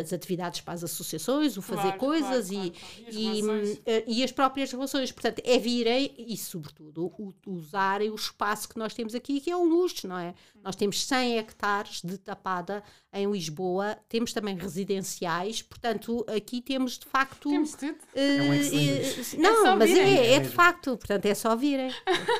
as 0.00 0.12
atividades 0.12 0.60
para 0.60 0.74
as 0.74 0.82
associações, 0.82 1.56
o 1.56 1.62
fazer 1.62 1.82
claro, 1.82 1.98
coisas 1.98 2.48
claro, 2.48 2.66
e, 2.66 2.70
claro, 2.70 3.66
e, 3.66 3.72
e, 3.74 3.82
eh, 3.84 4.04
e, 4.06 4.24
as 4.24 4.32
próprias 4.32 4.72
relações. 4.72 5.12
Portanto, 5.12 5.42
é 5.44 5.58
virem 5.58 6.14
e, 6.16 6.36
sobretudo, 6.36 7.12
usarem 7.46 8.10
o 8.10 8.14
espaço 8.14 8.68
que 8.68 8.78
nós 8.78 8.94
temos 8.94 9.14
aqui, 9.14 9.40
que 9.40 9.50
é 9.50 9.56
um 9.56 9.64
luxo, 9.64 10.08
não 10.08 10.18
é? 10.18 10.34
Nós 10.62 10.74
temos 10.76 11.04
100 11.04 11.38
hectares 11.38 12.02
de 12.02 12.16
tapada 12.18 12.82
em 13.12 13.30
Lisboa, 13.30 13.98
temos 14.08 14.32
também 14.32 14.56
residenciais, 14.56 15.62
portanto, 15.62 16.24
aqui 16.34 16.60
temos 16.60 16.98
de 16.98 17.06
facto. 17.06 17.50
Temos 17.50 17.74
tudo. 17.74 17.92
Uh, 17.92 18.18
é 18.18 18.42
um 18.42 18.46
uh, 18.46 19.40
não, 19.40 19.66
é 19.66 19.76
mas 19.76 19.90
é, 19.90 19.98
é, 19.98 20.34
é, 20.34 20.40
de 20.40 20.48
facto, 20.48 20.96
portanto, 20.96 21.26
é 21.26 21.34
só 21.34 21.54
virem. 21.54 21.92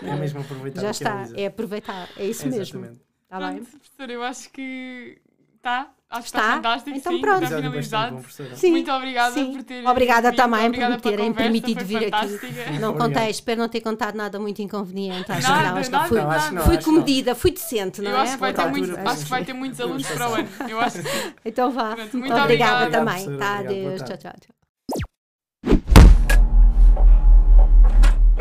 É 0.02 0.16
mesmo 0.16 0.40
aproveitar. 0.40 0.80
Já 0.80 0.90
está, 0.90 1.28
é 1.34 1.46
aproveitar, 1.46 2.08
é 2.16 2.26
isso 2.26 2.46
mesmo. 2.48 2.98
Está 3.24 3.52
bem? 3.52 3.62
Professor, 3.62 4.10
eu 4.10 4.22
acho 4.22 4.50
que 4.50 5.20
está 5.56 5.94
Acho 6.10 6.24
está? 6.24 6.38
que 6.38 6.46
está 6.46 6.54
fantástico, 6.54 6.96
então, 6.96 7.12
sim, 7.12 7.20
pronto. 7.20 7.42
está 7.44 7.56
finalizado. 7.56 8.24
Sim, 8.54 8.70
muito 8.70 8.90
obrigada 8.90 9.34
sim. 9.34 9.52
por 9.52 9.62
terem 9.62 9.86
Obrigada 9.86 10.32
também 10.34 10.66
obrigada 10.66 10.98
por 10.98 11.10
me 11.10 11.16
terem 11.16 11.32
permitido 11.34 11.84
vir 11.84 12.14
aqui. 12.14 12.80
Não 12.80 12.96
contei, 12.96 13.28
espero 13.28 13.60
não 13.60 13.68
ter 13.68 13.82
contado 13.82 14.14
nada 14.14 14.40
muito 14.40 14.62
inconveniente. 14.62 15.30
Acho 15.30 15.46
nada, 15.46 15.70
não, 15.70 15.76
acho 15.76 15.90
nada, 15.90 16.08
fui, 16.08 16.20
não, 16.20 16.62
fui 16.64 16.82
comedida, 16.82 17.34
fui 17.34 17.50
decente, 17.50 18.00
não 18.00 18.10
eu 18.10 18.16
é? 18.16 18.20
Acho 18.20 18.32
que, 18.32 18.38
vai 18.38 18.54
ter 18.54 18.66
muito, 18.66 18.96
acho 18.96 19.24
que 19.24 19.30
vai 19.30 19.44
ter 19.44 19.52
muitos 19.52 19.80
alunos 19.80 20.06
para 20.06 20.30
o 20.30 20.34
ano. 20.34 20.48
Eu 20.66 20.80
acho 20.80 21.02
que. 21.02 21.34
Então 21.44 21.70
vá. 21.70 21.94
Pronto, 21.94 22.16
muito 22.16 22.34
obrigada, 22.34 22.86
obrigada 22.86 23.04
também. 23.04 23.38
Tá, 23.38 23.58
adeus. 23.58 24.02
Tchau, 24.02 24.16
tchau, 24.16 24.32
tchau. 24.40 24.58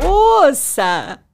Ouça! 0.08 1.27